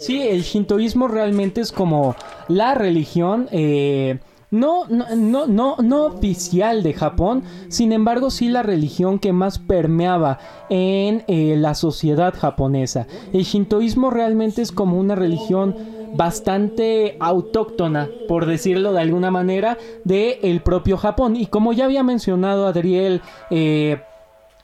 Sí, 0.01 0.21
el 0.21 0.43
shintoísmo 0.43 1.07
realmente 1.07 1.61
es 1.61 1.71
como 1.71 2.17
la 2.49 2.75
religión 2.75 3.49
eh, 3.53 4.19
no, 4.53 4.87
no, 4.87 5.47
no, 5.47 5.77
no, 5.79 6.05
oficial 6.05 6.83
de 6.83 6.93
Japón, 6.93 7.43
sin 7.69 7.91
embargo 7.91 8.31
sí 8.31 8.49
la 8.49 8.63
religión 8.63 9.19
que 9.19 9.33
más 9.33 9.59
permeaba 9.59 10.39
en 10.69 11.25
eh, 11.27 11.57
la 11.57 11.75
sociedad 11.75 12.35
japonesa. 12.39 13.07
El 13.33 13.45
shintoísmo 13.45 14.11
realmente 14.11 14.61
es 14.61 14.71
como 14.71 14.99
una 14.99 15.15
religión 15.15 15.75
bastante 16.15 17.17
autóctona, 17.19 18.11
por 18.29 18.45
decirlo 18.45 18.93
de 18.93 19.01
alguna 19.01 19.31
manera, 19.31 19.79
de 20.05 20.39
el 20.43 20.61
propio 20.61 20.99
Japón. 20.99 21.35
Y 21.35 21.47
como 21.47 21.73
ya 21.73 21.87
había 21.87 22.03
mencionado 22.03 22.67
Adriel, 22.67 23.23
eh, 23.51 24.03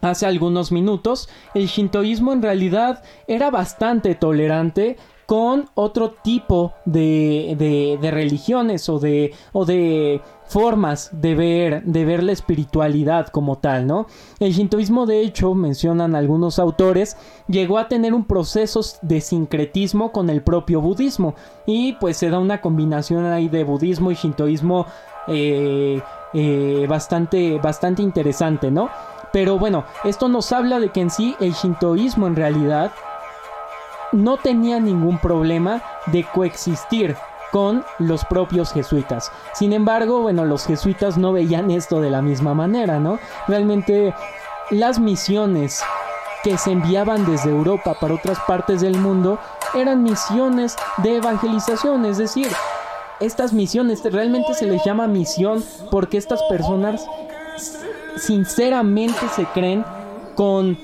hace 0.03 0.27
algunos 0.27 0.71
minutos, 0.71 1.31
el 1.55 1.67
shintoísmo 1.67 2.35
en 2.35 2.43
realidad 2.43 3.03
era 3.27 3.51
bastante 3.51 4.15
tolerante 4.15 4.99
con 5.29 5.69
otro 5.75 6.13
tipo 6.13 6.73
de, 6.87 7.55
de, 8.01 8.11
religiones 8.11 8.89
o 8.89 8.99
de, 8.99 9.35
o 9.53 9.67
de 9.67 10.23
formas 10.47 11.11
de 11.13 11.35
ver, 11.35 11.83
de 11.83 12.07
ver 12.07 12.23
la 12.23 12.33
espiritualidad 12.33 13.27
como 13.27 13.59
tal, 13.59 13.87
¿no? 13.87 14.07
El 14.41 14.55
shintoísmo, 14.55 15.05
de 15.05 15.21
hecho, 15.21 15.53
mencionan 15.53 16.15
algunos 16.15 16.59
autores, 16.59 17.19
llegó 17.47 17.77
a 17.77 17.89
tener 17.89 18.15
un 18.15 18.25
proceso 18.25 18.81
de 19.03 19.21
sincretismo 19.21 20.13
con 20.13 20.31
el 20.31 20.43
propio 20.43 20.81
budismo 20.81 21.35
y 21.67 21.93
pues 22.01 22.17
se 22.17 22.31
da 22.31 22.39
una 22.39 22.63
combinación 22.63 23.27
ahí 23.27 23.51
de 23.51 23.65
budismo 23.65 24.11
y 24.11 24.15
shintoísmo 24.15 24.87
eh, 25.27 26.01
eh, 26.33 26.87
bastante, 26.89 27.59
bastante 27.59 28.01
interesante, 28.01 28.71
¿no? 28.71 28.89
Pero 29.31 29.59
bueno, 29.59 29.85
esto 30.05 30.29
nos 30.29 30.53
habla 30.53 30.81
de 30.81 30.89
que 30.89 31.03
en 31.03 31.11
sí 31.11 31.37
el 31.39 31.53
shintoísmo 31.53 32.27
en 32.27 32.37
realidad 32.37 32.93
no 34.13 34.37
tenía 34.37 34.81
ningún 34.81 35.19
problema 35.19 35.83
de 36.07 36.25
coexistir 36.25 37.17
con 37.51 37.85
los 37.99 38.25
propios 38.25 38.73
jesuitas. 38.73 39.33
Sin 39.55 39.73
embargo, 39.73 40.21
bueno, 40.21 40.45
los 40.45 40.67
jesuitas 40.67 41.17
no 41.17 41.33
veían 41.33 41.71
esto 41.71 42.01
de 42.01 42.11
la 42.11 42.23
misma 42.23 42.55
manera, 42.55 42.99
¿no? 43.01 43.19
Realmente 43.47 44.15
las 44.71 44.99
misiones 44.99 45.83
que 46.43 46.59
se 46.59 46.73
enviaban 46.73 47.27
desde 47.27 47.51
Europa 47.51 47.97
para 47.99 48.15
otras 48.15 48.39
partes 48.47 48.81
del 48.81 48.99
mundo 48.99 49.39
eran 49.75 50.03
misiones 50.03 50.77
de 50.99 51.17
evangelización, 51.17 52.05
es 52.05 52.19
decir, 52.19 52.49
estas 53.21 53.53
misiones 53.53 54.03
realmente 54.05 54.55
se 54.55 54.67
les 54.67 54.85
llama 54.85 55.09
misión 55.09 55.65
porque 55.91 56.19
estas 56.19 56.41
personas 56.45 57.05
sinceramente 58.17 59.19
se 59.35 59.45
creen 59.47 59.85
con 60.37 60.79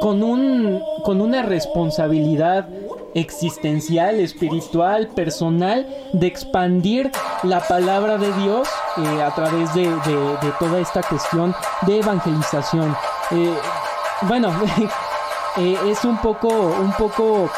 con, 0.00 0.22
un, 0.22 0.82
con 1.02 1.20
una 1.20 1.42
responsabilidad 1.42 2.68
existencial, 3.14 4.20
espiritual, 4.20 5.08
personal, 5.08 5.86
de 6.12 6.26
expandir 6.26 7.10
la 7.42 7.60
palabra 7.60 8.18
de 8.18 8.32
Dios 8.34 8.68
eh, 8.98 9.22
a 9.22 9.34
través 9.34 9.72
de, 9.74 9.90
toda 10.58 10.80
esta 10.80 11.02
cuestión 11.02 11.54
de 11.86 12.00
evangelización. 12.00 12.94
Eh, 13.30 13.54
bueno, 14.22 14.52
eh, 15.56 15.76
es 15.88 16.04
un 16.04 16.18
poco, 16.18 16.48
un 16.48 16.92
poco 16.92 17.50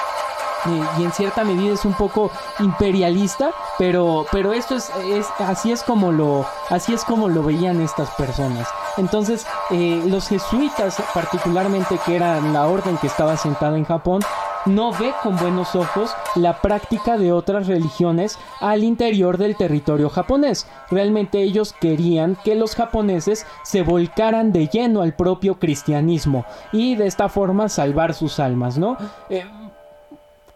y 0.98 1.04
en 1.04 1.12
cierta 1.12 1.44
medida 1.44 1.74
es 1.74 1.84
un 1.84 1.94
poco 1.94 2.30
imperialista, 2.58 3.50
pero, 3.78 4.26
pero 4.32 4.52
esto 4.52 4.74
es, 4.76 4.90
es, 5.06 5.26
así 5.38 5.72
es 5.72 5.82
como 5.82 6.12
lo 6.12 6.46
así 6.70 6.92
es 6.92 7.04
como 7.04 7.28
lo 7.28 7.42
veían 7.42 7.80
estas 7.80 8.10
personas. 8.10 8.68
Entonces, 8.96 9.46
eh, 9.70 10.02
los 10.06 10.28
jesuitas, 10.28 11.00
particularmente 11.14 11.98
que 12.04 12.16
eran 12.16 12.52
la 12.52 12.66
orden 12.66 12.96
que 12.98 13.06
estaba 13.06 13.36
sentada 13.36 13.76
en 13.76 13.84
Japón, 13.84 14.22
no 14.66 14.92
ve 14.92 15.12
con 15.22 15.36
buenos 15.36 15.74
ojos 15.74 16.10
la 16.34 16.60
práctica 16.60 17.16
de 17.16 17.32
otras 17.32 17.66
religiones 17.66 18.38
al 18.60 18.84
interior 18.84 19.38
del 19.38 19.56
territorio 19.56 20.10
japonés. 20.10 20.66
Realmente 20.90 21.42
ellos 21.42 21.72
querían 21.72 22.36
que 22.44 22.54
los 22.54 22.74
japoneses 22.74 23.46
se 23.62 23.82
volcaran 23.82 24.52
de 24.52 24.68
lleno 24.68 25.02
al 25.02 25.14
propio 25.14 25.58
cristianismo 25.58 26.44
y 26.72 26.96
de 26.96 27.06
esta 27.06 27.28
forma 27.28 27.68
salvar 27.68 28.14
sus 28.14 28.40
almas, 28.40 28.78
¿no? 28.78 28.96
Eh, 29.30 29.46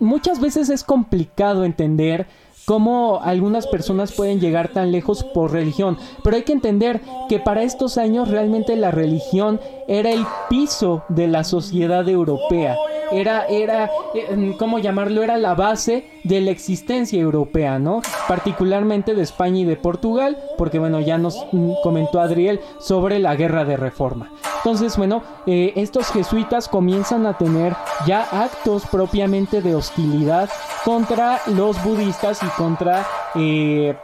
muchas 0.02 0.40
veces 0.40 0.68
es 0.68 0.84
complicado 0.84 1.64
entender 1.64 2.26
cómo 2.72 3.20
algunas 3.22 3.66
personas 3.66 4.12
pueden 4.12 4.40
llegar 4.40 4.68
tan 4.68 4.92
lejos 4.92 5.24
por 5.24 5.52
religión. 5.52 5.98
Pero 6.24 6.36
hay 6.36 6.42
que 6.42 6.54
entender 6.54 7.02
que 7.28 7.38
para 7.38 7.64
estos 7.64 7.98
años 7.98 8.28
realmente 8.30 8.76
la 8.76 8.90
religión 8.90 9.60
era 9.88 10.10
el 10.10 10.24
piso 10.48 11.02
de 11.10 11.26
la 11.26 11.44
sociedad 11.44 12.08
europea. 12.08 12.74
Era, 13.10 13.44
era, 13.44 13.90
eh, 14.14 14.56
¿cómo 14.58 14.78
llamarlo? 14.78 15.22
Era 15.22 15.36
la 15.36 15.54
base 15.54 16.06
de 16.24 16.40
la 16.40 16.50
existencia 16.50 17.20
europea, 17.20 17.78
¿no? 17.78 18.00
Particularmente 18.26 19.14
de 19.14 19.20
España 19.20 19.58
y 19.58 19.64
de 19.66 19.76
Portugal, 19.76 20.38
porque 20.56 20.78
bueno, 20.78 20.98
ya 21.00 21.18
nos 21.18 21.46
mm, 21.52 21.72
comentó 21.82 22.20
Adriel 22.20 22.58
sobre 22.78 23.18
la 23.18 23.36
guerra 23.36 23.66
de 23.66 23.76
reforma. 23.76 24.32
Entonces, 24.64 24.96
bueno, 24.96 25.22
eh, 25.44 25.72
estos 25.74 26.06
jesuitas 26.10 26.68
comienzan 26.68 27.26
a 27.26 27.36
tener 27.36 27.74
ya 28.06 28.22
actos 28.22 28.86
propiamente 28.86 29.60
de 29.60 29.74
hostilidad 29.74 30.48
contra 30.84 31.40
los 31.46 31.82
budistas 31.82 32.42
y 32.42 32.46
contra 32.62 33.06
eh, 33.34 33.96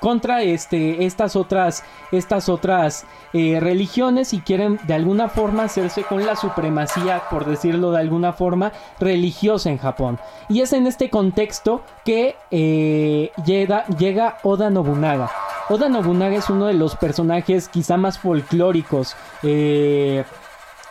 contra 0.00 0.42
este 0.42 1.04
estas 1.06 1.36
otras 1.36 1.84
estas 2.10 2.48
otras 2.48 3.06
eh, 3.32 3.58
religiones 3.60 4.32
y 4.32 4.40
quieren 4.40 4.80
de 4.86 4.94
alguna 4.94 5.28
forma 5.28 5.64
hacerse 5.64 6.02
con 6.02 6.26
la 6.26 6.36
supremacía 6.36 7.22
por 7.30 7.44
decirlo 7.44 7.92
de 7.92 8.00
alguna 8.00 8.32
forma 8.32 8.72
religiosa 8.98 9.70
en 9.70 9.78
Japón 9.78 10.18
y 10.48 10.60
es 10.60 10.72
en 10.72 10.86
este 10.86 11.08
contexto 11.08 11.82
que 12.04 12.36
llega, 13.44 13.86
llega 13.86 14.38
Oda 14.42 14.70
Nobunaga 14.70 15.30
Oda 15.68 15.88
Nobunaga 15.88 16.36
es 16.36 16.50
uno 16.50 16.66
de 16.66 16.74
los 16.74 16.96
personajes 16.96 17.68
quizá 17.68 17.96
más 17.96 18.18
folclóricos 18.18 19.16
eh, 19.42 20.24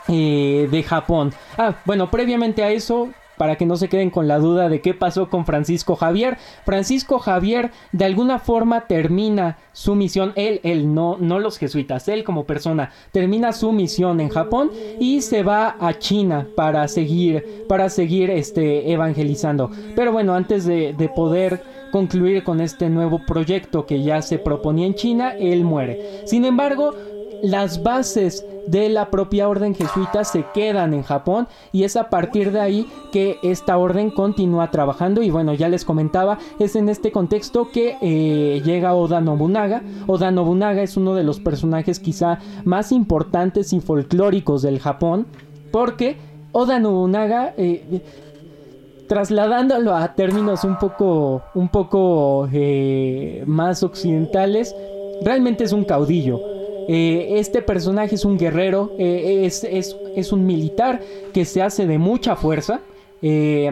eh, 0.08 0.68
de 0.72 0.84
Japón. 0.84 1.34
Ah, 1.58 1.76
bueno, 1.86 2.10
previamente 2.10 2.64
a 2.64 2.72
eso, 2.72 3.10
para 3.38 3.56
que 3.56 3.66
no 3.66 3.76
se 3.76 3.90
queden 3.90 4.10
con 4.10 4.28
la 4.28 4.40
duda 4.40 4.70
de 4.70 4.82
qué 4.82 4.94
pasó 4.94 5.30
con 5.30 5.46
Francisco 5.46 5.96
Javier. 5.96 6.38
Francisco 6.66 7.20
Javier 7.20 7.72
de 7.92 8.06
alguna 8.06 8.40
forma 8.40 8.82
termina 8.82 9.58
su 9.74 9.96
misión, 9.96 10.34
él, 10.36 10.60
él, 10.64 10.94
no, 10.94 11.18
no 11.20 11.40
los 11.40 11.58
jesuitas, 11.58 12.08
él 12.08 12.24
como 12.24 12.46
persona, 12.46 12.92
termina 13.12 13.54
su 13.54 13.72
misión 13.72 14.20
en 14.20 14.30
Japón 14.30 14.72
y 15.00 15.22
se 15.22 15.44
va 15.44 15.76
a 15.80 15.98
China 15.98 16.48
para 16.56 16.88
seguir, 16.88 17.66
para 17.68 17.90
seguir 17.90 18.30
este, 18.30 18.92
evangelizando. 18.92 19.72
Pero 19.96 20.12
bueno, 20.12 20.34
antes 20.36 20.66
de, 20.66 20.94
de 20.94 21.10
poder 21.10 21.62
concluir 21.92 22.44
con 22.44 22.62
este 22.62 22.90
nuevo 22.90 23.20
proyecto 23.28 23.86
que 23.86 24.02
ya 24.02 24.22
se 24.22 24.40
proponía 24.40 24.88
en 24.88 24.96
China, 24.96 25.36
él 25.38 25.64
muere. 25.64 26.22
Sin 26.26 26.46
embargo, 26.46 26.96
las 27.44 27.82
bases 27.84 28.46
de 28.68 28.90
la 28.90 29.10
propia 29.10 29.50
orden 29.50 29.74
jesuita 29.76 30.24
se 30.24 30.46
quedan 30.54 30.94
en 30.94 31.04
Japón 31.04 31.48
y 31.72 31.84
es 31.84 31.96
a 31.96 32.10
partir 32.10 32.52
de 32.52 32.60
ahí 32.60 32.88
que 33.12 33.38
esta 33.44 33.78
orden 33.78 34.12
continúa 34.12 34.72
trabajando 34.72 35.24
y 35.24 35.30
bueno 35.30 35.54
ya 35.54 35.68
les 35.68 35.86
comentaba 35.86 36.38
es 36.60 36.76
en 36.76 36.90
este 36.90 37.12
contexto 37.12 37.70
que 37.72 37.98
eh, 38.02 38.62
llega 38.64 38.94
Oda 38.94 39.22
Nobunaga. 39.22 39.82
Oda 40.08 40.32
Nobunaga 40.32 40.82
es 40.82 40.98
uno 40.98 41.16
de 41.16 41.24
los 41.24 41.40
personajes 41.40 42.00
quizá 42.00 42.40
más 42.64 42.92
importantes 42.92 43.74
y 43.74 43.80
folclóricos 43.80 44.62
del 44.62 44.80
Japón 44.80 45.26
porque 45.72 46.18
Oda 46.52 46.80
Nobunaga 46.80 47.54
eh, 47.58 48.02
trasladándolo 49.08 49.96
a 49.96 50.14
términos 50.14 50.64
un 50.64 50.78
poco 50.78 51.42
un 51.56 51.70
poco 51.70 52.48
eh, 52.54 53.44
más 53.48 53.84
occidentales 53.84 54.76
realmente 55.24 55.64
es 55.64 55.74
un 55.74 55.84
caudillo 55.84 56.51
eh, 56.94 57.40
este 57.40 57.62
personaje 57.62 58.16
es 58.16 58.26
un 58.26 58.38
guerrero, 58.38 58.92
eh, 59.00 59.46
es, 59.46 60.34
un 60.34 60.46
militar 60.46 61.00
que 61.34 61.46
se 61.46 61.62
hace 61.62 61.88
de 61.88 61.98
mucha 61.98 62.36
fuerza. 62.36 62.82
Eh, 63.22 63.72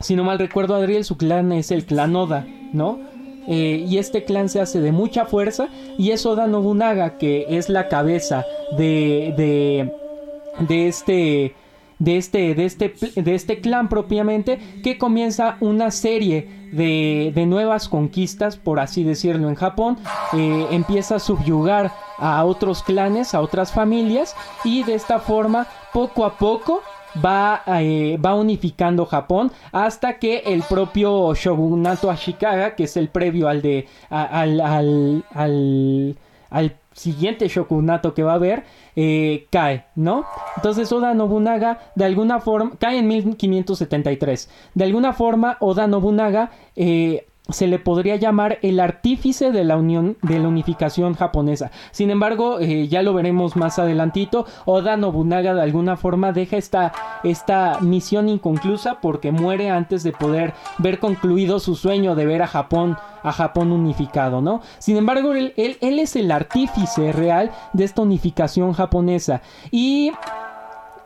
si 0.00 0.16
no 0.16 0.24
mal 0.24 0.38
recuerdo, 0.38 0.74
Adriel, 0.74 1.04
su 1.04 1.18
clan 1.18 1.52
es 1.52 1.70
el 1.70 1.84
clan 1.84 2.16
Oda, 2.16 2.46
¿no? 2.72 3.06
y 3.50 3.96
este 3.96 4.24
clan 4.24 4.50
se 4.50 4.60
hace 4.60 4.78
de 4.82 4.92
mucha 4.92 5.24
fuerza 5.24 5.70
y 5.96 6.10
es 6.10 6.26
Oda 6.26 6.46
Nobunaga 6.46 7.16
que 7.16 7.46
es 7.48 7.70
la 7.70 7.88
cabeza 7.88 8.44
de, 8.76 9.32
de, 9.38 9.90
de 10.68 10.88
este 10.88 11.54
de 11.98 12.16
este, 12.16 12.54
de 12.54 12.64
este, 12.64 12.94
de 13.14 13.34
este 13.34 13.60
clan 13.60 13.88
propiamente, 13.88 14.58
que 14.82 14.98
comienza 14.98 15.56
una 15.60 15.90
serie 15.90 16.48
de, 16.72 17.32
de 17.34 17.46
nuevas 17.46 17.88
conquistas, 17.88 18.56
por 18.56 18.80
así 18.80 19.04
decirlo, 19.04 19.48
en 19.48 19.54
Japón. 19.54 19.98
Eh, 20.32 20.66
empieza 20.70 21.16
a 21.16 21.18
subyugar 21.18 21.92
a 22.18 22.44
otros 22.44 22.82
clanes, 22.82 23.34
a 23.34 23.40
otras 23.40 23.72
familias, 23.72 24.34
y 24.64 24.82
de 24.84 24.94
esta 24.94 25.18
forma, 25.18 25.66
poco 25.92 26.24
a 26.24 26.36
poco, 26.36 26.82
va, 27.24 27.62
eh, 27.66 28.18
va 28.24 28.34
unificando 28.34 29.06
Japón 29.06 29.50
hasta 29.72 30.18
que 30.18 30.38
el 30.46 30.62
propio 30.62 31.34
shogunato 31.34 32.10
Ashikaga, 32.10 32.74
que 32.74 32.84
es 32.84 32.96
el 32.96 33.08
previo 33.08 33.48
al 33.48 33.62
de 33.62 33.88
al, 34.10 34.60
al, 34.60 35.24
al, 35.34 36.16
al 36.50 36.76
siguiente 36.98 37.48
shogunato 37.48 38.12
que 38.12 38.22
va 38.22 38.32
a 38.32 38.34
haber, 38.36 38.64
eh, 38.96 39.46
cae, 39.50 39.84
¿no? 39.94 40.24
Entonces 40.56 40.90
Oda 40.92 41.14
Nobunaga 41.14 41.78
de 41.94 42.04
alguna 42.04 42.40
forma 42.40 42.72
cae 42.78 42.98
en 42.98 43.08
1573. 43.08 44.50
De 44.74 44.84
alguna 44.84 45.12
forma 45.12 45.56
Oda 45.60 45.86
Nobunaga 45.86 46.50
eh, 46.76 47.26
se 47.50 47.66
le 47.66 47.78
podría 47.78 48.16
llamar 48.16 48.58
el 48.62 48.78
artífice 48.78 49.52
de 49.52 49.64
la 49.64 49.76
unión 49.76 50.18
de 50.22 50.38
la 50.38 50.48
unificación 50.48 51.14
japonesa. 51.14 51.70
Sin 51.92 52.10
embargo, 52.10 52.60
eh, 52.60 52.88
ya 52.88 53.02
lo 53.02 53.14
veremos 53.14 53.56
más 53.56 53.78
adelantito. 53.78 54.46
Oda 54.66 54.96
Nobunaga 54.96 55.54
de 55.54 55.62
alguna 55.62 55.96
forma 55.96 56.32
deja 56.32 56.58
esta, 56.58 56.92
esta 57.24 57.78
misión 57.80 58.28
inconclusa 58.28 59.00
porque 59.00 59.32
muere 59.32 59.70
antes 59.70 60.02
de 60.02 60.12
poder 60.12 60.52
ver 60.78 60.98
concluido 60.98 61.58
su 61.58 61.74
sueño 61.74 62.14
de 62.14 62.26
ver 62.26 62.42
a 62.42 62.46
Japón 62.46 62.96
a 63.22 63.32
Japón 63.32 63.72
unificado, 63.72 64.40
¿no? 64.40 64.62
Sin 64.78 64.96
embargo, 64.96 65.32
él, 65.32 65.52
él, 65.56 65.76
él 65.80 65.98
es 65.98 66.14
el 66.14 66.30
artífice 66.30 67.12
real 67.12 67.50
de 67.72 67.84
esta 67.84 68.02
unificación 68.02 68.72
japonesa. 68.74 69.42
Y 69.72 70.12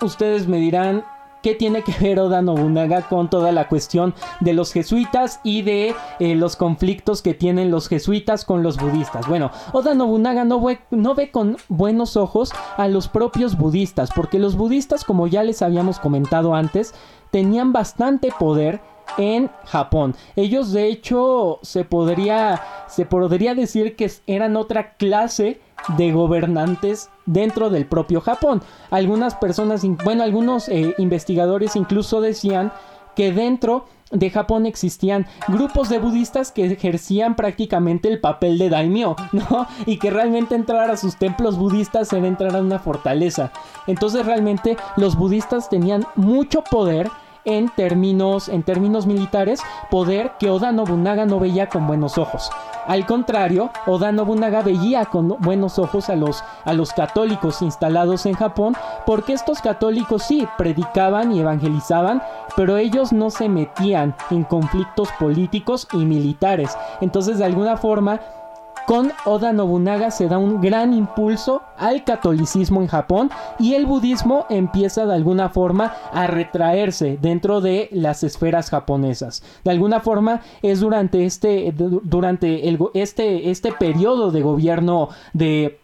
ustedes 0.01 0.47
me 0.47 0.59
dirán, 0.59 1.05
¿Qué 1.43 1.55
tiene 1.57 1.83
que 1.83 1.93
ver 2.01 2.21
Oda 2.21 2.41
Nobunaga 2.41 3.09
con 3.09 3.29
toda 3.29 3.51
la 3.51 3.69
cuestión 3.69 4.15
de 4.41 4.53
los 4.53 4.73
jesuitas 4.73 5.41
y 5.43 5.63
de 5.63 5.95
eh, 6.21 6.35
los 6.37 6.55
conflictos 6.55 7.21
que 7.21 7.35
tienen 7.35 7.71
los 7.71 7.89
jesuitas 7.89 8.45
con 8.45 8.63
los 8.63 8.77
budistas? 8.77 9.27
Bueno, 9.27 9.51
Oda 9.73 9.95
Nobunaga 9.95 10.45
no 10.45 10.61
ve, 10.61 10.79
no 10.91 11.15
ve 11.17 11.33
con 11.33 11.57
buenos 11.69 12.17
ojos 12.17 12.53
a 12.77 12.87
los 12.87 13.09
propios 13.09 13.59
budistas, 13.59 14.11
porque 14.15 14.39
los 14.39 14.57
budistas, 14.57 15.05
como 15.05 15.27
ya 15.27 15.43
les 15.43 15.63
habíamos 15.63 15.99
comentado 15.99 16.55
antes, 16.55 16.95
tenían 17.33 17.73
bastante 17.73 18.33
poder 18.39 18.81
en 19.19 19.51
Japón. 19.65 20.15
Ellos 20.37 20.73
de 20.73 20.87
hecho 20.87 21.59
se 21.63 21.85
podría 21.85 22.61
se 22.87 23.05
podría 23.07 23.55
decir 23.55 23.97
que 23.97 24.11
eran 24.27 24.57
otra 24.57 24.95
clase 24.95 25.61
de 25.97 26.13
gobernantes 26.13 27.11
dentro 27.27 27.71
del 27.71 27.87
propio 27.87 28.21
Japón. 28.21 28.63
Algunas 28.91 29.35
personas, 29.35 29.83
bueno, 30.05 30.23
algunos 30.23 30.69
eh, 30.69 30.95
investigadores 30.99 31.77
incluso 31.77 32.21
decían 32.21 32.73
que 33.15 33.33
dentro 33.33 33.87
de 34.11 34.31
Japón 34.31 34.67
existían 34.67 35.27
grupos 35.49 35.89
de 35.89 35.99
budistas 35.99 36.53
que 36.53 36.67
ejercían 36.67 37.35
prácticamente 37.35 38.09
el 38.09 38.21
papel 38.21 38.59
de 38.59 38.69
daimyo, 38.69 39.17
¿no? 39.33 39.67
Y 39.87 39.99
que 39.99 40.11
realmente 40.11 40.55
entrar 40.55 40.91
a 40.91 40.97
sus 40.97 41.17
templos 41.17 41.59
budistas 41.59 42.13
era 42.13 42.27
entrar 42.27 42.55
a 42.55 42.61
una 42.61 42.79
fortaleza. 42.79 43.53
Entonces 43.87 44.27
realmente 44.27 44.77
los 44.97 45.17
budistas 45.17 45.69
tenían 45.69 46.05
mucho 46.15 46.63
poder 46.63 47.11
en 47.45 47.69
términos, 47.69 48.49
en 48.49 48.63
términos 48.63 49.07
militares, 49.07 49.61
poder 49.91 50.33
que 50.39 50.51
Oda 50.51 50.73
Nobunaga 50.73 51.27
no 51.27 51.41
veía 51.41 51.69
con 51.69 51.87
buenos 51.87 52.19
ojos. 52.19 52.51
Al 52.87 53.07
contrario, 53.07 53.71
Oda 53.87 54.11
Nobunaga 54.11 54.63
veía 54.63 55.05
con 55.05 55.29
buenos 55.41 55.79
ojos 55.79 56.09
a 56.09 56.17
los, 56.17 56.43
a 56.65 56.73
los 56.73 56.93
católicos 56.93 57.63
instalados 57.63 58.27
en 58.27 58.35
Japón, 58.35 58.75
porque 59.07 59.33
estos 59.33 59.61
católicos 59.61 60.25
sí 60.25 60.49
predicaban 60.59 61.33
y 61.33 61.41
evangelizaban, 61.41 62.23
pero 62.57 62.77
ellos 62.77 63.13
no 63.13 63.31
se 63.31 63.49
metían 63.49 64.17
en 64.31 64.45
conflictos 64.45 65.09
políticos 65.19 65.87
y 65.93 65.99
militares. 65.99 66.77
Entonces, 67.01 67.39
de 67.39 67.45
alguna 67.45 67.77
forma, 67.77 68.21
con 68.87 69.13
Oda 69.25 69.53
Nobunaga 69.53 70.11
se 70.11 70.29
da 70.29 70.39
un 70.39 70.61
gran 70.61 70.93
impulso 70.93 71.63
al 71.77 72.05
catolicismo 72.05 72.81
en 72.81 72.89
Japón 72.89 73.31
y 73.59 73.75
el 73.75 73.87
budismo 73.87 74.47
empieza 74.51 75.07
de 75.07 75.15
alguna 75.15 75.49
forma 75.49 75.95
a 76.13 76.27
retraerse 76.27 77.19
dentro 77.21 77.61
de 77.61 77.89
las 77.93 78.23
esferas 78.23 78.71
japonesas. 78.71 79.43
De 79.65 79.71
alguna 79.71 80.01
forma 80.01 80.41
es 80.63 80.81
durante 80.81 81.25
este 81.25 81.73
durante 81.75 82.69
el, 82.69 82.79
este 82.95 83.51
este 83.51 83.73
periodo 83.73 84.31
de 84.31 84.43
gobierno 84.43 85.09
de 85.33 85.79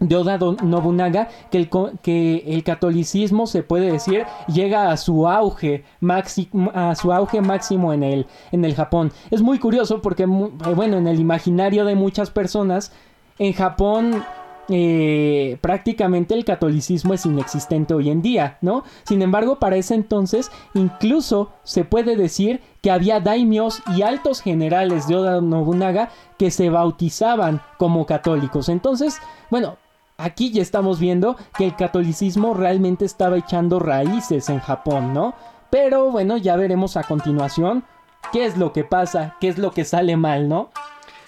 de 0.00 0.16
Oda 0.16 0.38
Nobunaga 0.38 1.28
que 1.50 1.58
el, 1.58 1.70
que 2.02 2.44
el 2.46 2.62
catolicismo 2.64 3.46
se 3.46 3.62
puede 3.62 3.92
decir 3.92 4.24
llega 4.48 4.90
a 4.90 4.96
su 4.96 5.28
auge 5.28 5.84
máximo 6.00 6.70
a 6.74 6.94
su 6.94 7.12
auge 7.12 7.40
máximo 7.40 7.92
en 7.92 8.02
el 8.02 8.26
en 8.52 8.64
el 8.64 8.74
Japón 8.74 9.12
es 9.30 9.40
muy 9.40 9.58
curioso 9.58 10.02
porque 10.02 10.24
eh, 10.24 10.74
bueno 10.74 10.98
en 10.98 11.06
el 11.06 11.20
imaginario 11.20 11.84
de 11.84 11.94
muchas 11.94 12.30
personas 12.30 12.92
en 13.38 13.52
Japón 13.52 14.24
eh, 14.68 15.58
prácticamente 15.60 16.34
el 16.34 16.44
catolicismo 16.44 17.12
es 17.12 17.26
inexistente 17.26 17.92
hoy 17.92 18.08
en 18.08 18.22
día, 18.22 18.56
¿no? 18.62 18.82
Sin 19.02 19.20
embargo, 19.20 19.58
para 19.58 19.76
ese 19.76 19.94
entonces 19.94 20.50
incluso 20.72 21.52
se 21.64 21.84
puede 21.84 22.16
decir 22.16 22.62
que 22.80 22.90
había 22.90 23.20
daimios 23.20 23.82
y 23.94 24.02
altos 24.02 24.40
generales 24.40 25.06
de 25.06 25.16
Oda 25.16 25.40
Nobunaga 25.42 26.10
que 26.38 26.50
se 26.50 26.70
bautizaban 26.70 27.60
como 27.76 28.06
católicos. 28.06 28.70
Entonces, 28.70 29.18
bueno, 29.50 29.76
aquí 30.16 30.50
ya 30.50 30.62
estamos 30.62 31.00
viendo 31.00 31.36
que 31.56 31.64
el 31.66 31.76
catolicismo 31.76 32.54
realmente 32.54 33.04
estaba 33.04 33.38
echando 33.38 33.78
raíces 33.78 34.48
en 34.48 34.60
Japón, 34.60 35.12
¿no? 35.12 35.34
Pero 35.70 36.10
bueno, 36.10 36.36
ya 36.36 36.56
veremos 36.56 36.96
a 36.96 37.02
continuación 37.02 37.84
qué 38.32 38.46
es 38.46 38.56
lo 38.56 38.72
que 38.72 38.84
pasa, 38.84 39.36
qué 39.40 39.48
es 39.48 39.58
lo 39.58 39.72
que 39.72 39.84
sale 39.84 40.16
mal, 40.16 40.48
¿no? 40.48 40.70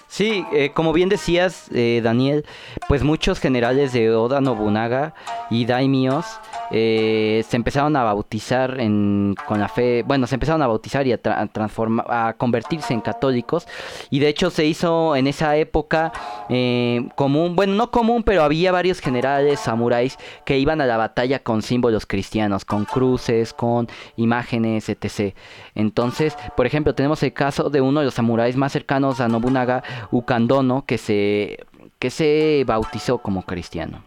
Sí, 0.07 0.45
eh, 0.53 0.71
como 0.73 0.93
bien 0.93 1.09
decías, 1.09 1.69
eh, 1.73 2.01
Daniel, 2.03 2.45
pues 2.87 3.03
muchos 3.03 3.39
generales 3.39 3.93
de 3.93 4.15
Oda 4.15 4.41
Nobunaga 4.41 5.13
y 5.49 5.65
daimios 5.65 6.25
eh, 6.71 7.45
se 7.47 7.55
empezaron 7.55 7.95
a 7.95 8.03
bautizar 8.03 8.77
con 8.77 9.59
la 9.59 9.69
fe, 9.69 10.03
bueno, 10.05 10.27
se 10.27 10.35
empezaron 10.35 10.61
a 10.61 10.67
bautizar 10.67 11.07
y 11.07 11.13
a, 11.13 11.17
transformar, 11.17 12.05
a 12.09 12.33
convertirse 12.33 12.93
en 12.93 13.01
católicos. 13.01 13.67
Y 14.09 14.19
de 14.19 14.27
hecho 14.27 14.49
se 14.49 14.65
hizo 14.65 15.15
en 15.15 15.27
esa 15.27 15.55
época 15.55 16.11
eh, 16.49 17.07
común, 17.15 17.55
bueno, 17.55 17.73
no 17.73 17.91
común, 17.91 18.23
pero 18.23 18.43
había 18.43 18.71
varios 18.71 18.99
generales 18.99 19.59
samuráis 19.59 20.17
que 20.45 20.57
iban 20.57 20.81
a 20.81 20.85
la 20.85 20.97
batalla 20.97 21.39
con 21.39 21.61
símbolos 21.61 22.05
cristianos, 22.05 22.65
con 22.65 22.85
cruces, 22.85 23.53
con 23.53 23.87
imágenes, 24.17 24.89
etc. 24.89 25.35
Entonces, 25.75 26.35
por 26.55 26.65
ejemplo, 26.65 26.95
tenemos 26.95 27.23
el 27.23 27.33
caso 27.33 27.69
de 27.69 27.81
uno 27.81 27.99
de 27.99 28.05
los 28.05 28.13
samuráis 28.13 28.55
más 28.57 28.71
cercanos 28.71 29.21
a 29.21 29.27
Nobunaga, 29.27 29.83
Ukandono, 30.11 30.85
que 30.85 30.97
se, 30.97 31.65
que 31.99 32.09
se 32.09 32.63
bautizó 32.65 33.19
como 33.19 33.43
cristiano. 33.43 34.03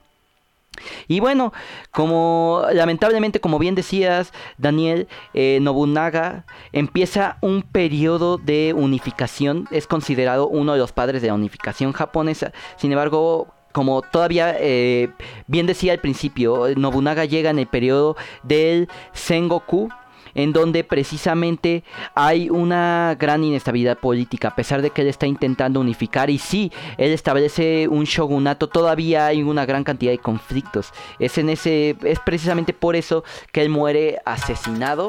Y 1.09 1.20
bueno, 1.20 1.53
como 1.91 2.62
lamentablemente, 2.72 3.41
como 3.41 3.59
bien 3.59 3.74
decías, 3.74 4.32
Daniel, 4.59 5.09
eh, 5.34 5.59
Nobunaga 5.61 6.45
empieza 6.72 7.36
un 7.43 7.62
periodo 7.62 8.38
de 8.38 8.72
unificación, 8.74 9.66
es 9.70 9.86
considerado 9.86 10.49
uno 10.49 10.72
de 10.72 10.78
los 10.78 10.93
padres 10.93 11.22
de 11.22 11.28
la 11.28 11.34
unificación 11.34 11.93
japonesa, 11.93 12.53
sin 12.76 12.93
embargo, 12.93 13.49
como 13.72 14.03
todavía 14.03 14.57
eh, 14.59 15.11
bien 15.47 15.66
decía 15.66 15.93
al 15.93 16.01
principio, 16.01 16.66
Nobunaga 16.76 17.24
llega 17.24 17.51
en 17.51 17.59
el 17.59 17.66
periodo 17.66 18.16
del 18.43 18.88
Sengoku, 19.12 19.91
en 20.35 20.53
donde 20.53 20.85
precisamente 20.85 21.85
hay 22.14 22.51
una 22.51 23.16
gran 23.18 23.45
inestabilidad 23.45 23.99
política, 23.99 24.49
a 24.49 24.55
pesar 24.55 24.83
de 24.83 24.91
que 24.91 25.03
él 25.03 25.09
está 25.09 25.26
intentando 25.26 25.81
unificar 25.81 26.31
y 26.31 26.39
sí, 26.39 26.72
él 26.99 27.12
establece 27.12 27.89
un 27.89 28.05
shogunato, 28.05 28.68
todavía 28.68 29.26
hay 29.26 29.43
una 29.43 29.66
gran 29.66 29.85
cantidad 29.85 30.12
de 30.12 30.18
conflictos. 30.18 30.93
Es 31.18 31.39
en 31.39 31.51
ese 31.51 31.97
es 32.05 32.18
precisamente 32.20 32.72
por 32.72 32.97
eso 32.97 33.24
que 33.53 33.62
él 33.62 33.68
muere 33.68 34.20
asesinado 34.24 35.09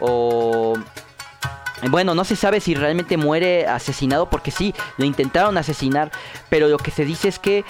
o 0.00 0.74
bueno, 1.88 2.14
no 2.14 2.24
se 2.24 2.36
sabe 2.36 2.60
si 2.60 2.74
realmente 2.74 3.16
muere 3.16 3.66
asesinado 3.66 4.28
porque 4.28 4.50
sí, 4.50 4.74
lo 4.98 5.06
intentaron 5.06 5.56
asesinar, 5.56 6.10
pero 6.50 6.68
lo 6.68 6.76
que 6.76 6.90
se 6.90 7.04
dice 7.04 7.28
es 7.28 7.38
que 7.38 7.64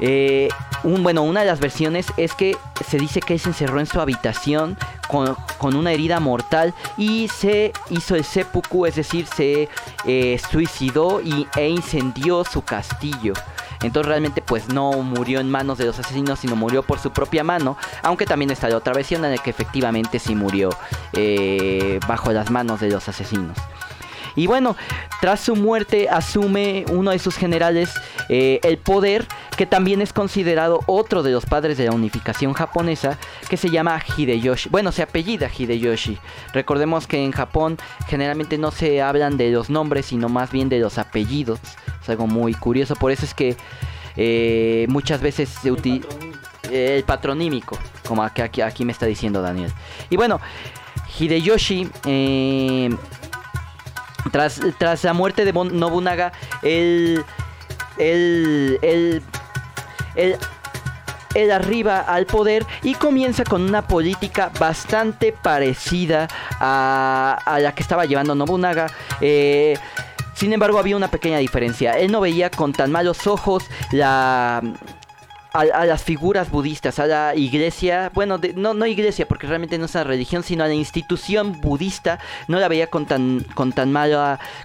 eh, 0.00 0.48
un, 0.82 1.02
bueno, 1.02 1.22
una 1.22 1.40
de 1.40 1.46
las 1.46 1.60
versiones 1.60 2.06
es 2.16 2.34
que 2.34 2.56
se 2.86 2.98
dice 2.98 3.20
que 3.20 3.38
se 3.38 3.48
encerró 3.48 3.80
en 3.80 3.86
su 3.86 4.00
habitación 4.00 4.76
con, 5.08 5.36
una 5.74 5.92
herida 5.92 6.20
mortal 6.20 6.74
y 6.98 7.28
se 7.28 7.72
hizo 7.90 8.14
el 8.16 8.24
seppuku, 8.24 8.86
es 8.86 8.96
decir, 8.96 9.26
se 9.26 9.68
eh, 10.04 10.40
suicidó 10.50 11.20
y, 11.22 11.46
e 11.56 11.68
incendió 11.68 12.44
su 12.44 12.62
castillo. 12.62 13.32
Entonces 13.82 14.08
realmente 14.08 14.42
pues 14.42 14.68
no 14.68 14.92
murió 14.92 15.40
en 15.40 15.50
manos 15.50 15.78
de 15.78 15.86
los 15.86 15.98
asesinos, 15.98 16.40
sino 16.40 16.56
murió 16.56 16.82
por 16.82 16.98
su 16.98 17.10
propia 17.10 17.44
mano. 17.44 17.76
Aunque 18.02 18.26
también 18.26 18.50
está 18.50 18.68
la 18.68 18.76
otra 18.76 18.94
versión 18.94 19.24
en 19.24 19.32
la 19.32 19.38
que 19.38 19.50
efectivamente 19.50 20.18
sí 20.18 20.34
murió 20.34 20.70
eh, 21.12 22.00
bajo 22.08 22.32
las 22.32 22.50
manos 22.50 22.80
de 22.80 22.90
los 22.90 23.08
asesinos. 23.08 23.56
Y 24.36 24.46
bueno, 24.46 24.76
tras 25.20 25.40
su 25.40 25.56
muerte 25.56 26.08
asume 26.08 26.84
uno 26.90 27.10
de 27.10 27.18
sus 27.18 27.36
generales 27.36 27.90
eh, 28.28 28.60
el 28.62 28.78
poder, 28.78 29.26
que 29.56 29.66
también 29.66 30.00
es 30.00 30.12
considerado 30.12 30.80
otro 30.86 31.22
de 31.22 31.32
los 31.32 31.46
padres 31.46 31.78
de 31.78 31.86
la 31.86 31.92
unificación 31.92 32.52
japonesa, 32.52 33.18
que 33.48 33.56
se 33.56 33.70
llama 33.70 34.00
Hideyoshi. 34.16 34.68
Bueno, 34.68 34.92
se 34.92 35.02
apellida 35.02 35.48
Hideyoshi. 35.48 36.18
Recordemos 36.52 37.06
que 37.06 37.22
en 37.22 37.32
Japón 37.32 37.78
generalmente 38.08 38.58
no 38.58 38.70
se 38.70 39.02
hablan 39.02 39.36
de 39.36 39.50
los 39.50 39.70
nombres, 39.70 40.06
sino 40.06 40.28
más 40.28 40.50
bien 40.50 40.68
de 40.68 40.80
los 40.80 40.98
apellidos. 40.98 41.60
Es 42.02 42.08
algo 42.08 42.26
muy 42.26 42.54
curioso, 42.54 42.96
por 42.96 43.12
eso 43.12 43.24
es 43.24 43.34
que 43.34 43.56
eh, 44.16 44.86
muchas 44.88 45.20
veces 45.20 45.48
se 45.48 45.70
utiliza 45.70 46.06
el 46.70 47.04
patronímico, 47.04 47.78
como 48.06 48.22
aquí, 48.22 48.60
aquí, 48.62 48.84
me 48.84 48.92
está 48.92 49.06
diciendo 49.06 49.42
Daniel. 49.42 49.72
Y 50.10 50.16
bueno, 50.16 50.40
Hideyoshi 51.18 51.88
eh, 52.06 52.90
tras, 54.30 54.60
tras 54.78 55.04
la 55.04 55.12
muerte 55.12 55.44
de 55.44 55.52
Nobunaga, 55.52 56.32
él, 56.62 57.24
él, 57.98 58.78
él, 58.82 59.22
él, 61.34 61.50
arriba 61.50 62.00
al 62.00 62.26
poder 62.26 62.64
y 62.82 62.94
comienza 62.94 63.44
con 63.44 63.62
una 63.62 63.86
política 63.86 64.50
bastante 64.58 65.32
parecida 65.32 66.28
a, 66.60 67.38
a 67.44 67.58
la 67.58 67.74
que 67.74 67.82
estaba 67.82 68.04
llevando 68.04 68.34
Nobunaga. 68.34 68.86
Eh, 69.20 69.76
sin 70.34 70.52
embargo, 70.52 70.78
había 70.78 70.96
una 70.96 71.08
pequeña 71.08 71.38
diferencia. 71.38 71.92
Él 71.92 72.10
no 72.10 72.20
veía 72.20 72.50
con 72.50 72.72
tan 72.72 72.90
malos 72.90 73.26
ojos 73.26 73.64
la, 73.92 74.60
a, 75.54 75.86
las 75.86 76.02
figuras 76.02 76.50
budistas, 76.50 76.98
a 76.98 77.06
la 77.06 77.34
iglesia, 77.36 78.10
bueno, 78.12 78.40
no, 78.56 78.74
no 78.74 78.86
iglesia, 78.86 79.26
porque 79.26 79.46
realmente 79.46 79.78
no 79.78 79.84
es 79.84 79.94
una 79.94 80.02
religión, 80.02 80.42
sino 80.42 80.64
a 80.64 80.66
la 80.66 80.74
institución 80.74 81.60
budista, 81.60 82.18
no 82.48 82.58
la 82.58 82.66
veía 82.66 82.88
con 82.88 83.06
tan, 83.06 83.46
con 83.54 83.72
tan, 83.72 83.94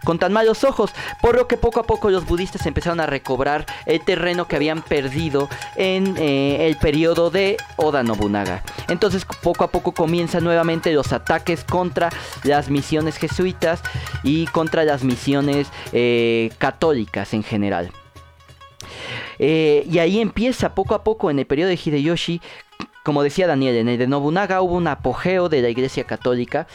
con 0.04 0.18
tan 0.18 0.34
malos 0.34 0.64
ojos, 0.64 0.92
por 1.22 1.36
lo 1.36 1.48
que 1.48 1.58
poco 1.58 1.80
a 1.80 1.84
poco 1.84 2.10
los 2.10 2.26
budistas 2.26 2.66
empezaron 2.66 3.00
a 3.00 3.06
recobrar 3.06 3.68
el 3.86 4.02
terreno 4.02 4.48
que 4.48 4.56
habían 4.56 4.82
perdido 4.82 5.48
en 5.76 6.18
eh, 6.18 6.66
el 6.68 6.76
periodo 6.78 7.30
de 7.30 7.58
Oda 7.76 8.02
Nobunaga. 8.02 8.64
Entonces 8.88 9.26
poco 9.44 9.64
a 9.64 9.68
poco 9.68 9.92
comienzan 9.92 10.44
nuevamente 10.44 10.92
los 10.92 11.14
ataques 11.14 11.64
contra 11.64 12.10
las 12.44 12.70
misiones 12.70 13.18
jesuitas 13.18 13.84
y 14.24 14.48
contra 14.48 14.84
las 14.84 15.04
misiones 15.04 15.68
eh, 15.94 16.52
católicas 16.58 17.36
en 17.36 17.44
general. 17.44 17.92
Eh, 19.40 19.88
y 19.90 20.00
ahí 20.00 20.20
empieza 20.20 20.76
poco 20.76 20.94
a 20.94 21.04
poco 21.04 21.32
en 21.32 21.40
el 21.40 21.46
periodo 21.46 21.70
de 21.70 21.80
Hideyoshi 21.84 22.42
como 23.10 23.24
decía 23.24 23.48
Daniel, 23.48 23.76
en 23.76 23.88
el 23.88 23.98
de 23.98 24.06
Nobunaga 24.08 24.62
hubo 24.62 24.76
un 24.76 24.88
apogeo 24.88 25.50
de 25.50 25.64
la 25.64 25.70
Iglesia 25.70 26.04
Católica. 26.04 26.68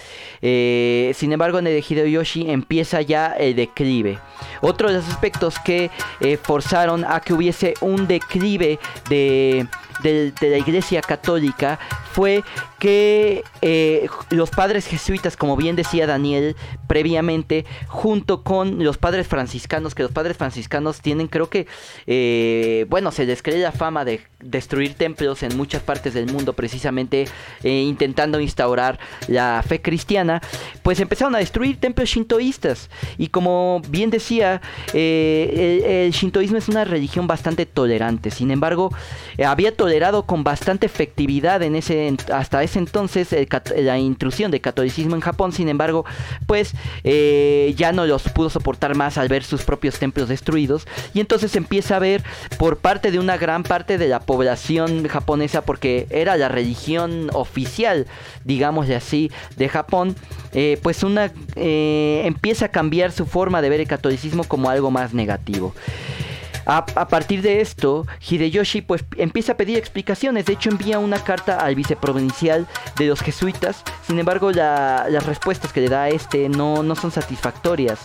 Eh, 0.43 1.13
sin 1.15 1.33
embargo, 1.33 1.61
en 1.61 1.67
el 1.69 1.75
de 1.75 1.85
Hideyoshi 1.89 2.51
empieza 2.51 3.03
ya 3.03 3.29
el 3.29 3.55
declive. 3.55 4.19
Otro 4.61 4.89
de 4.89 4.95
los 4.95 5.09
aspectos 5.09 5.61
que 5.65 5.93
eh, 6.21 6.37
forzaron 6.37 7.05
a 7.05 7.21
que 7.21 7.35
hubiese 7.35 7.75
un 7.81 8.09
declive 8.09 8.81
de, 9.09 9.69
de 10.05 10.51
la 10.51 10.59
Iglesia 10.59 11.01
Católica 11.01 11.79
fue 12.13 12.45
que 12.85 13.43
eh, 13.63 14.09
los 14.29 14.51
padres 14.51 14.87
jesuitas, 14.87 15.39
como 15.39 15.57
bien 15.57 15.75
decía 15.75 16.07
Daniel 16.07 16.55
previamente, 16.87 17.65
junto 17.89 18.43
con 18.43 18.85
los 18.85 18.99
padres 18.99 19.27
franciscanos, 19.27 19.95
que 19.95 20.03
los 20.03 20.13
padres 20.13 20.37
franciscanos 20.37 21.01
tienen, 21.01 21.29
creo 21.29 21.49
que, 21.49 21.67
eh, 22.07 22.85
bueno, 22.91 23.11
se 23.11 23.25
les 23.25 23.43
cree 23.43 23.59
la 23.59 23.73
fama 23.73 24.05
de 24.05 24.21
destruir 24.41 24.95
templos 24.95 25.43
en 25.43 25.57
muchas 25.57 25.83
partes 25.83 26.13
del 26.13 26.31
mundo, 26.31 26.53
precisamente 26.53 27.27
eh, 27.63 27.81
intentando 27.81 28.39
instaurar 28.39 28.99
la 29.29 29.65
fe 29.67 29.81
cristiana, 29.81 30.43
pues 30.83 31.01
empezaron 31.01 31.35
a 31.35 31.39
destruir 31.39 31.81
templos 31.81 32.11
shintoístas. 32.11 32.91
Y 33.17 33.29
como 33.29 33.81
bien 33.89 34.11
decía, 34.11 34.61
el, 34.93 36.13
shintoísmo 36.13 36.59
es 36.59 36.69
una 36.69 36.85
religión 36.85 37.27
bastante 37.27 37.65
tolerante, 37.65 38.31
sin 38.31 38.51
embargo, 38.51 38.95
había 39.43 39.75
con 40.27 40.45
bastante 40.45 40.87
efectividad 40.87 41.63
en 41.63 41.77
ese 41.77 42.15
hasta 42.33 42.63
ese 42.63 42.79
entonces 42.79 43.29
la 43.77 43.99
intrusión 43.99 44.51
del 44.51 44.61
catolicismo 44.61 45.15
en 45.15 45.21
Japón, 45.21 45.53
sin 45.53 45.69
embargo, 45.69 46.05
pues 46.47 46.75
eh, 47.05 47.73
ya 47.77 47.93
no 47.93 48.05
los 48.05 48.25
pudo 48.31 48.51
soportar 48.51 48.97
más 48.97 49.19
al 49.19 49.29
ver 49.29 49.45
sus 49.45 49.63
propios 49.63 49.99
templos 49.99 50.29
destruidos 50.29 50.87
y 51.15 51.21
entonces 51.21 51.55
empieza 51.57 51.97
a 51.97 52.01
ver 52.01 52.23
por 52.59 52.79
parte 52.79 53.11
de 53.11 53.19
una 53.19 53.37
gran 53.37 53.63
parte 53.63 53.97
de 53.97 54.09
la 54.09 54.21
población 54.21 55.07
japonesa, 55.09 55.63
porque 55.63 56.07
era 56.11 56.37
la 56.37 56.49
religión 56.49 57.31
oficial, 57.33 58.07
digámosle 58.45 58.97
así, 58.97 59.31
de 59.57 59.69
Japón, 59.69 60.17
eh, 60.53 60.79
pues 60.83 61.03
una 61.03 61.33
eh, 61.57 62.23
empieza 62.25 62.67
a 62.67 62.69
cambiar 62.69 63.13
su 63.13 63.27
forma 63.27 63.63
de 63.63 63.69
ver 63.69 63.81
el 63.81 63.89
catolicismo 63.89 64.45
como 64.45 64.71
algo 64.71 64.91
más 64.91 65.15
negativo. 65.15 65.75
A, 66.67 67.09
partir 67.09 67.43
de 67.43 67.61
esto, 67.61 68.07
Hideyoshi 68.21 68.83
pues 68.83 69.05
empieza 69.17 69.53
a 69.53 69.57
pedir 69.57 69.77
explicaciones. 69.77 70.47
De 70.47 70.55
hecho, 70.55 70.71
envía 70.71 70.99
una 70.99 71.23
carta 71.23 71.59
al 71.59 71.75
viceprovincial 71.75 72.67
de 72.97 73.07
los 73.07 73.21
jesuitas. 73.21 73.83
Sin 74.07 74.19
embargo, 74.19 74.51
las 74.51 75.27
respuestas 75.27 75.73
que 75.73 75.81
le 75.81 75.89
da 75.89 76.05
a 76.05 76.09
este 76.09 76.49
no, 76.49 76.83
no 76.83 76.95
son 76.95 77.11
satisfactorias. 77.11 77.99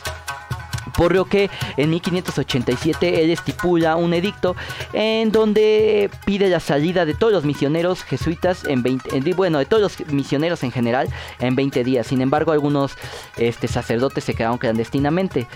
Por 0.96 1.14
lo 1.14 1.26
que 1.26 1.50
en 1.78 1.90
1587 1.92 3.24
él 3.24 3.30
estipula 3.30 3.96
un 3.96 4.14
edicto 4.14 4.56
en 4.92 5.32
donde 5.32 6.10
pide 6.26 6.50
la 6.50 6.60
salida 6.60 7.06
de 7.06 7.14
todos 7.14 7.32
los 7.32 7.46
misioneros 7.46 8.04
jesuitas 8.04 8.66
en 8.66 8.84
20, 8.84 9.34
bueno, 9.34 9.60
de 9.60 9.66
todos 9.66 9.82
los 9.82 10.08
misioneros 10.12 10.64
en 10.64 10.72
general 10.72 11.08
en 11.40 11.56
20 11.56 11.84
días. 11.84 12.08
Sin 12.08 12.22
embargo, 12.22 12.52
algunos 12.52 12.96
este, 13.38 13.68
sacerdotes 13.68 14.24
se 14.24 14.34
quedaron 14.34 14.58
clandestinamente. 14.58 15.48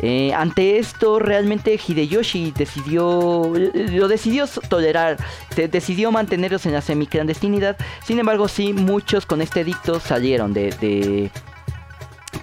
Eh, 0.00 0.32
ante 0.32 0.78
esto, 0.78 1.18
realmente 1.18 1.78
Hideyoshi 1.84 2.52
decidió, 2.52 3.52
lo 3.74 4.08
decidió 4.08 4.46
tolerar, 4.68 5.16
decidió 5.56 6.12
mantenerlos 6.12 6.66
en 6.66 6.72
la 6.72 6.80
semiclandestinidad. 6.80 7.76
Sin 8.04 8.18
embargo, 8.18 8.48
sí, 8.48 8.72
muchos 8.72 9.26
con 9.26 9.40
este 9.40 9.60
edicto 9.60 9.98
salieron 9.98 10.52
de, 10.52 11.30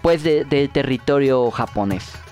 pues 0.02 0.24
del 0.24 0.70
territorio 0.70 1.50
japonés. 1.52 2.25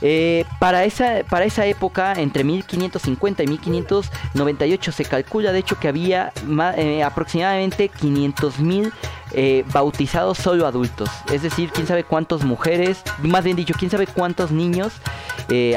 Eh, 0.00 0.44
para, 0.58 0.84
esa, 0.84 1.24
para 1.28 1.44
esa 1.44 1.66
época, 1.66 2.14
entre 2.16 2.44
1550 2.44 3.42
y 3.42 3.46
1598, 3.46 4.92
se 4.92 5.04
calcula 5.04 5.52
de 5.52 5.58
hecho 5.58 5.78
que 5.78 5.88
había 5.88 6.32
eh, 6.76 7.02
aproximadamente 7.02 7.90
500.000 7.90 8.92
eh, 9.32 9.64
bautizados 9.72 10.38
solo 10.38 10.66
adultos. 10.66 11.10
Es 11.32 11.42
decir, 11.42 11.70
quién 11.72 11.86
sabe 11.86 12.04
cuántas 12.04 12.44
mujeres, 12.44 13.02
más 13.22 13.44
bien 13.44 13.56
dicho, 13.56 13.74
quién 13.78 13.90
sabe 13.90 14.06
cuántos 14.06 14.50
niños 14.50 14.94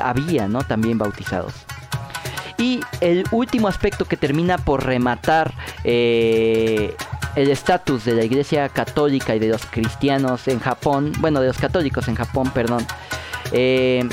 había, 0.02 0.48
¿no? 0.48 0.64
También 0.64 0.98
bautizados. 0.98 1.54
Y 2.58 2.82
el 3.00 3.24
último 3.32 3.68
aspecto 3.68 4.06
que 4.06 4.18
termina 4.18 4.58
por 4.58 4.86
rematar 4.86 5.54
el 7.36 7.50
estatus 7.50 8.04
de 8.06 8.14
la 8.14 8.26
iglesia 8.26 8.68
católica 8.70 9.36
y 9.36 9.40
de 9.40 9.48
los 9.48 9.66
cristianos 9.66 10.48
en 10.48 10.60
Japón, 10.60 11.14
bueno, 11.20 11.40
de 11.40 11.48
los 11.48 11.58
católicos 11.58 12.08
en 12.08 12.16
Japón, 12.16 12.52
perdón, 12.54 12.86
eh, 13.52 14.08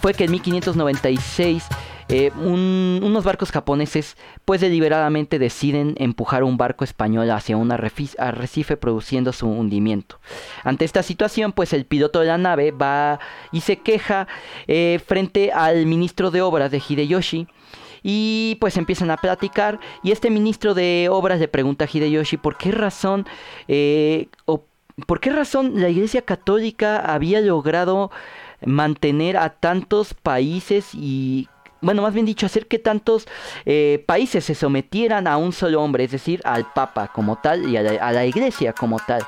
fue 0.00 0.14
que 0.14 0.24
en 0.24 0.30
1596 0.32 1.64
eh, 2.08 2.30
unos 2.36 3.24
barcos 3.24 3.50
japoneses 3.50 4.16
pues 4.44 4.60
deliberadamente 4.60 5.40
deciden 5.40 5.96
empujar 5.98 6.44
un 6.44 6.56
barco 6.56 6.84
español 6.84 7.28
hacia 7.32 7.56
un 7.56 7.72
arrecife 7.72 8.76
produciendo 8.76 9.32
su 9.32 9.48
hundimiento. 9.48 10.20
Ante 10.62 10.84
esta 10.84 11.02
situación 11.02 11.50
pues 11.50 11.72
el 11.72 11.84
piloto 11.84 12.20
de 12.20 12.26
la 12.26 12.38
nave 12.38 12.70
va 12.70 13.18
y 13.50 13.62
se 13.62 13.78
queja 13.78 14.28
eh, 14.68 15.00
frente 15.04 15.50
al 15.50 15.86
ministro 15.86 16.30
de 16.30 16.42
obras 16.42 16.70
de 16.70 16.80
Hideyoshi 16.88 17.48
y 18.04 18.56
pues 18.60 18.76
empiezan 18.76 19.10
a 19.10 19.16
platicar 19.16 19.80
y 20.04 20.12
este 20.12 20.30
ministro 20.30 20.74
de 20.74 21.08
obras 21.10 21.40
le 21.40 21.48
pregunta 21.48 21.86
a 21.86 21.88
Hideyoshi 21.92 22.36
por 22.36 22.56
qué 22.56 22.70
razón 22.70 23.26
eh, 23.66 24.28
por 25.04 25.20
qué 25.20 25.30
razón 25.30 25.80
la 25.80 25.90
Iglesia 25.90 26.22
Católica 26.22 26.98
había 26.98 27.40
logrado 27.40 28.10
mantener 28.64 29.36
a 29.36 29.50
tantos 29.50 30.14
países 30.14 30.94
y 30.94 31.48
bueno, 31.82 32.02
más 32.02 32.14
bien 32.14 32.24
dicho, 32.24 32.46
hacer 32.46 32.66
que 32.66 32.78
tantos 32.78 33.28
eh, 33.66 34.02
países 34.06 34.44
se 34.44 34.54
sometieran 34.54 35.26
a 35.26 35.36
un 35.36 35.52
solo 35.52 35.82
hombre, 35.82 36.04
es 36.04 36.10
decir, 36.10 36.40
al 36.44 36.72
Papa 36.72 37.12
como 37.12 37.36
tal 37.36 37.68
y 37.68 37.76
a 37.76 37.82
la, 37.82 38.24
Iglesia 38.24 38.72
como 38.72 38.98
tal. 38.98 39.22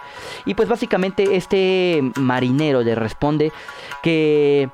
Y 0.47 0.55
pues 0.55 0.69
básicamente 0.69 1.37
este 1.37 2.03
marinero 2.17 2.83
le 2.83 2.95
responde 2.95 3.53
que... 4.03 4.71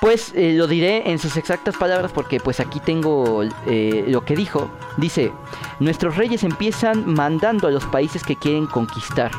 Pues 0.00 0.32
eh, 0.36 0.52
lo 0.52 0.68
diré 0.68 1.10
en 1.10 1.18
sus 1.18 1.36
exactas 1.36 1.76
palabras 1.76 2.12
porque 2.12 2.38
pues 2.38 2.60
aquí 2.60 2.78
tengo 2.78 3.42
eh, 3.66 4.04
lo 4.06 4.24
que 4.24 4.36
dijo. 4.36 4.70
Dice, 4.96 5.32
nuestros 5.80 6.16
reyes 6.16 6.44
empiezan 6.44 7.04
mandando 7.14 7.66
a 7.66 7.72
los 7.72 7.84
países 7.86 8.22
que 8.22 8.36
quieren 8.36 8.66
conquistar 8.66 9.32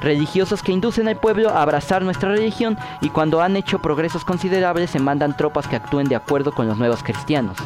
religiosos 0.00 0.62
que 0.62 0.72
inducen 0.72 1.08
al 1.08 1.16
pueblo 1.16 1.50
a 1.50 1.62
abrazar 1.62 2.02
nuestra 2.02 2.30
religión 2.30 2.76
y 3.00 3.10
cuando 3.10 3.40
han 3.40 3.56
hecho 3.56 3.80
progresos 3.80 4.24
considerables 4.24 4.90
se 4.90 4.98
mandan 4.98 5.36
tropas 5.36 5.66
que 5.66 5.76
actúen 5.76 6.08
de 6.08 6.16
acuerdo 6.16 6.52
con 6.52 6.68
los 6.68 6.78
nuevos 6.78 7.02
cristianos. 7.02 7.56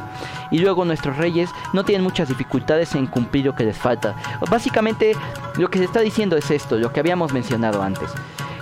Y 0.51 0.59
luego 0.59 0.85
nuestros 0.85 1.16
reyes 1.16 1.51
no 1.72 1.85
tienen 1.85 2.05
muchas 2.05 2.28
dificultades 2.28 2.95
en 2.95 3.07
cumplir 3.07 3.47
lo 3.47 3.55
que 3.55 3.64
les 3.64 3.78
falta. 3.78 4.14
Básicamente 4.51 5.12
lo 5.57 5.68
que 5.70 5.78
se 5.78 5.85
está 5.85 6.01
diciendo 6.01 6.37
es 6.37 6.51
esto, 6.51 6.78
lo 6.78 6.93
que 6.93 7.01
habíamos 7.01 7.33
mencionado 7.33 7.83
antes. 7.83 8.11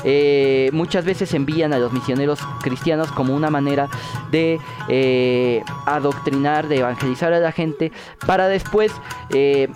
Eh, 0.04 0.70
muchas 0.72 1.04
veces 1.04 1.34
envían 1.34 1.72
a 1.72 1.78
los 1.78 1.92
misioneros 1.92 2.40
cristianos 2.62 3.10
como 3.12 3.34
una 3.34 3.50
manera 3.50 3.88
de 4.30 4.58
eh, 4.88 5.62
adoctrinar, 5.86 6.68
de 6.68 6.78
evangelizar 6.78 7.32
a 7.32 7.40
la 7.40 7.52
gente, 7.52 7.92
para 8.26 8.48
después 8.48 8.92
eh, 9.30 9.68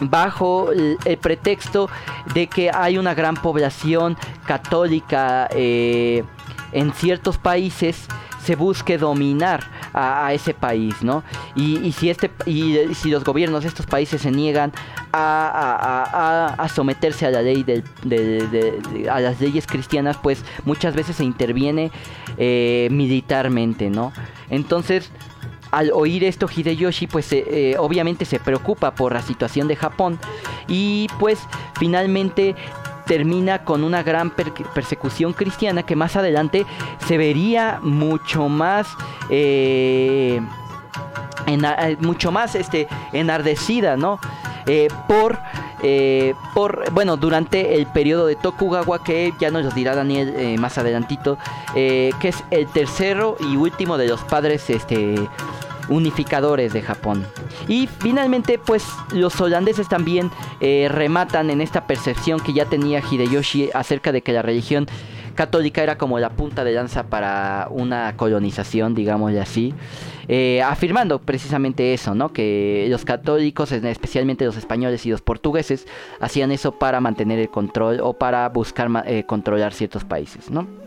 bajo 0.00 0.70
el, 0.72 0.98
pretexto 1.18 1.88
de 2.34 2.46
que 2.48 2.70
hay 2.72 2.98
una 2.98 3.14
gran 3.14 3.34
población 3.34 4.16
católica 4.46 5.48
eh, 5.52 6.24
en 6.72 6.92
ciertos 6.92 7.38
países 7.38 8.08
se 8.44 8.56
busque 8.56 8.98
dominar 8.98 9.64
a, 9.94 10.32
ese 10.34 10.52
país, 10.52 11.02
¿no? 11.02 11.22
Y, 11.54 11.92
si 11.92 12.10
este 12.10 12.30
y, 12.44 12.76
si 12.94 13.10
los 13.10 13.24
gobiernos 13.24 13.62
de 13.62 13.68
estos 13.68 13.86
países 13.86 14.20
se 14.20 14.30
niegan 14.30 14.72
a, 15.12 16.66
someterse 16.74 17.26
a 17.26 17.30
la 17.30 17.40
ley 17.40 17.62
del, 17.62 17.84
de, 18.02 18.46
de, 18.48 18.80
de, 18.92 19.08
a 19.10 19.20
las 19.20 19.40
leyes 19.40 19.66
cristianas, 19.66 20.18
pues 20.18 20.44
muchas 20.64 20.94
veces 20.94 21.16
se 21.16 21.24
interviene 21.24 21.90
eh, 22.36 22.88
militarmente, 22.90 23.88
¿no? 23.88 24.12
Entonces 24.50 25.10
al 25.74 25.90
oír 25.92 26.22
esto 26.24 26.48
Hideyoshi 26.48 27.08
pues 27.08 27.32
eh, 27.32 27.74
obviamente 27.78 28.24
se 28.24 28.38
preocupa 28.38 28.94
por 28.94 29.12
la 29.12 29.22
situación 29.22 29.66
de 29.66 29.74
Japón 29.74 30.20
y 30.68 31.08
pues 31.18 31.40
finalmente 31.78 32.54
termina 33.06 33.64
con 33.64 33.82
una 33.82 34.02
gran 34.02 34.30
per 34.30 34.52
persecución 34.52 35.32
cristiana 35.32 35.82
que 35.82 35.96
más 35.96 36.16
adelante 36.16 36.64
se 37.06 37.18
vería 37.18 37.80
mucho 37.82 38.48
más 38.48 38.86
eh, 39.30 40.40
eh, 41.46 41.96
mucho 42.00 42.30
más 42.30 42.54
este 42.54 42.86
enardecida 43.12 43.96
no 43.96 44.20
eh, 44.66 44.88
por 45.06 45.38
eh, 45.82 46.34
por 46.54 46.90
bueno 46.92 47.18
durante 47.18 47.74
el 47.74 47.86
periodo 47.86 48.26
de 48.26 48.36
Tokugawa 48.36 49.04
que 49.04 49.34
ya 49.38 49.50
nos 49.50 49.74
dirá 49.74 49.94
Daniel 49.94 50.32
eh, 50.38 50.56
más 50.56 50.78
adelantito 50.78 51.36
que 51.74 52.14
es 52.22 52.44
el 52.50 52.66
tercero 52.68 53.36
y 53.40 53.56
último 53.56 53.98
de 53.98 54.06
los 54.06 54.22
padres 54.22 54.70
este 54.70 55.16
unificadores 55.88 56.72
de 56.72 56.82
Japón. 56.82 57.26
Y 57.68 57.88
finalmente, 57.98 58.58
pues 58.58 58.86
los 59.12 59.40
holandeses 59.40 59.88
también 59.88 60.30
eh, 60.60 60.88
rematan 60.90 61.50
en 61.50 61.60
esta 61.60 61.86
percepción 61.86 62.40
que 62.40 62.52
ya 62.52 62.66
tenía 62.66 63.00
Hideyoshi 63.00 63.70
acerca 63.74 64.12
de 64.12 64.22
que 64.22 64.32
la 64.32 64.42
religión 64.42 64.86
católica 65.34 65.82
era 65.82 65.98
como 65.98 66.18
la 66.18 66.30
punta 66.30 66.64
de 66.64 66.72
lanza 66.72 67.04
para 67.04 67.68
una 67.70 68.16
colonización, 68.16 68.94
digámosle 68.94 69.40
así. 69.40 69.74
Eh, 70.28 70.62
afirmando 70.62 71.18
precisamente 71.18 71.92
eso, 71.92 72.14
¿no? 72.14 72.32
Que 72.32 72.86
los 72.88 73.04
católicos, 73.04 73.72
especialmente 73.72 74.46
los 74.46 74.56
españoles 74.56 75.04
y 75.04 75.10
los 75.10 75.20
portugueses, 75.20 75.86
hacían 76.20 76.50
eso 76.52 76.72
para 76.78 77.00
mantener 77.00 77.38
el 77.38 77.50
control 77.50 78.00
o 78.00 78.14
para 78.14 78.48
buscar 78.48 78.90
eh, 79.06 79.24
controlar 79.26 79.74
ciertos 79.74 80.04
países, 80.04 80.50
¿no? 80.50 80.83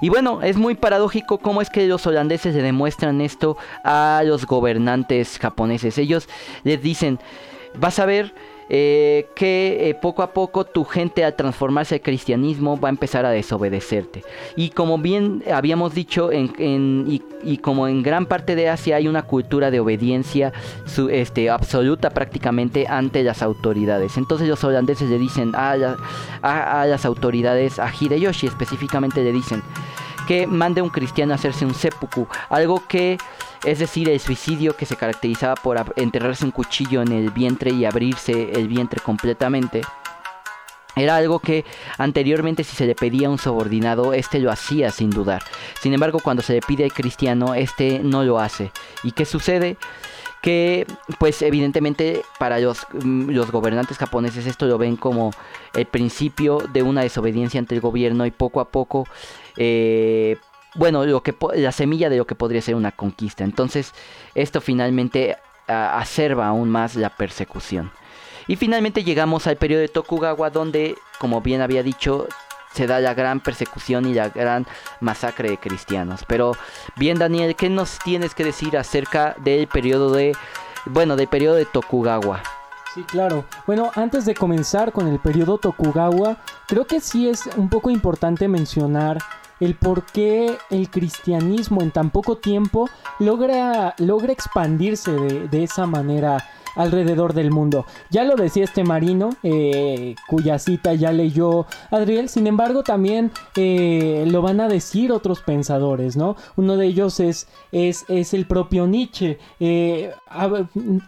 Y 0.00 0.08
bueno, 0.08 0.42
es 0.42 0.56
muy 0.56 0.74
paradójico 0.74 1.38
cómo 1.38 1.62
es 1.62 1.70
que 1.70 1.86
los 1.86 2.06
holandeses 2.06 2.54
le 2.54 2.62
demuestran 2.62 3.20
esto 3.20 3.56
a 3.84 4.22
los 4.24 4.46
gobernantes 4.46 5.38
japoneses. 5.38 5.98
Ellos 5.98 6.28
les 6.64 6.82
dicen, 6.82 7.18
vas 7.78 7.98
a 7.98 8.06
ver 8.06 8.34
eh, 8.68 9.28
que 9.34 9.90
eh, 9.90 9.94
poco 9.94 10.22
a 10.22 10.32
poco 10.32 10.64
tu 10.64 10.84
gente 10.84 11.24
al 11.24 11.34
transformarse 11.34 11.96
al 11.96 12.00
cristianismo 12.00 12.78
va 12.78 12.88
a 12.88 12.90
empezar 12.90 13.24
a 13.24 13.30
desobedecerte. 13.30 14.24
Y 14.56 14.70
como 14.70 14.98
bien 14.98 15.44
habíamos 15.52 15.94
dicho, 15.94 16.32
en, 16.32 17.06
y, 17.42 17.58
como 17.58 17.86
en 17.86 18.02
gran 18.02 18.26
parte 18.26 18.56
de 18.56 18.68
Asia 18.68 18.96
hay 18.96 19.06
una 19.06 19.22
cultura 19.22 19.70
de 19.70 19.80
obediencia 19.80 20.52
su, 20.84 21.08
este, 21.08 21.48
absoluta 21.48 22.10
prácticamente 22.10 22.86
ante 22.88 23.22
las 23.22 23.42
autoridades. 23.42 24.16
Entonces 24.16 24.48
los 24.48 24.62
holandeses 24.64 25.08
le 25.08 25.18
dicen 25.18 25.52
a, 25.54 25.96
a 26.42 26.86
las 26.86 27.04
autoridades, 27.04 27.78
a 27.78 27.92
Hideyoshi 27.92 28.46
específicamente 28.46 29.22
le 29.22 29.32
dicen, 29.32 29.62
que 30.26 30.46
mande 30.46 30.82
un 30.82 30.90
cristiano 30.90 31.32
a 31.32 31.36
hacerse 31.36 31.64
un 31.64 31.74
seppuku, 31.74 32.26
algo 32.48 32.82
que 32.88 33.16
es 33.64 33.78
decir, 33.78 34.08
el 34.08 34.20
suicidio 34.20 34.76
que 34.76 34.86
se 34.86 34.96
caracterizaba 34.96 35.54
por 35.54 35.94
enterrarse 35.96 36.44
un 36.44 36.50
cuchillo 36.50 37.02
en 37.02 37.12
el 37.12 37.30
vientre 37.30 37.70
y 37.70 37.84
abrirse 37.84 38.52
el 38.52 38.68
vientre 38.68 39.00
completamente. 39.00 39.82
Era 40.96 41.16
algo 41.16 41.40
que 41.40 41.66
anteriormente 41.98 42.64
si 42.64 42.74
se 42.74 42.86
le 42.86 42.94
pedía 42.94 43.28
a 43.28 43.30
un 43.30 43.38
subordinado, 43.38 44.14
este 44.14 44.38
lo 44.38 44.50
hacía 44.50 44.90
sin 44.90 45.10
dudar. 45.10 45.42
Sin 45.80 45.92
embargo, 45.92 46.20
cuando 46.20 46.42
se 46.42 46.54
le 46.54 46.60
pide 46.60 46.84
al 46.84 46.92
cristiano, 46.92 47.54
este 47.54 48.00
no 48.02 48.24
lo 48.24 48.40
hace. 48.40 48.72
¿Y 49.02 49.12
qué 49.12 49.24
sucede? 49.24 49.76
que 50.42 50.86
pues 51.18 51.42
evidentemente 51.42 52.22
para 52.38 52.60
los, 52.60 52.86
los, 52.92 53.50
gobernantes 53.50 53.98
japoneses 53.98 54.46
esto 54.46 54.66
lo 54.66 54.78
ven 54.78 54.94
como 54.94 55.32
el 55.74 55.86
principio 55.86 56.58
de 56.72 56.84
una 56.84 57.00
desobediencia 57.00 57.58
ante 57.58 57.74
el 57.74 57.80
gobierno 57.80 58.26
y 58.26 58.30
poco 58.30 58.60
a 58.60 58.68
poco 58.68 59.08
eh, 59.56 60.36
bueno 60.76 61.04
lo 61.04 61.22
que 61.22 61.34
la 61.54 61.72
semilla 61.72 62.08
de 62.08 62.18
lo 62.18 62.26
que 62.26 62.34
podría 62.34 62.62
ser 62.62 62.74
una 62.74 62.92
conquista 62.92 63.44
entonces 63.44 63.92
esto 64.34 64.60
finalmente 64.60 65.36
a, 65.68 65.98
acerba 65.98 66.46
aún 66.48 66.70
más 66.70 66.94
la 66.94 67.10
persecución 67.10 67.90
y 68.46 68.56
finalmente 68.56 69.04
llegamos 69.04 69.46
al 69.46 69.56
periodo 69.56 69.80
de 69.80 69.88
Tokugawa 69.88 70.50
donde 70.50 70.96
como 71.18 71.40
bien 71.40 71.60
había 71.60 71.82
dicho 71.82 72.28
se 72.76 72.86
da 72.86 73.00
la 73.00 73.14
gran 73.14 73.40
persecución 73.40 74.04
y 74.06 74.12
la 74.12 74.28
gran 74.28 74.66
masacre 75.00 75.48
de 75.48 75.56
cristianos. 75.56 76.24
Pero 76.26 76.52
bien 76.96 77.18
Daniel, 77.18 77.56
¿qué 77.56 77.70
nos 77.70 77.98
tienes 78.00 78.34
que 78.34 78.44
decir 78.44 78.76
acerca 78.76 79.34
del 79.38 79.66
periodo 79.66 80.12
de, 80.12 80.36
bueno, 80.84 81.16
del 81.16 81.26
periodo 81.26 81.56
de 81.56 81.64
Tokugawa? 81.64 82.42
Sí, 82.94 83.02
claro. 83.04 83.44
Bueno, 83.66 83.90
antes 83.94 84.26
de 84.26 84.34
comenzar 84.34 84.92
con 84.92 85.08
el 85.08 85.18
periodo 85.18 85.56
Tokugawa, 85.56 86.36
creo 86.66 86.86
que 86.86 87.00
sí 87.00 87.28
es 87.28 87.46
un 87.56 87.70
poco 87.70 87.90
importante 87.90 88.46
mencionar 88.46 89.18
el 89.60 89.74
por 89.74 90.04
qué 90.04 90.58
el 90.70 90.90
cristianismo 90.90 91.82
en 91.82 91.90
tan 91.90 92.10
poco 92.10 92.36
tiempo 92.36 92.88
logra, 93.18 93.94
logra 93.98 94.32
expandirse 94.32 95.12
de, 95.12 95.48
de 95.48 95.64
esa 95.64 95.86
manera 95.86 96.44
alrededor 96.76 97.32
del 97.34 97.50
mundo. 97.50 97.86
Ya 98.10 98.24
lo 98.24 98.36
decía 98.36 98.64
este 98.64 98.84
marino, 98.84 99.30
eh, 99.42 100.14
cuya 100.28 100.58
cita 100.58 100.94
ya 100.94 101.12
leyó 101.12 101.66
Adriel, 101.90 102.28
sin 102.28 102.46
embargo 102.46 102.82
también 102.82 103.32
eh, 103.56 104.24
lo 104.30 104.42
van 104.42 104.60
a 104.60 104.68
decir 104.68 105.12
otros 105.12 105.40
pensadores, 105.40 106.16
¿no? 106.16 106.36
Uno 106.56 106.76
de 106.76 106.86
ellos 106.86 107.18
es, 107.20 107.48
es, 107.72 108.04
es 108.08 108.34
el 108.34 108.46
propio 108.46 108.86
Nietzsche. 108.86 109.38
Eh, 109.58 110.12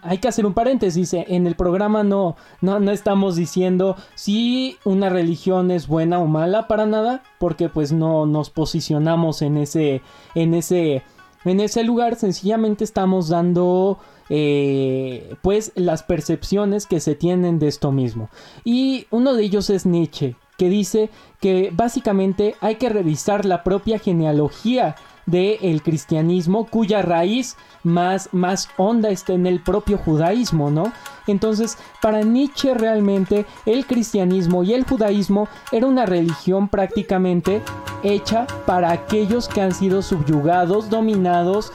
hay 0.01 0.17
que 0.17 0.27
hacer 0.27 0.45
un 0.45 0.53
paréntesis, 0.53 1.13
en 1.13 1.47
el 1.47 1.55
programa 1.55 2.03
no, 2.03 2.35
no, 2.61 2.79
no 2.79 2.91
estamos 2.91 3.35
diciendo 3.35 3.95
si 4.15 4.77
una 4.83 5.09
religión 5.09 5.71
es 5.71 5.87
buena 5.87 6.19
o 6.19 6.25
mala 6.25 6.67
para 6.67 6.85
nada, 6.85 7.23
porque 7.37 7.69
pues 7.69 7.91
no 7.91 8.25
nos 8.25 8.49
posicionamos 8.49 9.41
en 9.41 9.57
ese, 9.57 10.01
en 10.35 10.53
ese, 10.53 11.03
en 11.45 11.59
ese 11.59 11.83
lugar, 11.83 12.15
sencillamente 12.15 12.83
estamos 12.83 13.29
dando 13.29 13.99
eh, 14.29 15.35
pues 15.41 15.71
las 15.75 16.03
percepciones 16.03 16.85
que 16.85 16.99
se 16.99 17.15
tienen 17.15 17.59
de 17.59 17.67
esto 17.67 17.91
mismo. 17.91 18.29
Y 18.63 19.07
uno 19.09 19.33
de 19.33 19.43
ellos 19.43 19.69
es 19.69 19.85
Nietzsche, 19.85 20.35
que 20.57 20.69
dice 20.69 21.09
que 21.39 21.71
básicamente 21.73 22.55
hay 22.59 22.75
que 22.75 22.89
revisar 22.89 23.45
la 23.45 23.63
propia 23.63 23.97
genealogía 23.97 24.95
del 25.29 25.81
cristianismo 25.81 26.65
cuya 26.65 27.01
raíz 27.01 27.55
más, 27.83 28.29
más 28.31 28.69
honda 28.77 29.09
está 29.09 29.33
en 29.33 29.45
el 29.45 29.61
propio 29.61 29.97
judaísmo, 29.97 30.71
¿no? 30.71 30.91
Entonces, 31.27 31.77
para 32.01 32.21
Nietzsche 32.21 32.73
realmente 32.73 33.45
el 33.65 33.85
cristianismo 33.85 34.63
y 34.63 34.73
el 34.73 34.83
judaísmo 34.83 35.47
era 35.71 35.87
una 35.87 36.05
religión 36.05 36.67
prácticamente 36.67 37.61
hecha 38.03 38.47
para 38.65 38.91
aquellos 38.91 39.47
que 39.47 39.61
han 39.61 39.73
sido 39.73 40.01
subyugados, 40.01 40.89
dominados 40.89 41.71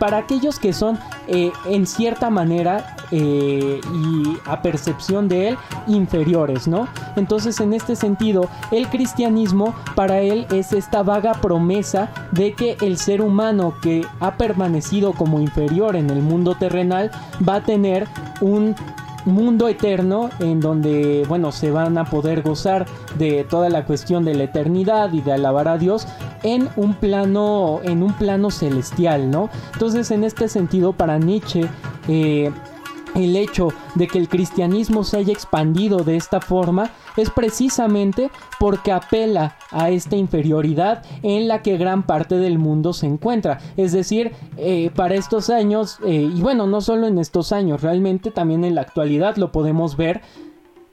para 0.00 0.16
aquellos 0.16 0.58
que 0.58 0.72
son 0.72 0.98
eh, 1.28 1.52
en 1.66 1.86
cierta 1.86 2.30
manera 2.30 2.96
eh, 3.12 3.80
y 3.94 4.36
a 4.46 4.62
percepción 4.62 5.28
de 5.28 5.48
él 5.48 5.58
inferiores, 5.86 6.66
¿no? 6.66 6.88
Entonces 7.16 7.60
en 7.60 7.74
este 7.74 7.94
sentido 7.94 8.48
el 8.72 8.88
cristianismo 8.88 9.74
para 9.94 10.20
él 10.20 10.46
es 10.50 10.72
esta 10.72 11.02
vaga 11.02 11.34
promesa 11.34 12.10
de 12.32 12.54
que 12.54 12.78
el 12.80 12.96
ser 12.96 13.20
humano 13.20 13.74
que 13.82 14.06
ha 14.20 14.36
permanecido 14.36 15.12
como 15.12 15.38
inferior 15.38 15.94
en 15.96 16.08
el 16.08 16.22
mundo 16.22 16.54
terrenal 16.54 17.10
va 17.46 17.56
a 17.56 17.62
tener 17.62 18.08
un 18.40 18.74
mundo 19.24 19.68
eterno 19.68 20.30
en 20.38 20.60
donde, 20.60 21.24
bueno, 21.28 21.52
se 21.52 21.70
van 21.70 21.98
a 21.98 22.04
poder 22.04 22.42
gozar 22.42 22.86
de 23.18 23.44
toda 23.48 23.68
la 23.68 23.84
cuestión 23.84 24.24
de 24.24 24.34
la 24.34 24.44
eternidad 24.44 25.12
y 25.12 25.20
de 25.20 25.32
alabar 25.32 25.68
a 25.68 25.78
Dios 25.78 26.06
en 26.42 26.68
un 26.76 26.94
plano, 26.94 27.80
en 27.82 28.02
un 28.02 28.12
plano 28.14 28.50
celestial, 28.50 29.30
¿no? 29.30 29.50
Entonces, 29.72 30.10
en 30.10 30.24
este 30.24 30.48
sentido, 30.48 30.92
para 30.92 31.18
Nietzsche, 31.18 31.66
eh, 32.08 32.50
el 33.14 33.36
hecho 33.36 33.68
de 33.94 34.06
que 34.06 34.18
el 34.18 34.28
cristianismo 34.28 35.04
se 35.04 35.18
haya 35.18 35.32
expandido 35.32 35.98
de 35.98 36.16
esta 36.16 36.40
forma 36.40 36.90
es 37.16 37.30
precisamente 37.30 38.30
porque 38.58 38.92
apela 38.92 39.56
a 39.70 39.90
esta 39.90 40.16
inferioridad 40.16 41.02
en 41.22 41.48
la 41.48 41.62
que 41.62 41.76
gran 41.76 42.04
parte 42.04 42.36
del 42.36 42.58
mundo 42.58 42.92
se 42.92 43.06
encuentra. 43.06 43.58
Es 43.76 43.92
decir, 43.92 44.32
eh, 44.56 44.90
para 44.94 45.14
estos 45.14 45.50
años, 45.50 45.98
eh, 46.04 46.30
y 46.34 46.40
bueno, 46.40 46.66
no 46.66 46.80
solo 46.80 47.06
en 47.06 47.18
estos 47.18 47.52
años, 47.52 47.82
realmente 47.82 48.30
también 48.30 48.64
en 48.64 48.74
la 48.74 48.82
actualidad 48.82 49.36
lo 49.36 49.52
podemos 49.52 49.96
ver, 49.96 50.22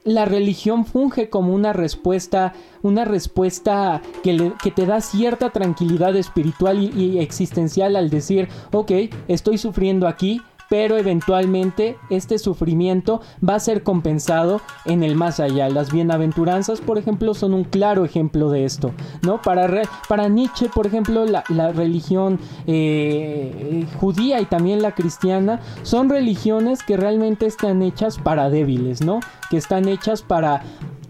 la 0.04 0.24
religión 0.24 0.86
funge 0.86 1.28
como 1.28 1.54
una 1.54 1.72
respuesta, 1.72 2.54
una 2.82 3.04
respuesta 3.04 4.00
que, 4.22 4.52
que 4.62 4.70
te 4.70 4.86
da 4.86 5.00
cierta 5.00 5.50
tranquilidad 5.50 6.16
espiritual 6.16 6.78
y, 6.82 7.18
existencial 7.18 7.96
al 7.96 8.10
decir, 8.10 8.48
ok, 8.72 8.92
estoy 9.28 9.58
sufriendo 9.58 10.08
aquí, 10.08 10.40
pero 10.68 10.96
eventualmente 10.96 11.96
este 12.10 12.38
sufrimiento 12.38 13.20
va 13.46 13.54
a 13.54 13.60
ser 13.60 13.82
compensado 13.82 14.60
en 14.84 15.02
el 15.02 15.14
más 15.14 15.40
allá. 15.40 15.68
Las 15.68 15.92
bienaventuranzas, 15.92 16.80
por 16.80 16.98
ejemplo, 16.98 17.34
son 17.34 17.54
un 17.54 17.64
claro 17.64 18.04
ejemplo 18.04 18.50
de 18.50 18.64
esto, 18.64 18.92
¿no? 19.22 19.40
Para, 19.42 19.82
para 20.08 20.28
Nietzsche, 20.28 20.68
por 20.68 20.86
ejemplo, 20.86 21.24
la, 21.24 21.42
religión 21.72 22.38
eh, 22.66 23.86
judía 24.00 24.40
y 24.40 24.46
también 24.46 24.82
la 24.82 24.94
cristiana 24.94 25.60
son 25.82 26.08
religiones 26.08 26.82
que 26.82 26.96
realmente 26.96 27.46
están 27.46 27.82
hechas 27.82 28.18
para 28.18 28.50
débiles, 28.50 29.02
¿no? 29.02 29.20
Que 29.50 29.56
están 29.56 29.88
hechas 29.88 30.22
para, 30.22 30.62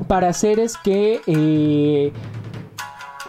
para 0.07 0.33
seres 0.33 0.77
que... 0.77 1.21
Eh, 1.27 2.13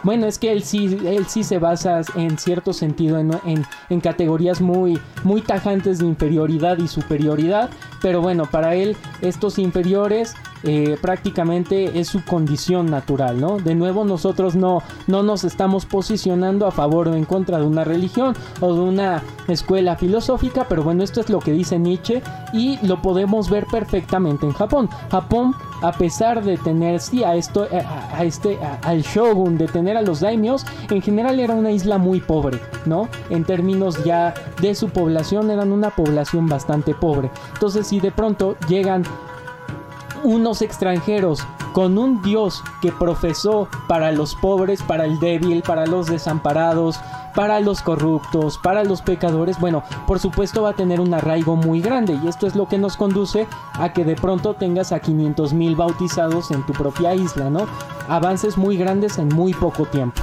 bueno, 0.02 0.26
es 0.26 0.38
que 0.38 0.52
él 0.52 0.62
sí, 0.62 0.98
él 1.04 1.26
sí 1.26 1.44
se 1.44 1.58
basa 1.58 2.00
en 2.14 2.38
cierto 2.38 2.72
sentido 2.72 3.18
en, 3.18 4.00
categorías 4.00 4.60
muy, 4.60 4.98
muy 5.24 5.42
tajantes 5.42 5.98
de 5.98 6.06
inferioridad 6.06 6.78
y 6.78 6.88
superioridad, 6.88 7.70
pero 8.00 8.20
bueno, 8.20 8.44
para 8.46 8.74
él 8.74 8.96
estos 9.20 9.58
inferiores 9.58 10.34
eh, 10.62 10.98
prácticamente 11.00 11.98
es 11.98 12.08
su 12.08 12.24
condición 12.24 12.90
natural, 12.90 13.40
¿no? 13.40 13.58
De 13.58 13.74
nuevo 13.74 14.04
nosotros 14.04 14.56
no, 14.56 14.82
no 15.06 15.22
nos 15.22 15.44
estamos 15.44 15.86
posicionando 15.86 16.66
a 16.66 16.70
favor 16.70 17.08
o 17.08 17.14
en 17.14 17.24
contra 17.24 17.58
de 17.58 17.64
una 17.64 17.84
religión 17.84 18.34
o 18.60 18.74
de 18.74 18.80
una 18.80 19.22
escuela 19.48 19.96
filosófica, 19.96 20.66
pero 20.68 20.82
bueno, 20.82 21.02
esto 21.02 21.20
es 21.20 21.30
lo 21.30 21.40
que 21.40 21.52
dice 21.52 21.78
Nietzsche 21.78 22.22
y 22.52 22.78
lo 22.86 23.00
podemos 23.02 23.48
ver 23.48 23.66
perfectamente 23.66 24.46
en 24.46 24.52
Japón. 24.52 24.88
Japón, 25.10 25.54
a 25.82 25.92
pesar 25.92 26.42
de 26.42 26.56
tener, 26.56 27.00
sí, 27.00 27.24
a 27.24 27.34
esto, 27.34 27.66
a, 28.12 28.24
este, 28.24 28.58
al 28.82 29.02
shogun, 29.02 29.58
de 29.58 29.66
tener 29.66 29.96
a 29.96 30.02
los 30.02 30.20
daimios, 30.20 30.66
en 30.90 31.02
general 31.02 31.40
era 31.40 31.54
una 31.54 31.70
isla 31.70 31.98
muy 31.98 32.20
pobre, 32.20 32.58
¿no? 32.86 33.08
En 33.30 33.44
términos 33.44 34.02
ya 34.04 34.34
de 34.60 34.74
su 34.74 34.88
población, 34.88 35.50
eran 35.50 35.72
una 35.72 35.90
población 35.90 36.46
bastante 36.46 36.94
pobre. 36.94 37.30
Entonces, 37.54 37.86
si 37.86 38.00
de 38.00 38.10
pronto 38.10 38.56
llegan 38.68 39.04
unos 40.22 40.62
extranjeros 40.62 41.40
con 41.72 41.98
un 41.98 42.22
Dios 42.22 42.62
que 42.82 42.92
profesó 42.92 43.68
para 43.86 44.12
los 44.12 44.34
pobres, 44.34 44.82
para 44.82 45.04
el 45.04 45.20
débil, 45.20 45.62
para 45.62 45.86
los 45.86 46.06
desamparados, 46.06 47.00
para 47.34 47.60
los 47.60 47.82
corruptos, 47.82 48.58
para 48.58 48.84
los 48.84 49.02
pecadores, 49.02 49.58
bueno, 49.60 49.82
por 50.06 50.18
supuesto 50.18 50.62
va 50.62 50.70
a 50.70 50.74
tener 50.74 51.00
un 51.00 51.14
arraigo 51.14 51.56
muy 51.56 51.80
grande 51.80 52.18
y 52.22 52.28
esto 52.28 52.46
es 52.46 52.56
lo 52.56 52.66
que 52.66 52.78
nos 52.78 52.96
conduce 52.96 53.46
a 53.74 53.92
que 53.92 54.04
de 54.04 54.16
pronto 54.16 54.54
tengas 54.54 54.92
a 54.92 55.00
500 55.00 55.52
mil 55.52 55.76
bautizados 55.76 56.50
en 56.50 56.64
tu 56.66 56.72
propia 56.72 57.14
isla, 57.14 57.50
¿no? 57.50 57.66
Avances 58.08 58.58
muy 58.58 58.76
grandes 58.76 59.18
en 59.18 59.28
muy 59.28 59.54
poco 59.54 59.84
tiempo. 59.86 60.20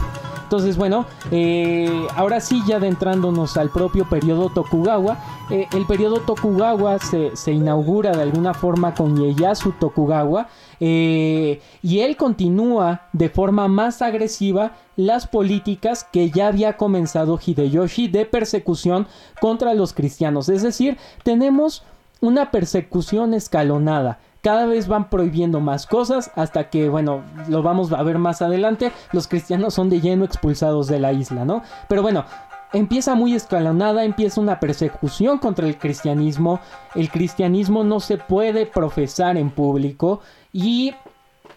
Entonces, 0.48 0.78
bueno, 0.78 1.06
eh, 1.30 2.08
ahora 2.16 2.40
sí, 2.40 2.62
ya 2.66 2.78
adentrándonos 2.78 3.58
al 3.58 3.70
propio 3.70 4.08
periodo 4.08 4.48
Tokugawa, 4.48 5.18
eh, 5.52 5.68
el 5.74 5.86
periodo 5.86 6.22
Tokugawa 6.22 7.00
se, 7.00 7.52
inaugura 7.52 8.14
de 8.14 8.22
alguna 8.22 8.54
forma 8.54 8.94
con 8.94 9.18
Ieyasu 9.22 9.74
Tokugawa 9.74 10.48
eh, 10.80 11.60
y 11.82 12.00
él 12.00 12.16
continúa 12.16 13.02
de 13.12 13.28
forma 13.28 13.68
más 13.68 14.02
agresiva 14.02 14.78
las 14.96 15.28
políticas 15.28 16.06
que 16.06 16.32
ya 16.32 16.48
había 16.48 16.78
comenzado 16.78 17.38
Hideyoshi 17.46 18.08
de 18.08 18.24
persecución 18.24 19.06
contra 19.42 19.74
los 19.74 19.92
cristianos. 19.92 20.48
Es 20.48 20.62
decir, 20.64 20.98
tenemos 21.24 21.84
una 22.22 22.52
persecución 22.52 23.34
escalonada 23.34 24.20
cada 24.42 24.66
vez 24.66 24.88
van 24.88 25.10
prohibiendo 25.10 25.60
más 25.60 25.88
cosas 25.88 26.32
hasta 26.36 26.70
que, 26.70 26.90
bueno, 26.90 27.24
lo 27.48 27.64
vamos 27.64 27.92
a 27.92 28.04
ver 28.04 28.18
más 28.18 28.42
adelante, 28.42 28.92
los 29.12 29.28
cristianos 29.28 29.74
son 29.74 29.90
de 29.90 30.02
lleno 30.02 30.26
expulsados 30.26 30.88
de 30.88 31.00
la 31.00 31.14
isla, 31.14 31.46
¿no? 31.46 31.64
Pero 31.88 32.02
bueno, 32.02 32.26
empieza 32.74 33.16
muy 33.16 33.34
escalonada, 33.34 34.04
empieza 34.04 34.42
una 34.42 34.60
persecución 34.60 35.38
contra 35.38 35.68
el 35.68 35.78
cristianismo, 35.78 36.60
el 36.96 37.10
cristianismo 37.10 37.84
no 37.84 38.00
se 38.00 38.18
puede 38.18 38.66
profesar 38.66 39.38
en 39.38 39.50
público 39.50 40.22
y 40.52 40.94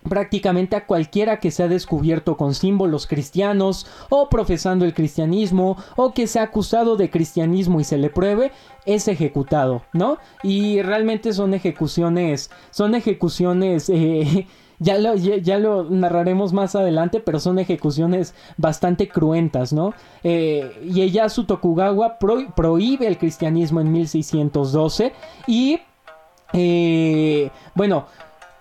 prácticamente 0.09 0.77
a 0.77 0.87
cualquiera 0.87 1.39
que 1.39 1.51
se 1.51 1.63
ha 1.63 1.69
descubierto 1.69 2.37
con 2.37 2.55
símbolos 2.55 3.07
cristianos 3.07 3.87
o 4.09 4.29
profesando 4.29 4.85
el 4.85 4.95
cristianismo 4.95 5.77
o 5.97 6.13
que 6.13 6.27
sea 6.27 6.45
acusado 6.45 6.97
de 6.97 7.11
cristianismo 7.11 7.81
y 7.81 7.85
se 7.85 7.99
le 7.99 8.11
pruebe 8.11 8.53
es 8.87 9.09
ejecutado, 9.09 9.83
¿no? 9.93 10.19
Y 10.43 10.83
realmente 10.83 11.33
son 11.33 11.55
ejecuciones, 11.55 12.51
son 12.71 12.95
ejecuciones, 12.95 13.91
eh, 13.91 14.47
ya, 14.79 14.99
lo, 14.99 15.15
ya, 15.15 15.59
lo 15.59 15.85
narraremos 15.85 16.53
más 16.53 16.75
adelante, 16.75 17.21
pero 17.21 17.41
son 17.41 17.59
ejecuciones 17.59 18.35
bastante 18.57 19.09
cruentas, 19.09 19.73
¿no? 19.73 19.95
Eh, 20.25 20.73
Ieyasu 20.85 21.45
Tokugawa 21.45 22.19
prohíbe 22.19 23.07
el 23.07 23.19
cristianismo 23.19 23.81
en 23.81 23.93
1612 23.93 25.13
y, 25.47 25.81
eh, 26.53 27.51
bueno, 27.75 28.07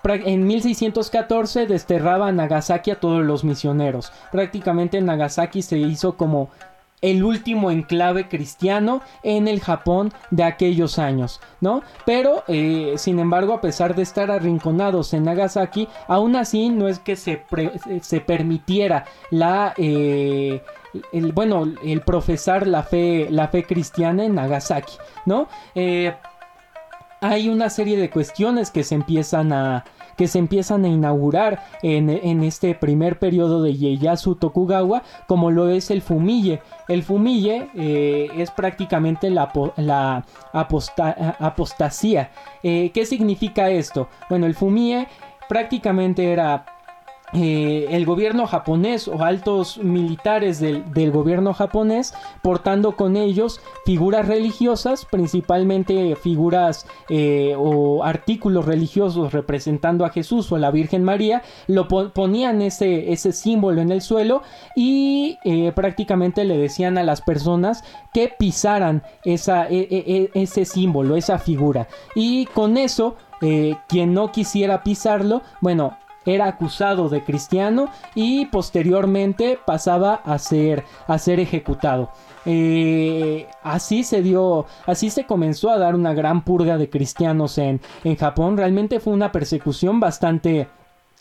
en 0.03 0.47
1614 0.47 1.67
desterraba 1.67 2.27
a 2.27 2.31
Nagasaki 2.31 2.91
a 2.91 2.99
todos 2.99 3.23
los 3.23 3.43
misioneros. 3.43 4.11
Prácticamente 4.31 5.01
Nagasaki 5.01 5.61
se 5.61 5.77
hizo 5.77 6.15
como 6.15 6.49
el 7.01 7.23
último 7.23 7.71
enclave 7.71 8.27
cristiano 8.27 9.01
en 9.23 9.47
el 9.47 9.61
Japón 9.61 10.11
de 10.31 10.43
aquellos 10.43 10.99
años, 10.99 11.39
¿no? 11.61 11.81
Pero, 12.05 12.43
eh, 12.47 12.95
sin 12.97 13.19
embargo, 13.19 13.53
a 13.53 13.61
pesar 13.61 13.95
de 13.95 14.03
estar 14.03 14.31
arrinconados 14.31 15.13
en 15.13 15.23
Nagasaki, 15.23 15.87
aún 16.07 16.35
así 16.35 16.69
no 16.69 16.87
es 16.87 16.99
que 16.99 17.15
se, 17.15 17.43
se 18.01 18.21
permitiera 18.21 19.05
la... 19.31 19.73
Eh, 19.77 20.61
el, 21.13 21.33
bueno, 21.33 21.71
el 21.83 22.01
profesar 22.01 22.65
la 22.65 22.81
fe, 22.81 23.27
la 23.29 23.47
fe 23.49 23.63
cristiana 23.63 24.25
en 24.25 24.33
Nagasaki, 24.35 24.93
¿no? 25.25 25.47
Eh, 25.75 26.13
hay 27.21 27.49
una 27.49 27.69
serie 27.69 27.97
de 27.97 28.09
cuestiones 28.09 28.71
que 28.71 28.83
se 28.83 28.95
empiezan 28.95 29.51
a, 29.51 29.85
que 30.17 30.27
se 30.27 30.39
empiezan 30.39 30.85
a 30.85 30.89
inaugurar 30.89 31.63
en, 31.81 32.09
este 32.43 32.75
primer 32.75 33.19
periodo 33.19 33.63
de 33.63 33.73
Ieyasu 33.73 34.35
Tokugawa, 34.35 35.03
como 35.27 35.51
lo 35.51 35.69
es 35.69 35.91
el 35.91 36.01
Fumille. 36.01 36.61
El 36.87 37.03
Fumille 37.03 37.69
eh, 37.75 38.29
es 38.37 38.51
prácticamente 38.51 39.29
la, 39.29 39.51
la 39.77 40.25
apostasía. 41.39 42.31
Eh, 42.63 42.91
¿Qué 42.93 43.05
significa 43.05 43.69
esto? 43.69 44.09
Bueno, 44.29 44.45
el 44.45 44.55
Fumille 44.55 45.07
prácticamente 45.47 46.31
era 46.31 46.65
eh, 47.33 47.87
el 47.91 48.05
gobierno 48.05 48.47
japonés 48.47 49.07
o 49.07 49.21
altos 49.23 49.77
militares 49.77 50.59
del, 50.59 51.11
gobierno 51.11 51.53
japonés 51.53 52.13
portando 52.41 52.95
con 52.95 53.15
ellos 53.15 53.61
figuras 53.85 54.27
religiosas, 54.27 55.05
principalmente 55.05 56.15
figuras 56.15 56.87
eh, 57.09 57.55
o 57.57 58.03
artículos 58.03 58.65
religiosos 58.65 59.31
representando 59.31 60.05
a 60.05 60.09
Jesús 60.09 60.51
o 60.51 60.55
a 60.55 60.59
la 60.59 60.71
Virgen 60.71 61.03
María, 61.03 61.43
lo 61.67 61.87
ponían 61.87 62.61
ese, 62.61 63.11
ese 63.11 63.31
símbolo 63.31 63.81
en 63.81 63.91
el 63.91 64.01
suelo 64.01 64.41
y 64.75 65.37
eh, 65.43 65.71
prácticamente 65.75 66.45
le 66.45 66.57
decían 66.57 66.97
a 66.97 67.03
las 67.03 67.21
personas 67.21 67.83
que 68.13 68.33
pisaran 68.39 69.03
esa, 69.23 69.67
e, 69.67 69.87
e, 69.89 70.31
e, 70.33 70.41
ese 70.41 70.65
símbolo, 70.65 71.15
esa 71.15 71.37
figura. 71.37 71.87
Y 72.15 72.45
con 72.47 72.77
eso, 72.77 73.15
quien 73.87 74.13
no 74.13 74.33
quisiera 74.33 74.83
pisarlo, 74.83 75.41
bueno, 75.61 75.97
era 76.29 76.47
acusado 76.47 77.09
de 77.09 77.23
cristiano 77.23 77.89
y 78.15 78.45
posteriormente 78.47 79.59
pasaba 79.65 80.15
a 80.15 80.37
ser, 80.39 80.83
a 81.07 81.17
ser 81.17 81.39
ejecutado. 81.39 82.09
Eh, 82.45 83.47
así 83.63 84.03
se 84.03 84.21
dio, 84.21 84.65
así 84.85 85.09
se 85.09 85.25
comenzó 85.25 85.69
a 85.69 85.77
dar 85.77 85.95
una 85.95 86.13
gran 86.13 86.43
purga 86.43 86.77
de 86.77 86.89
cristianos 86.89 87.57
en, 87.57 87.81
en 88.03 88.15
Japón. 88.15 88.57
Realmente 88.57 88.99
fue 88.99 89.13
una 89.13 89.31
persecución 89.31 89.99
bastante 89.99 90.67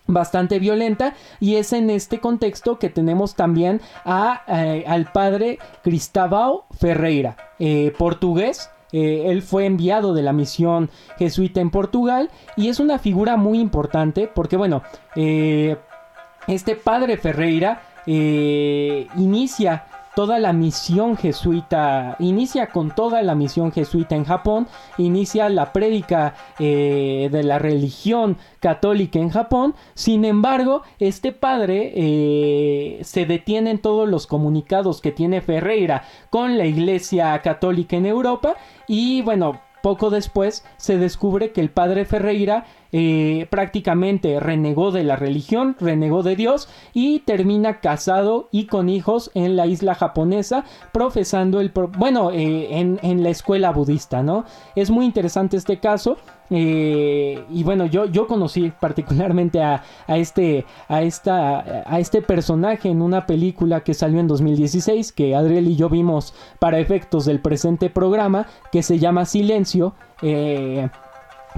bastante 0.09 0.59
violenta 0.59 1.15
y 1.39 1.57
es 1.57 1.73
en 1.73 1.91
este 1.91 2.19
contexto 2.19 2.79
que 2.79 2.89
tenemos 2.89 3.35
también 3.35 3.81
a, 4.05 4.43
eh, 4.49 4.85
al 4.87 5.13
padre 5.13 5.59
Cristóbal 5.85 6.63
Ferreira, 6.79 7.37
eh, 7.59 7.93
portugués. 7.97 8.71
Eh, 8.93 9.25
él 9.27 9.43
fue 9.43 9.67
enviado 9.67 10.15
de 10.15 10.23
la 10.23 10.33
misión 10.33 10.91
jesuita 11.19 11.61
en 11.61 11.71
Portugal 11.71 12.31
y 12.57 12.69
es 12.69 12.81
una 12.81 12.99
figura 12.99 13.37
muy 13.37 13.61
importante 13.61 14.31
porque 14.33 14.57
bueno, 14.57 14.83
este 15.15 16.75
padre 16.77 17.17
Ferreira 17.19 17.83
inicia 18.07 19.85
toda 20.19 20.41
la 20.41 20.53
misión 20.53 21.17
jesuita, 21.17 22.17
inicia 22.19 22.71
con 22.71 22.93
toda 22.93 23.23
la 23.23 23.37
misión 23.37 23.71
jesuita 23.71 24.17
en 24.17 24.25
Japón, 24.25 24.67
inicia 24.97 25.49
la 25.49 25.73
prédica 25.73 26.35
eh, 26.59 27.29
de 27.31 27.45
la 27.45 27.61
religión 27.61 28.37
católica 28.59 29.21
en 29.21 29.31
Japón, 29.31 29.77
sin 29.95 30.25
embargo, 30.25 30.83
este 30.99 31.31
padre 31.31 31.93
eh, 31.95 32.99
se 33.05 33.27
detiene 33.27 33.71
en 33.71 33.79
todos 33.79 34.09
los 34.09 34.27
comunicados 34.27 35.01
que 35.01 35.13
tiene 35.13 35.41
Ferreira 35.41 36.03
con 36.31 36.59
la 36.59 36.67
iglesia 36.67 37.39
católica 37.39 37.95
en 37.95 38.07
Europa 38.07 38.57
y 38.89 39.23
bueno, 39.23 39.61
poco 39.83 40.11
después 40.11 40.65
se 40.79 40.99
descubre 40.99 41.53
que 41.53 41.61
el 41.61 41.71
padre 41.71 42.05
Ferreira 42.05 42.67
eh, 42.93 43.47
prácticamente 43.51 44.41
renegó 44.41 44.91
de 44.91 45.05
la 45.05 45.17
religión, 45.17 45.77
renegó 45.79 46.23
de 46.23 46.37
Dios 46.37 46.69
y 46.95 47.21
termina 47.21 47.81
casado 47.81 48.49
y 48.51 48.67
con 48.67 48.89
hijos 48.89 49.31
en 49.35 49.57
la 49.57 49.67
isla 49.67 49.95
japonesa, 49.95 50.65
profesando 50.93 51.61
el... 51.61 51.71
bueno, 51.99 52.31
eh, 52.33 52.69
en, 52.71 53.23
la 53.23 53.31
escuela 53.31 53.73
budista, 53.73 54.23
¿no? 54.23 54.45
Es 54.75 54.91
muy 54.91 55.05
interesante 55.05 55.57
este 55.57 55.81
caso. 55.81 56.17
Eh, 56.51 57.45
y 57.51 57.63
bueno, 57.63 57.85
yo, 57.85 58.07
yo 58.07 58.27
conocí 58.27 58.73
particularmente 58.81 59.63
a, 59.63 59.83
este, 60.09 60.65
a, 60.89 61.03
esta, 61.03 61.85
a 61.87 62.01
este 62.01 62.23
personaje 62.23 62.89
en 62.89 63.03
una 63.03 63.27
película 63.27 63.81
que 63.81 63.93
salió 63.93 64.19
en 64.19 64.29
2016, 64.29 65.13
que 65.13 65.37
Adriel 65.37 65.69
y 65.69 65.77
yo 65.77 65.91
vimos 65.91 66.35
para 66.59 66.79
efectos 66.79 67.27
del 67.27 67.41
presente 67.41 67.91
programa, 67.91 68.47
que 68.73 68.83
se 68.83 68.99
llama 68.99 69.27
Silencio. 69.27 69.95
Eh, 70.23 70.89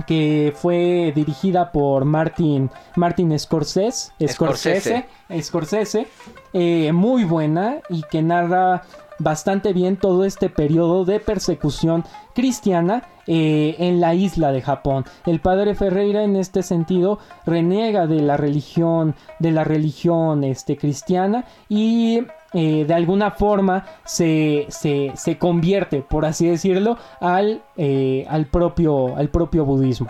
que 0.06 0.52
fue 0.54 1.12
dirigida 1.14 1.72
por 1.72 2.04
Martin, 2.04 2.70
Martin 2.96 3.38
Scorsese, 3.38 4.12
Scorsese, 4.26 5.06
Scorsese, 5.40 6.06
eh, 6.52 6.92
muy 6.92 7.24
buena 7.24 7.78
y 7.88 8.02
que 8.02 8.22
narra 8.22 8.82
bastante 9.20 9.72
bien 9.72 9.96
todo 9.96 10.24
este 10.24 10.48
periodo 10.48 11.04
de 11.04 11.20
persecución 11.20 12.04
cristiana 12.34 13.04
eh, 13.26 13.76
en 13.78 14.00
la 14.00 14.14
isla 14.14 14.50
de 14.50 14.62
Japón. 14.62 15.04
El 15.26 15.40
padre 15.40 15.74
Ferreira 15.74 16.24
en 16.24 16.36
este 16.36 16.62
sentido 16.62 17.18
reniega 17.46 18.06
de 18.06 18.22
la 18.22 18.36
religión, 18.36 19.14
de 19.38 19.52
la 19.52 19.62
religión 19.62 20.42
este, 20.42 20.76
cristiana 20.76 21.44
y 21.68 22.22
eh, 22.52 22.84
de 22.84 22.94
alguna 22.94 23.30
forma 23.30 23.86
se, 24.04 24.66
se, 24.70 25.38
convierte, 25.38 26.02
por 26.02 26.24
así 26.24 26.48
decirlo, 26.48 26.98
al, 27.20 27.62
eh, 27.76 28.26
al, 28.28 28.46
propio, 28.46 29.16
al 29.16 29.28
propio 29.28 29.64
budismo. 29.64 30.08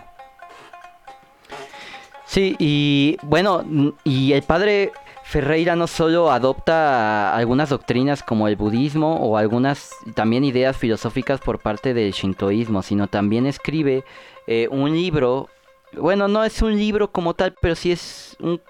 Sí, 2.25 2.57
y 2.59 3.17
bueno, 3.23 3.65
y 4.05 4.33
el 4.33 4.43
padre 4.43 4.93
Ferreira 5.31 5.77
no 5.77 5.87
solo 5.87 6.31
adopta 6.31 7.37
algunas 7.37 7.69
doctrinas 7.69 8.23
como 8.23 8.49
el 8.49 8.57
budismo 8.57 9.17
o 9.17 9.37
algunas 9.37 9.91
también 10.15 10.43
ideas 10.43 10.77
filosóficas 10.77 11.41
por 11.41 11.61
parte 11.61 11.93
del 11.93 12.13
shintoísmo, 12.13 12.83
sino 12.83 13.07
también 13.07 13.47
escribe 13.47 14.05
eh, 14.47 14.67
un 14.71 14.93
libro, 14.93 15.49
bueno, 15.93 16.27
no 16.27 16.43
es 16.43 16.63
un 16.63 16.77
libro 16.77 17.13
como 17.13 17.35
tal, 17.35 17.55
pero 17.61 17.75
sí 17.75 17.93
es 17.93 18.37
un, 18.41 18.61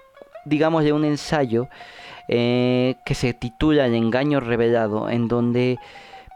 digamos, 0.45 0.83
de 0.83 0.93
un 0.93 1.05
ensayo 1.05 1.67
eh, 2.33 2.95
que 3.05 3.13
se 3.13 3.33
titula 3.33 3.85
El 3.85 3.93
engaño 3.93 4.39
revelado, 4.39 5.09
en 5.09 5.27
donde 5.27 5.77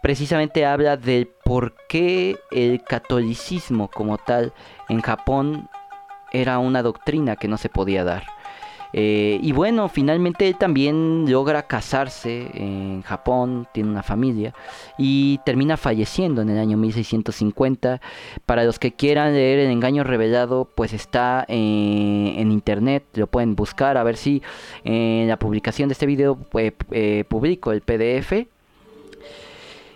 precisamente 0.01 0.65
habla 0.65 0.97
del 0.97 1.29
por 1.45 1.73
qué 1.87 2.37
el 2.51 2.83
catolicismo 2.83 3.87
como 3.89 4.17
tal 4.17 4.51
en 4.89 5.01
Japón 5.01 5.69
era 6.33 6.59
una 6.59 6.83
doctrina 6.83 7.37
que 7.37 7.47
no 7.47 7.57
se 7.57 7.69
podía 7.69 8.03
dar. 8.03 8.34
Eh, 8.97 9.39
y 9.41 9.51
bueno, 9.51 9.89
finalmente 9.89 10.47
él 10.47 10.55
también 10.57 11.29
logra 11.29 11.67
casarse 11.67 12.49
en 12.53 13.01
Japón, 13.01 13.67
tiene 13.73 13.89
una 13.89 14.03
familia 14.03 14.53
y 14.97 15.39
termina 15.39 15.75
falleciendo 15.75 16.41
en 16.41 16.49
el 16.49 16.57
año 16.57 16.77
1650. 16.77 17.99
Para 18.45 18.63
los 18.63 18.79
que 18.79 18.93
quieran 18.93 19.33
leer 19.33 19.59
El 19.59 19.71
engaño 19.71 20.05
revelado, 20.05 20.69
pues 20.73 20.93
está 20.93 21.43
eh, 21.49 22.35
en 22.37 22.53
internet, 22.53 23.03
lo 23.15 23.27
pueden 23.27 23.57
buscar 23.57 23.97
a 23.97 24.03
ver 24.03 24.15
si 24.15 24.41
en 24.85 25.27
la 25.27 25.37
publicación 25.37 25.89
de 25.89 25.93
este 25.93 26.05
video 26.05 26.37
pues, 26.37 26.71
eh, 26.91 27.25
publico 27.27 27.73
el 27.73 27.81
PDF. 27.81 28.47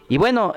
Y 0.09 0.17
bueno, 0.17 0.53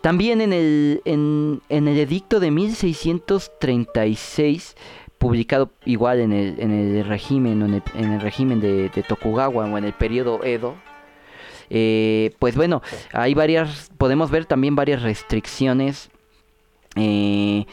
también 0.00 0.40
en 0.40 0.52
el, 0.52 1.00
en 1.04 1.60
el 1.68 1.98
edicto 1.98 2.40
de 2.40 2.50
1636 2.50 4.74
publicado 5.26 5.72
igual 5.84 6.20
en 6.20 6.32
el, 6.32 6.54
en 6.60 6.70
el 6.70 7.04
régimen, 7.04 7.60
en 7.60 7.82
en 7.96 8.12
el 8.12 8.20
régimen 8.20 8.60
de, 8.60 9.04
Tokugawa 9.08 9.66
o 9.66 9.76
en 9.76 9.84
el 9.84 9.92
periodo 9.92 10.44
Edo. 10.44 10.76
Eh, 11.68 12.30
pues 12.38 12.54
bueno, 12.54 12.80
hay 13.12 13.34
varias, 13.34 13.90
podemos 13.98 14.30
ver 14.30 14.44
también 14.44 14.76
varias 14.76 15.02
restricciones 15.02 16.10
eh, 16.94 17.66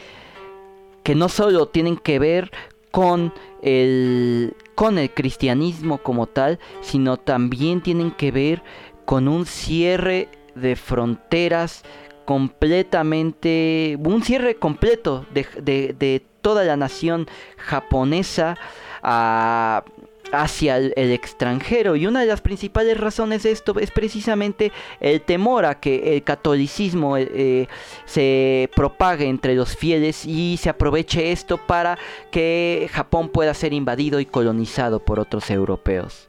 que 1.04 1.14
no 1.14 1.28
solo 1.28 1.68
tienen 1.68 1.96
que 1.96 2.18
ver 2.18 2.50
con 2.90 3.32
el, 3.62 4.56
con 4.74 4.98
el 4.98 5.12
cristianismo 5.12 5.98
como 5.98 6.26
tal, 6.26 6.58
sino 6.80 7.18
también 7.18 7.82
tienen 7.82 8.10
que 8.10 8.32
ver 8.32 8.64
con 9.04 9.28
un 9.28 9.46
cierre 9.46 10.28
de 10.56 10.74
fronteras 10.74 11.84
completamente, 12.24 13.96
un 14.04 14.24
cierre 14.24 14.56
completo 14.56 15.24
de, 15.32 15.94
de 15.96 16.24
toda 16.44 16.62
la 16.64 16.76
nación 16.76 17.26
japonesa 17.56 18.58
hacia 19.02 20.76
el, 20.76 20.92
extranjero. 20.96 21.96
Y 21.96 22.06
una 22.06 22.20
de 22.20 22.26
las 22.26 22.42
principales 22.42 23.00
razones 23.00 23.44
de 23.44 23.50
esto 23.50 23.78
es 23.80 23.90
precisamente 23.90 24.72
el 25.00 25.22
temor 25.22 25.64
a 25.64 25.80
que 25.80 26.14
el 26.14 26.22
catolicismo 26.22 27.16
eh, 27.16 27.28
eh, 27.32 27.66
se 28.04 28.68
propague 28.76 29.26
entre 29.26 29.54
los 29.54 29.74
fieles 29.74 30.26
y 30.26 30.58
se 30.60 30.68
aproveche 30.68 31.32
esto 31.32 31.56
para 31.56 31.98
que 32.30 32.90
Japón 32.92 33.30
pueda 33.30 33.54
ser 33.54 33.72
invadido 33.72 34.20
y 34.20 34.26
colonizado 34.26 35.00
por 35.00 35.18
otros 35.18 35.50
europeos. 35.50 36.28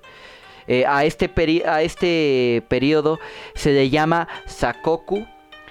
Eh, 0.67 0.85
a, 0.87 1.03
este 1.03 1.29
a 1.67 1.81
este 1.81 2.63
periodo 2.69 3.19
se 3.53 3.73
le 3.73 3.89
llama 3.89 4.29
Sakoku 4.45 5.27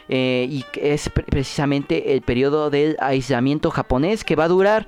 eh, 0.09 0.47
y 0.51 0.65
es 0.81 1.09
precisamente 1.09 2.13
el 2.13 2.23
periodo 2.23 2.71
del 2.71 2.97
aislamiento 3.01 3.71
japonés 3.71 4.25
que 4.25 4.37
va 4.37 4.45
a 4.45 4.49
durar 4.49 4.87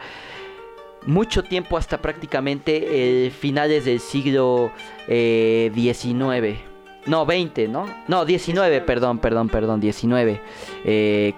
mucho 1.06 1.42
tiempo 1.42 1.78
hasta 1.78 1.98
prácticamente 2.02 3.30
finales 3.38 3.84
del 3.84 4.00
siglo 4.00 4.72
XIX. 5.06 5.08
Eh, 5.08 6.58
no, 7.06 7.24
20, 7.24 7.68
¿no? 7.68 7.86
No, 8.08 8.24
19, 8.24 8.80
perdón, 8.80 9.20
perdón, 9.20 9.48
perdón, 9.48 9.80
19. 9.80 10.40
Eh, 10.84 11.34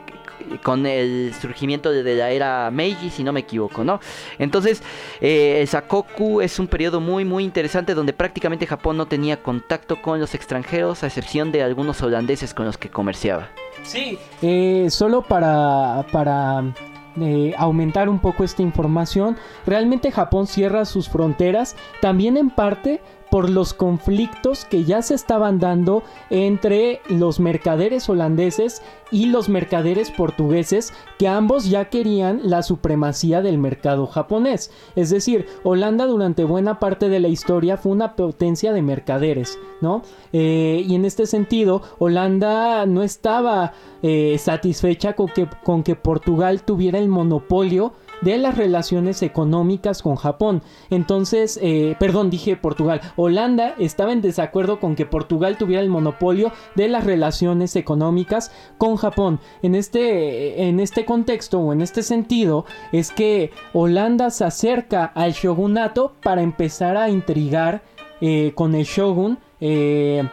con 0.63 0.87
el 0.87 1.35
surgimiento 1.39 1.91
de 1.91 2.15
la 2.15 2.31
era 2.31 2.71
Meiji, 2.71 3.11
si 3.11 3.23
no 3.23 3.35
me 3.35 3.41
equivoco, 3.41 3.85
¿no? 3.85 4.01
Entonces, 4.39 4.83
el 5.21 5.69
Sakoku 5.69 6.41
es 6.41 6.59
un 6.59 6.69
periodo 6.69 7.01
muy, 7.01 7.27
muy 7.27 7.45
interesante 7.45 7.93
donde 7.93 8.15
prácticamente 8.15 8.67
Japón 8.67 8.97
no 8.97 9.07
tenía 9.07 9.43
contacto 9.43 10.01
con 10.01 10.19
los 10.21 10.35
extranjeros, 10.35 11.03
a 11.03 11.09
excepción 11.09 11.53
de 11.53 11.63
algunos 11.63 12.01
holandeses 12.01 12.55
con 12.55 12.65
los 12.65 12.79
que 12.79 12.89
comerciaba. 12.89 13.51
Sí. 13.83 14.19
Eh, 14.43 14.89
solo 14.91 15.23
para, 15.23 16.05
para 16.13 16.73
eh, 17.21 17.55
aumentar 17.57 18.09
un 18.09 18.19
poco 18.21 18.45
esta 18.45 18.63
información, 18.63 19.37
realmente 19.67 20.13
Japón 20.13 20.47
cierra 20.47 20.85
sus 20.85 21.09
fronteras 21.09 21.77
también 22.01 22.37
en 22.37 22.51
parte 22.51 23.01
por 23.31 23.51
los 23.51 23.75
conflictos 23.75 24.65
que 24.65 24.85
ya 24.85 25.03
se 25.03 25.15
estaban 25.15 25.59
dando 25.59 26.03
entre 26.31 27.01
los 27.09 27.41
mercaderes 27.41 28.09
holandeses 28.09 28.83
y 29.11 29.27
los 29.27 29.49
mercaderes 29.49 30.11
portugueses 30.11 30.93
que 31.19 31.29
ambos 31.29 31.69
ya 31.69 31.87
querían 31.87 32.41
la 32.45 32.63
supremacía 32.63 33.43
del 33.43 33.59
mercado 33.59 34.07
japonés. 34.07 34.71
Es 34.97 35.11
decir, 35.11 35.47
Holanda 35.63 36.07
durante 36.07 36.45
buena 36.45 36.79
parte 36.79 37.09
de 37.09 37.21
la 37.21 37.29
historia 37.29 37.77
fue 37.77 37.93
una 37.93 38.17
potencia 38.17 38.73
de 38.73 38.83
mercaderes, 38.83 39.59
¿no? 39.81 40.03
Eh, 40.33 40.85
y 40.87 40.95
en 40.95 41.05
este 41.05 41.27
sentido, 41.27 41.83
Holanda 41.99 42.87
no 42.87 43.03
estaba 43.03 43.73
eh, 44.03 44.37
satisfecha 44.39 45.15
con 45.15 45.29
que, 45.29 45.49
con 45.65 45.83
que 45.83 45.97
Portugal 45.97 46.63
tuviera 46.63 46.99
el 46.99 47.09
monopolio 47.09 47.93
de 48.23 48.39
las 48.39 48.57
relaciones 48.57 49.23
económicas 49.23 50.03
con 50.03 50.17
Japón. 50.17 50.63
Entonces, 50.91 51.59
eh, 51.63 51.97
perdón, 51.99 52.31
dije 52.31 52.57
Portugal. 52.57 53.01
Holanda 53.17 53.75
estaba 53.79 54.13
en 54.13 54.23
desacuerdo 54.23 54.81
con 54.81 54.97
que 54.97 55.07
Portugal 55.07 55.57
tuviera 55.59 55.83
el 55.83 55.89
monopolio 55.89 56.53
de 56.75 56.89
las 56.89 57.05
relaciones 57.05 57.77
económicas 57.77 58.53
con 58.79 58.97
Japón. 58.97 59.41
En 59.63 59.75
este, 59.75 60.69
en 60.69 60.81
este 60.81 61.05
contexto 61.05 61.61
o 61.61 61.73
en 61.73 61.81
este 61.81 62.03
sentido 62.03 62.65
es 62.93 63.11
que 63.11 63.51
Holanda 63.73 64.31
se 64.31 64.45
acerca 64.45 65.05
al 65.05 65.33
shogunato 65.33 66.13
para 66.23 66.43
empezar 66.43 66.97
a 66.97 67.11
intrigar 67.11 67.83
eh, 68.21 68.53
con 68.55 68.75
el 68.75 68.85
shogun. 68.85 69.39
Eh, 69.61 70.29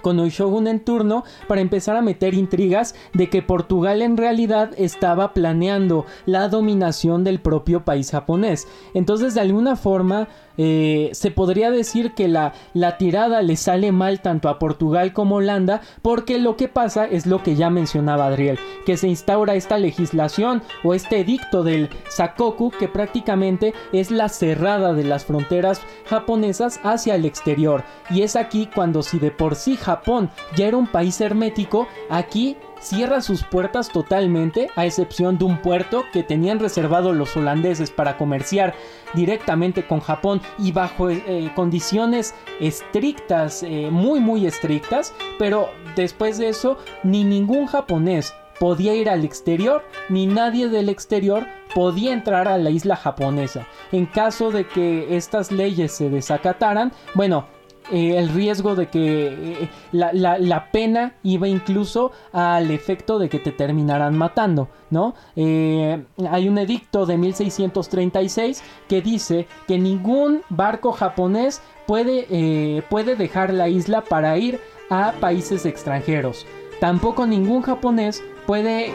con 0.00 0.18
el 0.20 0.30
shogun 0.30 0.66
en 0.66 0.80
turno 0.80 1.24
para 1.48 1.60
empezar 1.60 1.96
a 1.96 2.02
meter 2.02 2.34
intrigas 2.34 2.94
de 3.12 3.28
que 3.28 3.42
Portugal 3.42 4.02
en 4.02 4.16
realidad 4.16 4.70
estaba 4.76 5.34
planeando 5.34 6.06
la 6.26 6.48
dominación 6.48 7.24
del 7.24 7.40
propio 7.40 7.84
país 7.84 8.10
japonés. 8.10 8.66
Entonces 8.94 9.34
de 9.34 9.40
alguna 9.40 9.76
forma 9.76 10.28
eh, 10.62 11.08
se 11.14 11.30
podría 11.30 11.70
decir 11.70 12.12
que 12.12 12.28
la, 12.28 12.52
la 12.74 12.98
tirada 12.98 13.40
le 13.40 13.56
sale 13.56 13.92
mal 13.92 14.20
tanto 14.20 14.50
a 14.50 14.58
Portugal 14.58 15.14
como 15.14 15.36
Holanda 15.36 15.80
porque 16.02 16.38
lo 16.38 16.56
que 16.56 16.68
pasa 16.68 17.06
es 17.06 17.24
lo 17.24 17.42
que 17.42 17.54
ya 17.54 17.70
mencionaba 17.70 18.26
Adriel, 18.26 18.58
que 18.84 18.98
se 18.98 19.08
instaura 19.08 19.54
esta 19.54 19.78
legislación 19.78 20.62
o 20.84 20.92
este 20.92 21.20
edicto 21.20 21.62
del 21.62 21.88
Sakoku 22.10 22.72
que 22.72 22.88
prácticamente 22.88 23.72
es 23.94 24.10
la 24.10 24.28
cerrada 24.28 24.92
de 24.92 25.04
las 25.04 25.24
fronteras 25.24 25.80
japonesas 26.04 26.78
hacia 26.82 27.14
el 27.14 27.24
exterior. 27.24 27.82
Y 28.10 28.20
es 28.20 28.36
aquí 28.36 28.68
cuando 28.74 29.02
si 29.02 29.18
de 29.18 29.30
por 29.30 29.54
sí 29.54 29.78
Japón 29.78 30.28
ya 30.56 30.66
era 30.66 30.76
un 30.76 30.88
país 30.88 31.18
hermético, 31.22 31.88
aquí 32.10 32.58
cierra 32.80 33.20
sus 33.20 33.44
puertas 33.44 33.90
totalmente, 33.90 34.70
a 34.76 34.86
excepción 34.86 35.38
de 35.38 35.44
un 35.44 35.62
puerto 35.62 36.04
que 36.12 36.22
tenían 36.22 36.58
reservado 36.58 37.12
los 37.12 37.36
holandeses 37.36 37.90
para 37.90 38.16
comerciar 38.16 38.74
directamente 39.14 39.86
con 39.86 40.00
Japón 40.00 40.40
y 40.58 40.72
bajo 40.72 41.10
eh, 41.10 41.52
condiciones 41.54 42.34
estrictas, 42.60 43.62
eh, 43.62 43.88
muy 43.90 44.20
muy 44.20 44.46
estrictas, 44.46 45.14
pero 45.38 45.70
después 45.96 46.38
de 46.38 46.48
eso 46.48 46.78
ni 47.02 47.24
ningún 47.24 47.66
japonés 47.66 48.34
podía 48.58 48.94
ir 48.94 49.08
al 49.08 49.24
exterior, 49.24 49.82
ni 50.10 50.26
nadie 50.26 50.68
del 50.68 50.90
exterior 50.90 51.46
podía 51.74 52.12
entrar 52.12 52.46
a 52.46 52.58
la 52.58 52.70
isla 52.70 52.94
japonesa. 52.94 53.66
En 53.90 54.04
caso 54.06 54.50
de 54.50 54.66
que 54.66 55.16
estas 55.16 55.50
leyes 55.50 55.92
se 55.92 56.10
desacataran, 56.10 56.92
bueno, 57.14 57.46
eh, 57.92 58.16
el 58.18 58.28
riesgo 58.28 58.74
de 58.74 58.88
que 58.88 59.62
eh, 59.62 59.68
la, 59.92 60.68
pena 60.70 61.14
iba 61.22 61.48
incluso 61.48 62.12
al 62.32 62.70
efecto 62.70 63.18
de 63.18 63.28
que 63.28 63.38
te 63.38 63.52
terminaran 63.52 64.16
matando, 64.16 64.68
¿no? 64.90 65.14
Eh, 65.36 66.04
hay 66.30 66.48
un 66.48 66.58
edicto 66.58 67.06
de 67.06 67.16
1636 67.16 68.62
que 68.88 69.02
dice 69.02 69.48
que 69.66 69.78
ningún 69.78 70.42
barco 70.48 70.92
japonés 70.92 71.62
puede, 71.86 72.82
puede 72.88 73.16
dejar 73.16 73.52
la 73.52 73.68
isla 73.68 74.02
para 74.02 74.38
ir 74.38 74.60
a 74.90 75.12
países 75.20 75.66
extranjeros. 75.66 76.46
Tampoco 76.80 77.26
ningún 77.26 77.62
japonés 77.62 78.22
puede 78.46 78.92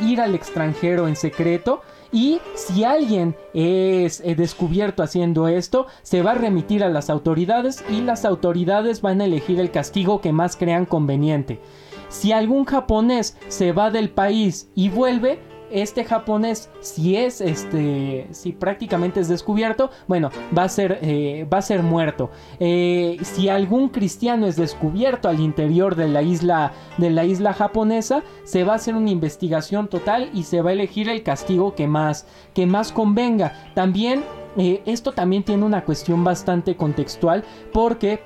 ir 0.00 0.20
al 0.20 0.34
extranjero 0.34 1.08
en 1.08 1.16
secreto 1.16 1.82
y 2.12 2.40
si 2.54 2.84
alguien 2.84 3.36
es 3.54 4.20
eh, 4.20 4.34
descubierto 4.34 5.02
haciendo 5.02 5.48
esto, 5.48 5.86
se 6.02 6.22
va 6.22 6.32
a 6.32 6.34
remitir 6.34 6.82
a 6.82 6.88
las 6.88 7.10
autoridades 7.10 7.84
y 7.88 8.00
las 8.00 8.24
autoridades 8.24 9.00
van 9.00 9.20
a 9.20 9.26
elegir 9.26 9.60
el 9.60 9.70
castigo 9.70 10.20
que 10.20 10.32
más 10.32 10.56
crean 10.56 10.86
conveniente. 10.86 11.60
Si 12.08 12.32
algún 12.32 12.64
japonés 12.64 13.36
se 13.48 13.72
va 13.72 13.90
del 13.90 14.10
país 14.10 14.68
y 14.74 14.88
vuelve, 14.88 15.38
este 15.72 16.04
japonés, 16.04 16.70
si 16.80 17.16
es 17.16 17.40
este, 17.40 18.26
si 18.32 18.52
prácticamente 18.52 19.20
es 19.20 19.28
descubierto, 19.28 19.90
bueno, 20.06 20.30
va 20.56 20.64
a 20.64 20.68
ser, 20.68 20.98
eh, 21.02 21.46
va 21.52 21.58
a 21.58 21.62
ser 21.62 21.82
muerto. 21.82 22.30
Eh, 22.58 23.18
si 23.22 23.48
algún 23.48 23.88
cristiano 23.88 24.46
es 24.46 24.56
descubierto 24.56 25.28
al 25.28 25.40
interior 25.40 25.94
de 25.94 26.08
la 26.08 26.22
isla, 26.22 26.72
de 26.98 27.10
la 27.10 27.24
isla 27.24 27.52
japonesa, 27.52 28.22
se 28.44 28.64
va 28.64 28.74
a 28.74 28.76
hacer 28.76 28.94
una 28.94 29.10
investigación 29.10 29.88
total 29.88 30.30
y 30.34 30.44
se 30.44 30.62
va 30.62 30.70
a 30.70 30.72
elegir 30.72 31.08
el 31.08 31.22
castigo 31.22 31.74
que 31.74 31.86
más, 31.86 32.26
que 32.54 32.66
más 32.66 32.92
convenga. 32.92 33.52
También 33.74 34.22
eh, 34.56 34.82
esto 34.86 35.12
también 35.12 35.44
tiene 35.44 35.64
una 35.64 35.84
cuestión 35.84 36.24
bastante 36.24 36.76
contextual 36.76 37.44
porque 37.72 38.20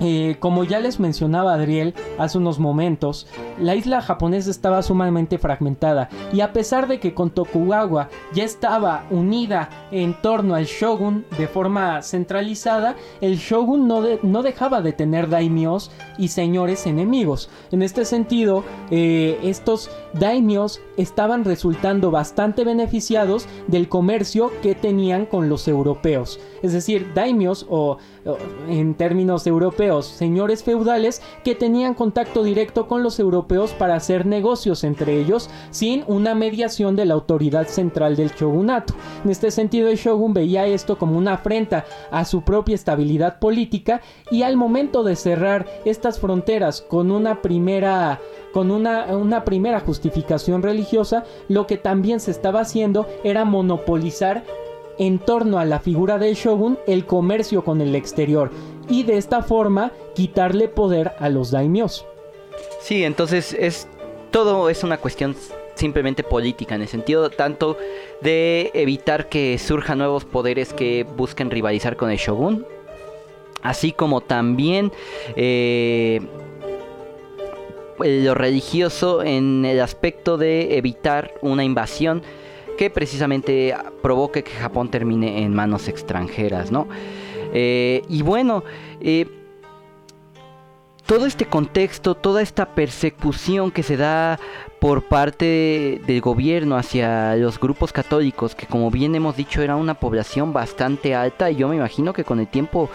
eh, 0.00 0.36
como 0.40 0.64
ya 0.64 0.80
les 0.80 1.00
mencionaba 1.00 1.54
Adriel 1.54 1.94
hace 2.18 2.38
unos 2.38 2.58
momentos, 2.58 3.26
la 3.58 3.74
isla 3.74 4.02
japonesa 4.02 4.50
estaba 4.50 4.82
sumamente 4.82 5.38
fragmentada 5.38 6.08
y 6.32 6.40
a 6.40 6.52
pesar 6.52 6.86
de 6.86 7.00
que 7.00 7.14
con 7.14 7.30
Tokugawa 7.30 8.08
ya 8.34 8.44
estaba 8.44 9.06
unida 9.10 9.70
en 9.90 10.20
torno 10.20 10.54
al 10.54 10.66
shogun 10.66 11.24
de 11.38 11.48
forma 11.48 12.02
centralizada, 12.02 12.96
el 13.20 13.36
shogun 13.36 13.88
no, 13.88 14.02
no 14.22 14.42
dejaba 14.42 14.82
de 14.82 14.92
tener 14.92 15.28
daimios 15.28 15.90
y 16.18 16.28
señores 16.28 16.86
enemigos. 16.86 17.48
En 17.72 17.82
este 17.82 18.04
sentido, 18.04 18.64
eh, 18.90 19.38
estos 19.42 19.90
daimios 20.12 20.80
estaban 20.96 21.44
resultando 21.44 22.10
bastante 22.10 22.64
beneficiados 22.64 23.46
del 23.66 23.88
comercio 23.88 24.50
que 24.62 24.74
tenían 24.74 25.26
con 25.26 25.48
los 25.48 25.68
europeos. 25.68 26.40
Es 26.62 26.72
decir, 26.72 27.12
daimios 27.14 27.66
o 27.68 27.98
en 28.68 28.94
términos 28.94 29.46
europeos, 29.46 30.06
señores 30.06 30.64
feudales 30.64 31.22
que 31.44 31.54
tenían 31.54 31.94
contacto 31.94 32.42
directo 32.42 32.86
con 32.88 33.02
los 33.02 33.18
europeos 33.18 33.72
para 33.72 33.94
hacer 33.94 34.26
negocios 34.26 34.84
entre 34.84 35.18
ellos 35.18 35.48
sin 35.70 36.04
una 36.06 36.34
mediación 36.34 36.96
de 36.96 37.04
la 37.04 37.14
autoridad 37.14 37.68
central 37.68 38.16
del 38.16 38.30
shogunato. 38.30 38.94
En 39.24 39.30
este 39.30 39.50
sentido, 39.50 39.88
el 39.88 39.96
shogun 39.96 40.34
veía 40.34 40.66
esto 40.66 40.98
como 40.98 41.16
una 41.16 41.34
afrenta 41.34 41.84
a 42.10 42.24
su 42.24 42.42
propia 42.42 42.74
estabilidad 42.74 43.38
política 43.38 44.00
y 44.30 44.42
al 44.42 44.56
momento 44.56 45.04
de 45.04 45.16
cerrar 45.16 45.66
estas 45.84 46.18
fronteras 46.18 46.82
con 46.82 47.10
una 47.10 47.42
primera 47.42 48.20
con 48.52 48.70
una, 48.70 49.14
una, 49.14 49.44
primera 49.44 49.80
justificación 49.80 50.62
religiosa, 50.62 51.24
lo 51.46 51.66
que 51.66 51.76
también 51.76 52.20
se 52.20 52.30
estaba 52.30 52.60
haciendo 52.60 53.06
era 53.22 53.44
monopolizar 53.44 54.44
en 54.98 55.18
torno 55.18 55.58
a 55.58 55.64
la 55.64 55.80
figura 55.80 56.18
del 56.18 56.34
shogun 56.34 56.78
el 56.86 57.06
comercio 57.06 57.64
con 57.64 57.80
el 57.80 57.94
exterior 57.94 58.50
y 58.88 59.02
de 59.02 59.16
esta 59.16 59.42
forma 59.42 59.92
quitarle 60.14 60.68
poder 60.68 61.12
a 61.18 61.28
los 61.28 61.50
daimios. 61.50 62.06
Sí, 62.80 63.04
entonces 63.04 63.54
es 63.58 63.88
todo 64.30 64.70
es 64.70 64.82
una 64.84 64.98
cuestión 64.98 65.36
simplemente 65.74 66.22
política 66.22 66.74
en 66.74 66.82
el 66.82 66.88
sentido 66.88 67.30
tanto 67.30 67.76
de 68.22 68.70
evitar 68.74 69.28
que 69.28 69.58
surjan 69.58 69.98
nuevos 69.98 70.24
poderes 70.24 70.72
que 70.72 71.04
busquen 71.04 71.50
rivalizar 71.50 71.96
con 71.96 72.10
el 72.10 72.16
shogun, 72.16 72.66
así 73.62 73.92
como 73.92 74.22
también 74.22 74.90
eh, 75.36 76.20
lo 77.98 78.34
religioso 78.34 79.22
en 79.22 79.64
el 79.64 79.80
aspecto 79.80 80.36
de 80.36 80.78
evitar 80.78 81.34
una 81.42 81.64
invasión 81.64 82.22
que 82.76 82.90
precisamente 82.90 83.74
provoque 84.02 84.44
que 84.44 84.52
Japón 84.52 84.90
termine 84.90 85.42
en 85.42 85.54
manos 85.54 85.88
extranjeras, 85.88 86.70
¿no? 86.70 86.86
Eh, 87.52 88.02
y 88.08 88.22
bueno, 88.22 88.64
eh, 89.00 89.26
todo 91.06 91.26
este 91.26 91.46
contexto, 91.46 92.16
toda 92.16 92.42
esta 92.42 92.74
persecución 92.74 93.70
que 93.70 93.84
se 93.84 93.96
da 93.96 94.40
por 94.80 95.04
parte 95.04 96.00
del 96.04 96.20
gobierno 96.20 96.76
hacia 96.76 97.36
los 97.36 97.60
grupos 97.60 97.92
católicos, 97.92 98.54
que 98.54 98.66
como 98.66 98.90
bien 98.90 99.14
hemos 99.14 99.36
dicho 99.36 99.62
era 99.62 99.76
una 99.76 99.94
población 99.94 100.52
bastante 100.52 101.14
alta, 101.14 101.50
y 101.50 101.56
yo 101.56 101.68
me 101.68 101.76
imagino 101.76 102.12
que 102.12 102.24
con 102.24 102.40
el 102.40 102.48
tiempo 102.48 102.90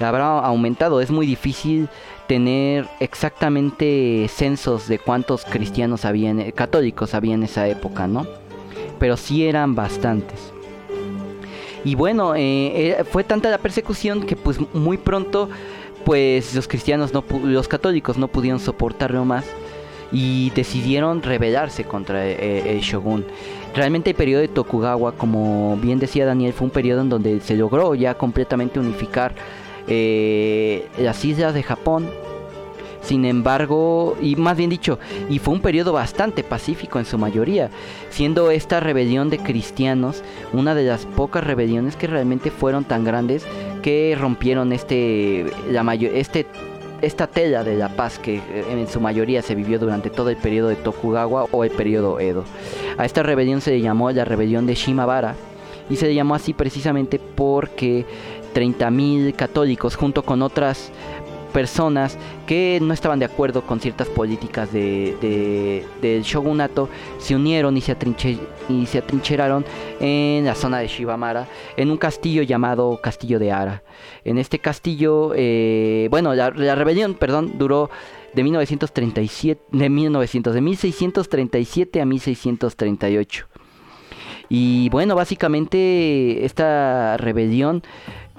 habrá 0.00 0.40
aumentado. 0.40 1.00
Es 1.00 1.10
muy 1.10 1.24
difícil 1.24 1.88
tener 2.26 2.88
exactamente 2.98 4.26
censos 4.28 4.88
de 4.88 4.98
cuántos 4.98 5.44
cristianos 5.44 6.04
habían, 6.04 6.50
católicos 6.50 7.14
había 7.14 7.34
en 7.34 7.44
esa 7.44 7.68
época, 7.68 8.08
¿no? 8.08 8.26
Pero 9.02 9.16
sí 9.16 9.44
eran 9.48 9.74
bastantes. 9.74 10.52
Y 11.84 11.96
bueno, 11.96 12.36
eh, 12.36 13.00
eh, 13.00 13.04
fue 13.10 13.24
tanta 13.24 13.50
la 13.50 13.58
persecución 13.58 14.24
que 14.24 14.36
pues 14.36 14.60
muy 14.72 14.96
pronto 14.96 15.48
pues 16.04 16.54
los 16.54 16.68
cristianos, 16.68 17.12
no 17.12 17.24
los 17.42 17.66
católicos 17.66 18.16
no 18.16 18.28
pudieron 18.28 18.60
soportarlo 18.60 19.24
más 19.24 19.44
y 20.12 20.50
decidieron 20.50 21.20
rebelarse 21.20 21.82
contra 21.82 22.24
eh, 22.28 22.76
el 22.76 22.78
shogun. 22.78 23.24
Realmente 23.74 24.10
el 24.10 24.16
periodo 24.16 24.42
de 24.42 24.46
Tokugawa, 24.46 25.10
como 25.16 25.76
bien 25.78 25.98
decía 25.98 26.24
Daniel, 26.24 26.52
fue 26.52 26.66
un 26.66 26.70
periodo 26.70 27.00
en 27.00 27.08
donde 27.08 27.40
se 27.40 27.56
logró 27.56 27.96
ya 27.96 28.14
completamente 28.14 28.78
unificar 28.78 29.34
las 29.88 31.24
islas 31.24 31.54
de 31.54 31.64
Japón 31.64 32.08
sin 33.02 33.24
embargo, 33.24 34.16
y 34.20 34.36
más 34.36 34.56
bien 34.56 34.70
dicho, 34.70 34.98
y 35.28 35.38
fue 35.38 35.54
un 35.54 35.60
periodo 35.60 35.92
bastante 35.92 36.44
pacífico 36.44 36.98
en 36.98 37.04
su 37.04 37.18
mayoría, 37.18 37.70
siendo 38.10 38.50
esta 38.50 38.80
rebelión 38.80 39.30
de 39.30 39.38
cristianos 39.38 40.22
una 40.52 40.74
de 40.74 40.84
las 40.84 41.04
pocas 41.06 41.44
rebeliones 41.44 41.96
que 41.96 42.06
realmente 42.06 42.50
fueron 42.50 42.84
tan 42.84 43.04
grandes 43.04 43.44
que 43.82 44.16
rompieron 44.18 44.72
este, 44.72 45.46
la 45.70 45.82
mayor, 45.82 46.12
este 46.14 46.46
esta 47.02 47.26
tela 47.26 47.64
de 47.64 47.74
la 47.74 47.88
paz 47.88 48.18
que 48.20 48.36
eh, 48.36 48.64
en 48.70 48.86
su 48.86 49.00
mayoría 49.00 49.42
se 49.42 49.56
vivió 49.56 49.80
durante 49.80 50.08
todo 50.08 50.30
el 50.30 50.36
periodo 50.36 50.68
de 50.68 50.76
Tokugawa 50.76 51.46
o 51.50 51.64
el 51.64 51.70
periodo 51.72 52.20
Edo. 52.20 52.44
A 52.96 53.04
esta 53.04 53.24
rebelión 53.24 53.60
se 53.60 53.72
le 53.72 53.80
llamó 53.80 54.10
la 54.12 54.24
rebelión 54.24 54.66
de 54.66 54.76
Shimabara 54.76 55.34
y 55.90 55.96
se 55.96 56.06
le 56.06 56.14
llamó 56.14 56.36
así 56.36 56.52
precisamente 56.52 57.18
porque 57.18 58.06
30.000 58.54 59.34
católicos 59.34 59.96
junto 59.96 60.22
con 60.22 60.42
otras 60.42 60.92
personas 61.52 62.18
que 62.46 62.78
no 62.82 62.92
estaban 62.94 63.18
de 63.18 63.24
acuerdo 63.24 63.62
con 63.62 63.80
ciertas 63.80 64.08
políticas 64.08 64.72
de, 64.72 65.84
del 66.00 66.22
shogunato 66.22 66.88
se 67.18 67.34
unieron 67.34 67.76
y 67.76 67.80
se, 67.80 67.96
y 68.68 68.86
se 68.86 68.98
atrincheraron 68.98 69.64
en 70.00 70.44
la 70.44 70.54
zona 70.54 70.78
de 70.78 70.88
Shibamara 70.88 71.46
en 71.76 71.90
un 71.90 71.96
castillo 71.96 72.42
llamado 72.42 73.00
Castillo 73.02 73.38
de 73.38 73.52
Ara. 73.52 73.82
En 74.24 74.38
este 74.38 74.58
castillo, 74.58 75.32
eh, 75.36 76.08
bueno, 76.10 76.34
la, 76.34 76.50
rebelión, 76.50 77.14
perdón, 77.14 77.52
duró 77.58 77.90
de 78.34 78.42
1937, 78.42 79.62
de 79.70 79.90
1900, 79.90 80.54
de 80.54 80.60
1637 80.60 82.00
a 82.00 82.06
1638. 82.06 83.46
Y 84.54 84.90
bueno, 84.90 85.14
básicamente 85.14 86.44
esta 86.44 87.16
rebelión 87.16 87.82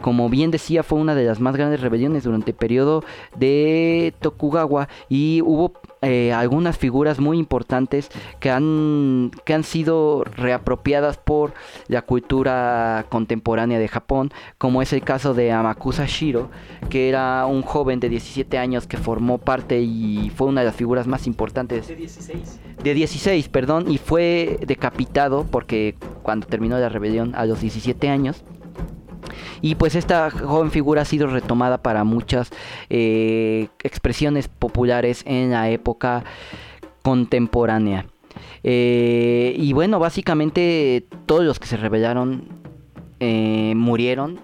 como 0.02 0.30
bien 0.30 0.52
decía, 0.52 0.84
fue 0.84 1.00
una 1.00 1.16
de 1.16 1.24
las 1.24 1.40
más 1.40 1.56
grandes 1.56 1.80
rebeliones 1.80 2.26
durante 2.26 2.52
el 2.52 2.58
periodo 2.58 3.06
de 3.38 4.14
Tokugawa 4.20 4.90
y 5.08 5.42
hubo 5.44 5.74
eh, 6.02 6.34
algunas 6.34 6.78
figuras 6.78 7.20
muy 7.20 7.40
importantes 7.40 8.10
que 8.42 8.52
han, 8.52 9.32
que 9.46 9.54
han 9.54 9.64
sido 9.64 10.26
reapropiadas 10.26 11.18
por 11.18 11.54
la 11.88 12.02
cultura 12.02 13.06
contemporánea 13.08 13.80
de 13.80 13.88
Japón, 13.88 14.32
como 14.58 14.82
es 14.82 14.92
el 14.92 15.04
caso 15.04 15.34
de 15.34 15.54
Amakusa 15.54 16.06
Shiro, 16.06 16.50
que 16.90 17.08
era 17.08 17.46
un 17.46 17.62
joven 17.62 18.02
de 18.02 18.10
17 18.10 18.58
años 18.58 18.88
que 18.88 18.98
formó 18.98 19.38
parte 19.38 19.80
y 19.80 20.32
fue 20.36 20.48
una 20.48 20.62
de 20.62 20.68
las 20.68 20.76
figuras 20.76 21.08
más 21.08 21.28
importantes. 21.28 21.88
De 21.88 21.96
16. 21.96 22.60
De 22.84 22.94
16, 22.94 23.48
perdón, 23.48 23.90
y 23.90 23.98
fue 23.98 24.60
decapitado 24.68 25.46
porque 25.50 25.96
cuando 26.22 26.48
terminó 26.48 26.78
la 26.78 26.90
rebelión 26.90 27.34
a 27.36 27.46
los 27.46 27.62
17 27.62 28.10
años 28.10 28.44
y 29.62 29.76
pues 29.76 29.96
esta 29.96 30.30
joven 30.30 30.72
figura 30.72 31.04
ha 31.04 31.06
sido 31.06 31.28
retomada 31.28 31.82
para 31.82 32.04
muchas 32.04 32.52
eh, 32.90 33.70
expresiones 33.82 34.50
populares 34.50 35.24
en 35.26 35.52
la 35.52 35.70
época 35.70 36.26
contemporánea. 37.02 38.06
Eh, 38.64 39.56
y 39.58 39.72
bueno, 39.72 40.00
básicamente 40.00 41.06
todos 41.26 41.46
los 41.46 41.60
que 41.60 41.68
se 41.68 41.78
rebelaron 41.78 42.44
eh, 43.22 43.74
murieron 43.78 44.42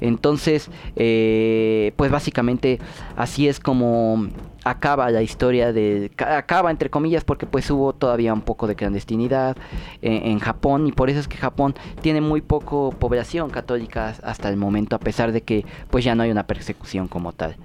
Entonces, 0.00 0.70
eh, 0.94 1.92
pues 1.96 2.12
básicamente 2.12 2.78
así 3.16 3.48
es 3.48 3.58
como 3.58 4.28
acaba 4.64 5.10
la 5.10 5.22
historia 5.22 5.72
de 5.72 6.10
acaba 6.18 6.70
entre 6.70 6.90
comillas 6.90 7.24
porque 7.24 7.46
pues 7.46 7.70
hubo 7.70 7.92
todavía 7.92 8.32
un 8.32 8.42
poco 8.42 8.66
de 8.66 8.74
clandestinidad 8.74 9.56
en, 10.02 10.38
Japón 10.38 10.86
y 10.86 10.92
por 10.92 11.10
eso 11.10 11.20
es 11.20 11.28
que 11.28 11.36
Japón 11.36 11.74
tiene 12.00 12.20
muy 12.20 12.40
poco 12.40 12.90
población 12.98 13.50
católica 13.50 14.14
hasta 14.22 14.48
el 14.48 14.56
momento 14.56 14.96
a 14.96 14.98
pesar 14.98 15.32
de 15.32 15.42
que 15.42 15.64
pues 15.90 16.04
ya 16.04 16.14
no 16.14 16.22
hay 16.22 16.30
una 16.30 16.46
persecución 16.46 17.08
como 17.08 17.32
tal. 17.32 17.56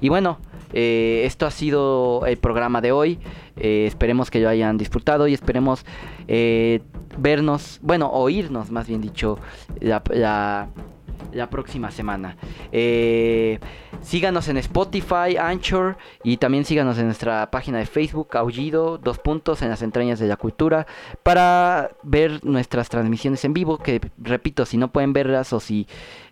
Y 0.00 0.08
bueno 0.08 0.38
eh, 0.72 1.22
esto 1.24 1.46
ha 1.46 1.50
sido 1.50 2.26
el 2.26 2.36
programa 2.36 2.80
de 2.80 2.92
hoy. 2.92 3.18
Eh, 3.56 3.86
esperemos 3.86 4.30
que 4.30 4.40
lo 4.40 4.48
hayan 4.48 4.76
disfrutado 4.76 5.26
y 5.28 5.34
esperemos 5.34 5.84
eh, 6.28 6.80
vernos 7.18 7.78
bueno 7.82 8.10
oírnos 8.10 8.70
más 8.70 8.86
bien 8.86 9.00
dicho 9.00 9.38
la 9.80 10.02
la 10.10 10.68
próxima 11.50 11.90
semana. 11.90 12.36
Eh, 12.72 13.58
síganos 14.02 14.48
en 14.48 14.56
Spotify, 14.58 15.36
Anchor 15.38 15.96
y 16.22 16.36
también 16.36 16.64
síganos 16.64 16.98
en 16.98 17.06
nuestra 17.06 17.50
página 17.50 17.78
de 17.78 17.86
Facebook, 17.86 18.36
Aullido, 18.36 18.98
dos 18.98 19.18
puntos 19.18 19.62
en 19.62 19.68
las 19.68 19.82
entrañas 19.82 20.18
de 20.18 20.26
la 20.26 20.36
cultura, 20.36 20.86
para 21.22 21.90
ver 22.02 22.44
nuestras 22.44 22.88
transmisiones 22.88 23.44
en 23.44 23.52
vivo, 23.52 23.78
que 23.78 24.00
repito, 24.18 24.66
si 24.66 24.76
no 24.76 24.92
pueden 24.92 25.12
verlas 25.12 25.52
o 25.52 25.60
si 25.60 25.86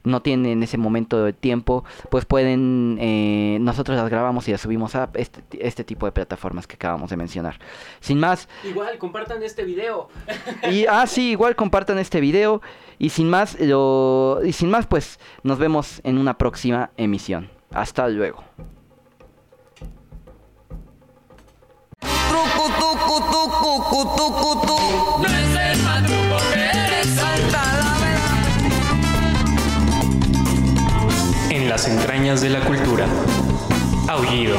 no 0.04 0.22
tienen 0.22 0.62
ese 0.62 0.78
momento 0.78 1.24
de 1.24 1.32
tiempo, 1.32 1.84
pues 2.10 2.24
pueden, 2.24 2.98
eh, 3.00 3.58
nosotros 3.60 3.96
las 3.96 4.08
grabamos 4.08 4.46
y 4.48 4.52
las 4.52 4.60
subimos 4.60 4.94
a 4.94 5.10
este, 5.14 5.42
este, 5.58 5.84
tipo 5.84 6.06
de 6.06 6.12
plataformas 6.12 6.66
que 6.66 6.76
acabamos 6.76 7.10
de 7.10 7.16
mencionar. 7.16 7.58
Sin 8.00 8.20
más... 8.20 8.48
Igual, 8.62 8.98
compartan 8.98 9.42
este 9.42 9.64
video. 9.64 10.08
Y, 10.70 10.86
ah, 10.86 11.06
sí, 11.06 11.30
igual 11.30 11.56
compartan 11.56 11.98
este 11.98 12.20
video. 12.20 12.62
Y 12.98 13.10
sin 13.10 13.28
más, 13.28 13.58
lo, 13.60 14.40
y 14.44 14.52
sin 14.52 14.70
más, 14.70 14.86
pues 14.86 15.18
nos 15.42 15.58
vemos 15.58 16.00
en 16.04 16.18
una 16.18 16.38
próxima 16.38 16.90
emisión. 16.96 17.50
Hasta 17.72 18.08
luego. 18.08 18.44
En 31.64 31.70
las 31.70 31.88
entrañas 31.88 32.42
de 32.42 32.50
la 32.50 32.60
cultura. 32.60 33.06
Aullido. 34.06 34.58